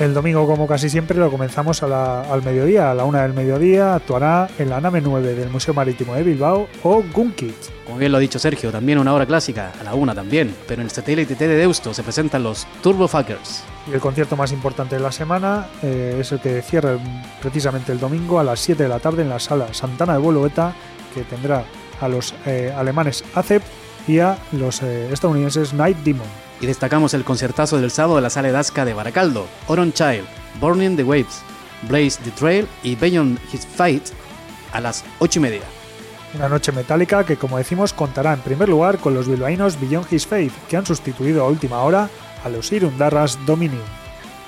El 0.00 0.12
domingo, 0.12 0.44
como 0.44 0.66
casi 0.66 0.90
siempre, 0.90 1.16
lo 1.16 1.30
comenzamos 1.30 1.80
a 1.84 1.86
la- 1.86 2.22
al 2.22 2.42
mediodía. 2.42 2.90
A 2.90 2.94
la 2.94 3.04
1 3.04 3.20
del 3.22 3.32
mediodía 3.32 3.94
actuará 3.94 4.48
en 4.58 4.68
la 4.68 4.80
nave 4.80 5.00
9 5.00 5.34
del 5.34 5.50
Museo 5.50 5.72
Marítimo 5.72 6.14
de 6.16 6.24
Bilbao 6.24 6.66
o 6.82 7.04
Gunkit. 7.12 7.54
Como 7.86 7.98
bien 7.98 8.10
lo 8.10 8.18
ha 8.18 8.20
dicho 8.20 8.40
Sergio, 8.40 8.72
también 8.72 8.98
una 8.98 9.14
hora 9.14 9.24
clásica, 9.24 9.70
a 9.80 9.84
la 9.84 9.94
1 9.94 10.12
también. 10.12 10.52
Pero 10.66 10.82
en 10.82 10.86
el 10.86 10.90
satélite 10.90 11.36
T 11.36 11.46
de 11.46 11.54
Deusto 11.56 11.94
se 11.94 12.02
presentan 12.02 12.42
los 12.42 12.66
Turbo 12.82 13.06
Fuckers. 13.06 13.62
Y 13.88 13.92
el 13.94 14.00
concierto 14.00 14.36
más 14.36 14.50
importante 14.50 14.96
de 14.96 15.00
la 15.00 15.12
semana 15.12 15.68
eh, 15.80 16.16
es 16.18 16.32
el 16.32 16.40
que 16.40 16.60
cierra 16.60 16.98
precisamente 17.40 17.92
el 17.92 18.00
domingo 18.00 18.40
a 18.40 18.44
las 18.44 18.58
7 18.58 18.82
de 18.82 18.88
la 18.88 18.98
tarde 18.98 19.22
en 19.22 19.28
la 19.28 19.38
sala 19.38 19.72
Santana 19.72 20.14
de 20.14 20.18
Bolueta, 20.18 20.72
que 21.14 21.22
tendrá 21.22 21.62
a 22.00 22.08
los 22.08 22.34
eh, 22.46 22.72
alemanes 22.76 23.24
ACEP 23.34 23.62
y 24.06 24.18
a 24.18 24.38
los 24.52 24.82
eh, 24.82 25.12
estadounidenses 25.12 25.72
Night 25.72 25.96
Demon. 25.98 26.26
Y 26.60 26.66
destacamos 26.66 27.14
el 27.14 27.24
concertazo 27.24 27.80
del 27.80 27.90
sábado 27.90 28.16
de 28.16 28.22
la 28.22 28.30
sala 28.30 28.48
Edasca 28.48 28.84
de 28.84 28.94
Baracaldo, 28.94 29.46
Oron 29.66 29.92
Child, 29.92 30.24
Burning 30.60 30.96
the 30.96 31.04
Waves, 31.04 31.42
Blaze 31.88 32.18
the 32.22 32.30
Trail 32.30 32.66
y 32.82 32.94
Beyond 32.94 33.38
His 33.52 33.66
Fight 33.66 34.04
a 34.72 34.80
las 34.80 35.04
8 35.18 35.38
y 35.38 35.42
media. 35.42 35.62
Una 36.34 36.48
noche 36.48 36.72
metálica 36.72 37.24
que, 37.24 37.36
como 37.36 37.58
decimos, 37.58 37.92
contará 37.92 38.32
en 38.32 38.40
primer 38.40 38.68
lugar 38.68 38.98
con 38.98 39.14
los 39.14 39.28
bilbaínos 39.28 39.80
Beyond 39.80 40.12
His 40.12 40.26
Faith, 40.26 40.52
que 40.68 40.76
han 40.76 40.86
sustituido 40.86 41.44
a 41.44 41.48
última 41.48 41.82
hora 41.82 42.10
a 42.44 42.48
los 42.48 42.72
Irundarras 42.72 43.38
Dominion. 43.46 44.03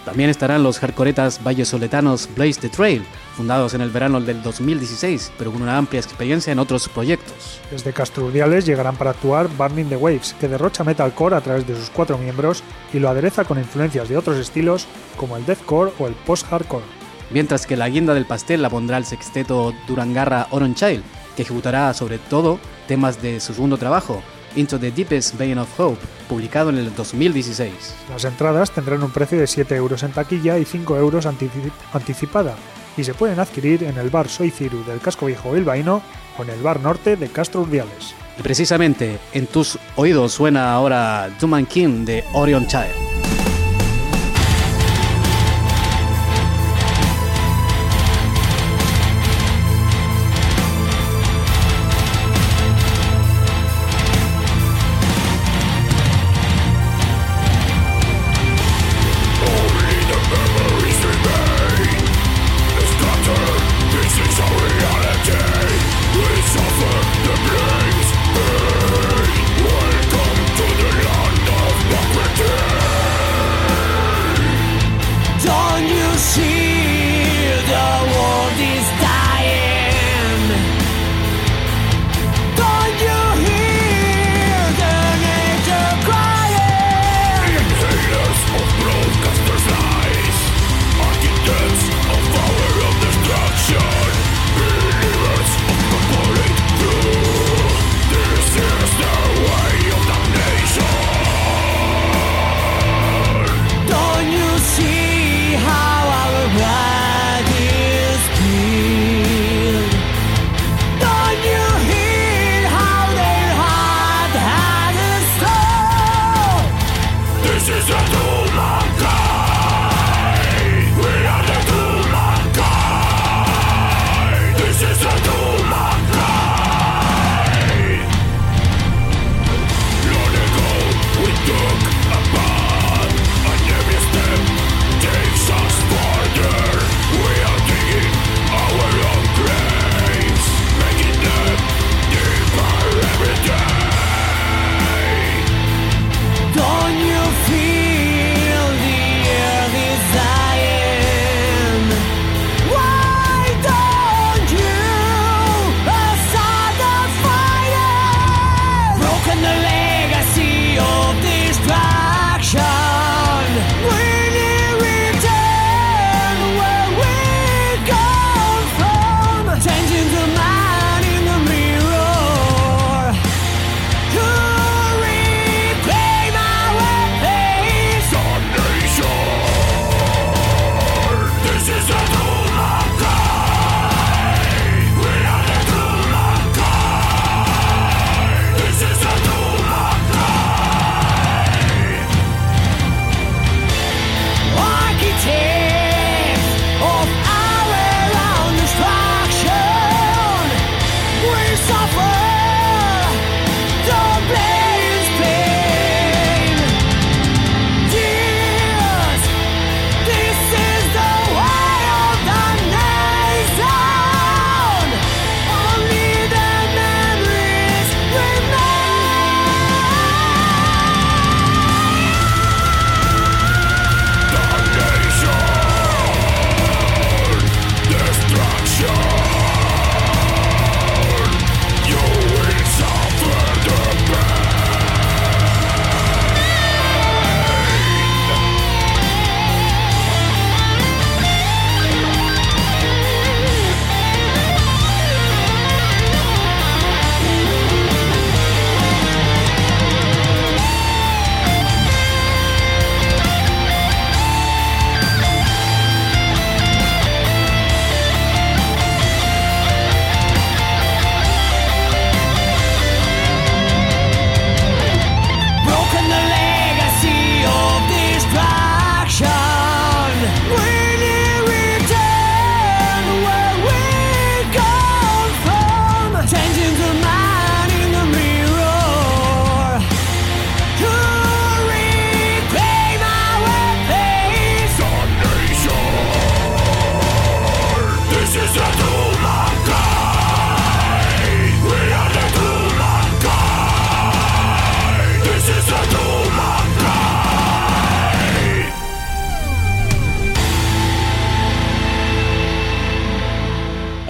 También 0.07 0.31
estarán 0.31 0.63
los 0.63 0.79
hardcoretas 0.79 1.43
vallesoletanos 1.43 2.29
Blaze 2.37 2.61
the 2.61 2.69
Trail, 2.69 3.05
fundados 3.37 3.75
en 3.75 3.81
el 3.81 3.91
verano 3.91 4.21
del 4.21 4.41
2016, 4.41 5.33
pero 5.37 5.51
con 5.51 5.63
una 5.63 5.77
amplia 5.77 6.01
experiencia 6.01 6.53
en 6.53 6.61
otros 6.61 6.89
proyectos. 6.89 7.61
Desde 7.73 7.93
Castrurdiales 7.93 8.65
llegarán 8.65 8.95
para 8.95 9.11
actuar 9.11 9.49
Burning 9.49 9.89
the 9.89 9.97
Waves, 9.97 10.37
que 10.39 10.47
derrocha 10.47 10.85
metalcore 10.85 11.35
a 11.35 11.41
través 11.41 11.67
de 11.67 11.75
sus 11.75 11.91
cuatro 11.91 12.19
miembros 12.19 12.63
y 12.95 13.01
lo 13.01 13.09
adereza 13.09 13.45
con 13.45 13.59
influencias 13.59 14.09
de 14.09 14.17
otros 14.17 14.37
estilos 14.37 14.87
como 15.17 15.37
el 15.37 15.45
deathcore 15.45 15.93
o 15.99 16.07
el 16.07 16.15
post-hardcore. 16.15 16.85
Mientras 17.31 17.67
que 17.67 17.77
la 17.77 17.89
guinda 17.89 18.15
del 18.15 18.27
pastel 18.27 18.63
la 18.63 18.71
pondrá 18.71 18.99
el 18.99 19.07
sexteto 19.07 19.75
Durangarra 19.89 20.47
Oron 20.51 20.77
Child, 20.77 21.03
que 21.35 21.43
ejecutará 21.43 21.93
sobre 21.95 22.19
todo 22.19 22.61
temas 22.87 23.21
de 23.21 23.41
su 23.41 23.55
segundo 23.55 23.77
trabajo, 23.77 24.23
Into 24.57 24.79
the 24.79 24.91
Deepest 24.91 25.37
Vein 25.39 25.59
of 25.59 25.69
Hope, 25.79 25.99
publicado 26.29 26.71
en 26.71 26.79
el 26.79 26.95
2016. 26.95 27.71
Las 28.11 28.25
entradas 28.25 28.71
tendrán 28.71 29.03
un 29.03 29.11
precio 29.11 29.39
de 29.39 29.47
7 29.47 29.77
euros 29.77 30.03
en 30.03 30.13
taquilla 30.13 30.59
y 30.59 30.65
5 30.65 30.97
euros 30.97 31.27
antici- 31.27 31.71
anticipada 31.93 32.55
y 32.97 33.05
se 33.05 33.15
pueden 33.15 33.39
adquirir 33.39 33.85
en 33.85 33.99
el 33.99 34.11
bar 34.11 34.29
Soy 34.29 34.51
Ciru 34.51 34.83
del 34.85 35.01
Casco 35.01 35.27
Viejo 35.27 35.53
Bilbaíno 35.53 36.03
o 36.39 36.43
en 36.43 36.51
el 36.51 36.63
bar 36.63 36.81
Norte 36.81 37.17
de 37.17 37.29
Castro 37.29 37.61
Urdiales. 37.63 38.15
Y 38.39 38.43
precisamente 38.43 39.19
en 39.33 39.47
tus 39.47 39.79
oídos 39.97 40.33
suena 40.33 40.73
ahora 40.73 41.31
Duman 41.41 41.67
King 41.67 42.05
de 42.05 42.25
Orion 42.33 42.67
Child. 42.67 43.26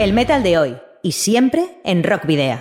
El 0.07 0.12
metal 0.12 0.44
de 0.44 0.57
hoy 0.57 0.76
y 1.02 1.11
siempre 1.11 1.80
en 1.82 2.04
Rock 2.04 2.26
Video. 2.26 2.61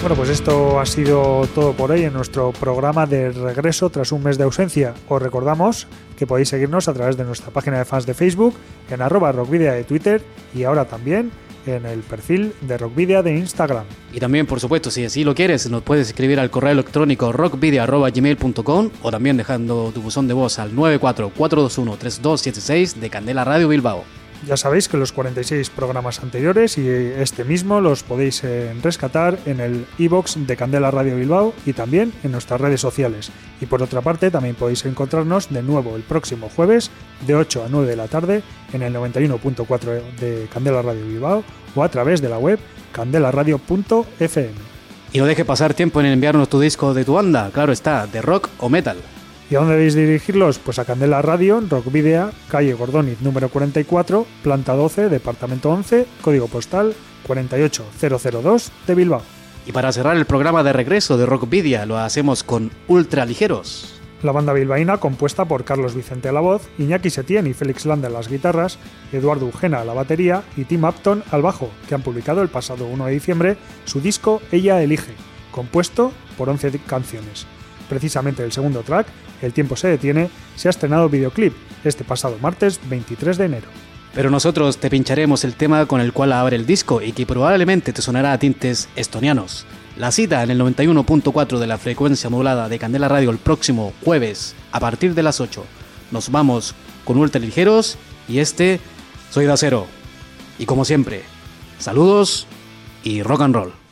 Bueno, 0.00 0.16
pues 0.16 0.30
esto 0.30 0.80
ha 0.80 0.86
sido 0.86 1.46
todo 1.54 1.74
por 1.74 1.90
hoy 1.90 2.04
en 2.04 2.14
nuestro 2.14 2.52
programa 2.52 3.04
de 3.04 3.30
regreso 3.32 3.90
tras 3.90 4.12
un 4.12 4.22
mes 4.22 4.38
de 4.38 4.44
ausencia. 4.44 4.94
Os 5.10 5.20
recordamos 5.20 5.88
que 6.16 6.26
podéis 6.26 6.48
seguirnos 6.48 6.88
a 6.88 6.94
través 6.94 7.18
de 7.18 7.24
nuestra 7.24 7.50
página 7.50 7.76
de 7.76 7.84
fans 7.84 8.06
de 8.06 8.14
Facebook, 8.14 8.54
en 8.88 9.02
arroba 9.02 9.30
rockvidia 9.30 9.74
de 9.74 9.84
Twitter 9.84 10.22
y 10.54 10.64
ahora 10.64 10.86
también 10.86 11.30
en 11.68 11.86
el 11.86 12.00
perfil 12.00 12.52
de 12.60 12.76
Rockvidia 12.78 13.22
de 13.22 13.36
Instagram. 13.36 13.84
Y 14.12 14.18
también, 14.20 14.46
por 14.46 14.60
supuesto, 14.60 14.90
si 14.90 15.04
así 15.04 15.24
lo 15.24 15.34
quieres, 15.34 15.68
nos 15.70 15.82
puedes 15.82 16.08
escribir 16.08 16.40
al 16.40 16.50
correo 16.50 16.72
electrónico 16.72 17.32
rockvidia.gmail.com 17.32 18.90
o 19.02 19.10
también 19.10 19.36
dejando 19.36 19.90
tu 19.92 20.00
buzón 20.02 20.28
de 20.28 20.34
voz 20.34 20.58
al 20.58 20.74
944213276 20.74 22.94
de 22.94 23.10
Candela 23.10 23.44
Radio 23.44 23.68
Bilbao. 23.68 24.17
Ya 24.46 24.56
sabéis 24.56 24.88
que 24.88 24.96
los 24.96 25.12
46 25.12 25.70
programas 25.70 26.20
anteriores 26.22 26.78
y 26.78 26.88
este 26.88 27.44
mismo 27.44 27.80
los 27.80 28.02
podéis 28.02 28.44
eh, 28.44 28.72
rescatar 28.82 29.38
en 29.46 29.60
el 29.60 29.84
iBox 29.98 30.46
de 30.46 30.56
Candela 30.56 30.90
Radio 30.90 31.16
Bilbao 31.16 31.52
y 31.66 31.72
también 31.72 32.12
en 32.22 32.32
nuestras 32.32 32.60
redes 32.60 32.80
sociales. 32.80 33.30
Y 33.60 33.66
por 33.66 33.82
otra 33.82 34.00
parte, 34.00 34.30
también 34.30 34.54
podéis 34.54 34.84
encontrarnos 34.84 35.50
de 35.50 35.62
nuevo 35.62 35.96
el 35.96 36.02
próximo 36.02 36.48
jueves 36.54 36.90
de 37.26 37.34
8 37.34 37.64
a 37.64 37.68
9 37.68 37.88
de 37.88 37.96
la 37.96 38.06
tarde 38.06 38.42
en 38.72 38.82
el 38.82 38.94
91.4 38.94 40.02
de 40.20 40.48
Candela 40.52 40.82
Radio 40.82 41.04
Bilbao 41.04 41.44
o 41.74 41.82
a 41.82 41.88
través 41.88 42.22
de 42.22 42.28
la 42.28 42.38
web 42.38 42.60
candelaradio.fm. 42.92 44.54
Y 45.12 45.18
no 45.18 45.26
deje 45.26 45.44
pasar 45.44 45.74
tiempo 45.74 46.00
en 46.00 46.06
enviarnos 46.06 46.48
tu 46.48 46.60
disco 46.60 46.94
de 46.94 47.04
tu 47.04 47.14
banda, 47.14 47.50
claro 47.52 47.72
está, 47.72 48.06
de 48.06 48.22
rock 48.22 48.50
o 48.58 48.68
metal. 48.68 48.98
¿Y 49.50 49.54
a 49.54 49.60
dónde 49.60 49.76
debéis 49.76 49.94
dirigirlos? 49.94 50.58
Pues 50.58 50.78
a 50.78 50.84
Candela 50.84 51.22
Radio, 51.22 51.62
Rock 51.70 51.90
Video, 51.90 52.30
calle 52.50 52.74
Gordoniz 52.74 53.22
número 53.22 53.48
44, 53.48 54.26
planta 54.42 54.74
12, 54.74 55.08
departamento 55.08 55.70
11, 55.70 56.06
código 56.20 56.48
postal 56.48 56.94
48002 57.26 58.72
de 58.86 58.94
Bilbao. 58.94 59.22
Y 59.66 59.72
para 59.72 59.90
cerrar 59.92 60.18
el 60.18 60.26
programa 60.26 60.62
de 60.62 60.74
regreso 60.74 61.16
de 61.16 61.24
Rock 61.24 61.48
Video, 61.48 61.86
lo 61.86 61.96
hacemos 61.96 62.44
con 62.44 62.70
Ultra 62.88 63.24
Ligeros. 63.24 63.94
La 64.22 64.32
banda 64.32 64.52
bilbaína, 64.52 64.98
compuesta 64.98 65.46
por 65.46 65.64
Carlos 65.64 65.94
Vicente 65.94 66.28
a 66.28 66.32
la 66.32 66.40
voz, 66.40 66.68
Iñaki 66.76 67.08
Setién 67.08 67.46
y 67.46 67.54
Félix 67.54 67.86
Landa 67.86 68.08
a 68.08 68.10
las 68.10 68.28
guitarras, 68.28 68.78
Eduardo 69.12 69.46
Ugena 69.46 69.80
a 69.80 69.84
la 69.84 69.94
batería 69.94 70.42
y 70.58 70.64
Tim 70.64 70.84
Upton 70.84 71.22
al 71.30 71.40
bajo, 71.40 71.70
que 71.88 71.94
han 71.94 72.02
publicado 72.02 72.42
el 72.42 72.48
pasado 72.48 72.86
1 72.86 73.06
de 73.06 73.12
diciembre 73.12 73.56
su 73.86 74.00
disco 74.00 74.42
Ella 74.52 74.82
Elige, 74.82 75.14
compuesto 75.52 76.12
por 76.36 76.50
11 76.50 76.80
canciones. 76.86 77.46
Precisamente 77.88 78.44
el 78.44 78.52
segundo 78.52 78.82
track, 78.82 79.06
El 79.40 79.52
tiempo 79.52 79.76
se 79.76 79.88
detiene, 79.88 80.30
se 80.56 80.68
ha 80.68 80.70
estrenado 80.70 81.08
videoclip 81.08 81.54
este 81.84 82.04
pasado 82.04 82.36
martes 82.40 82.80
23 82.88 83.38
de 83.38 83.44
enero. 83.44 83.68
Pero 84.14 84.30
nosotros 84.30 84.78
te 84.78 84.90
pincharemos 84.90 85.44
el 85.44 85.54
tema 85.54 85.86
con 85.86 86.00
el 86.00 86.12
cual 86.12 86.32
abre 86.32 86.56
el 86.56 86.66
disco 86.66 87.00
y 87.02 87.12
que 87.12 87.26
probablemente 87.26 87.92
te 87.92 88.02
sonará 88.02 88.32
a 88.32 88.38
tintes 88.38 88.88
estonianos. 88.96 89.64
La 89.96 90.10
cita 90.10 90.42
en 90.42 90.50
el 90.50 90.60
91.4 90.60 91.58
de 91.58 91.66
la 91.66 91.78
frecuencia 91.78 92.30
modulada 92.30 92.68
de 92.68 92.78
Candela 92.78 93.08
Radio 93.08 93.30
el 93.30 93.38
próximo 93.38 93.92
jueves 94.04 94.54
a 94.72 94.80
partir 94.80 95.14
de 95.14 95.22
las 95.22 95.40
8. 95.40 95.64
Nos 96.10 96.30
vamos 96.30 96.74
con 97.04 97.16
ultra 97.16 97.40
ligeros 97.40 97.96
y 98.28 98.38
este 98.38 98.80
soy 99.30 99.46
de 99.46 99.52
acero. 99.52 99.86
Y 100.58 100.66
como 100.66 100.84
siempre, 100.84 101.22
saludos 101.78 102.46
y 103.04 103.22
rock 103.22 103.42
and 103.42 103.54
roll. 103.54 103.87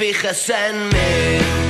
Que 0.00 0.32
te 0.32 1.69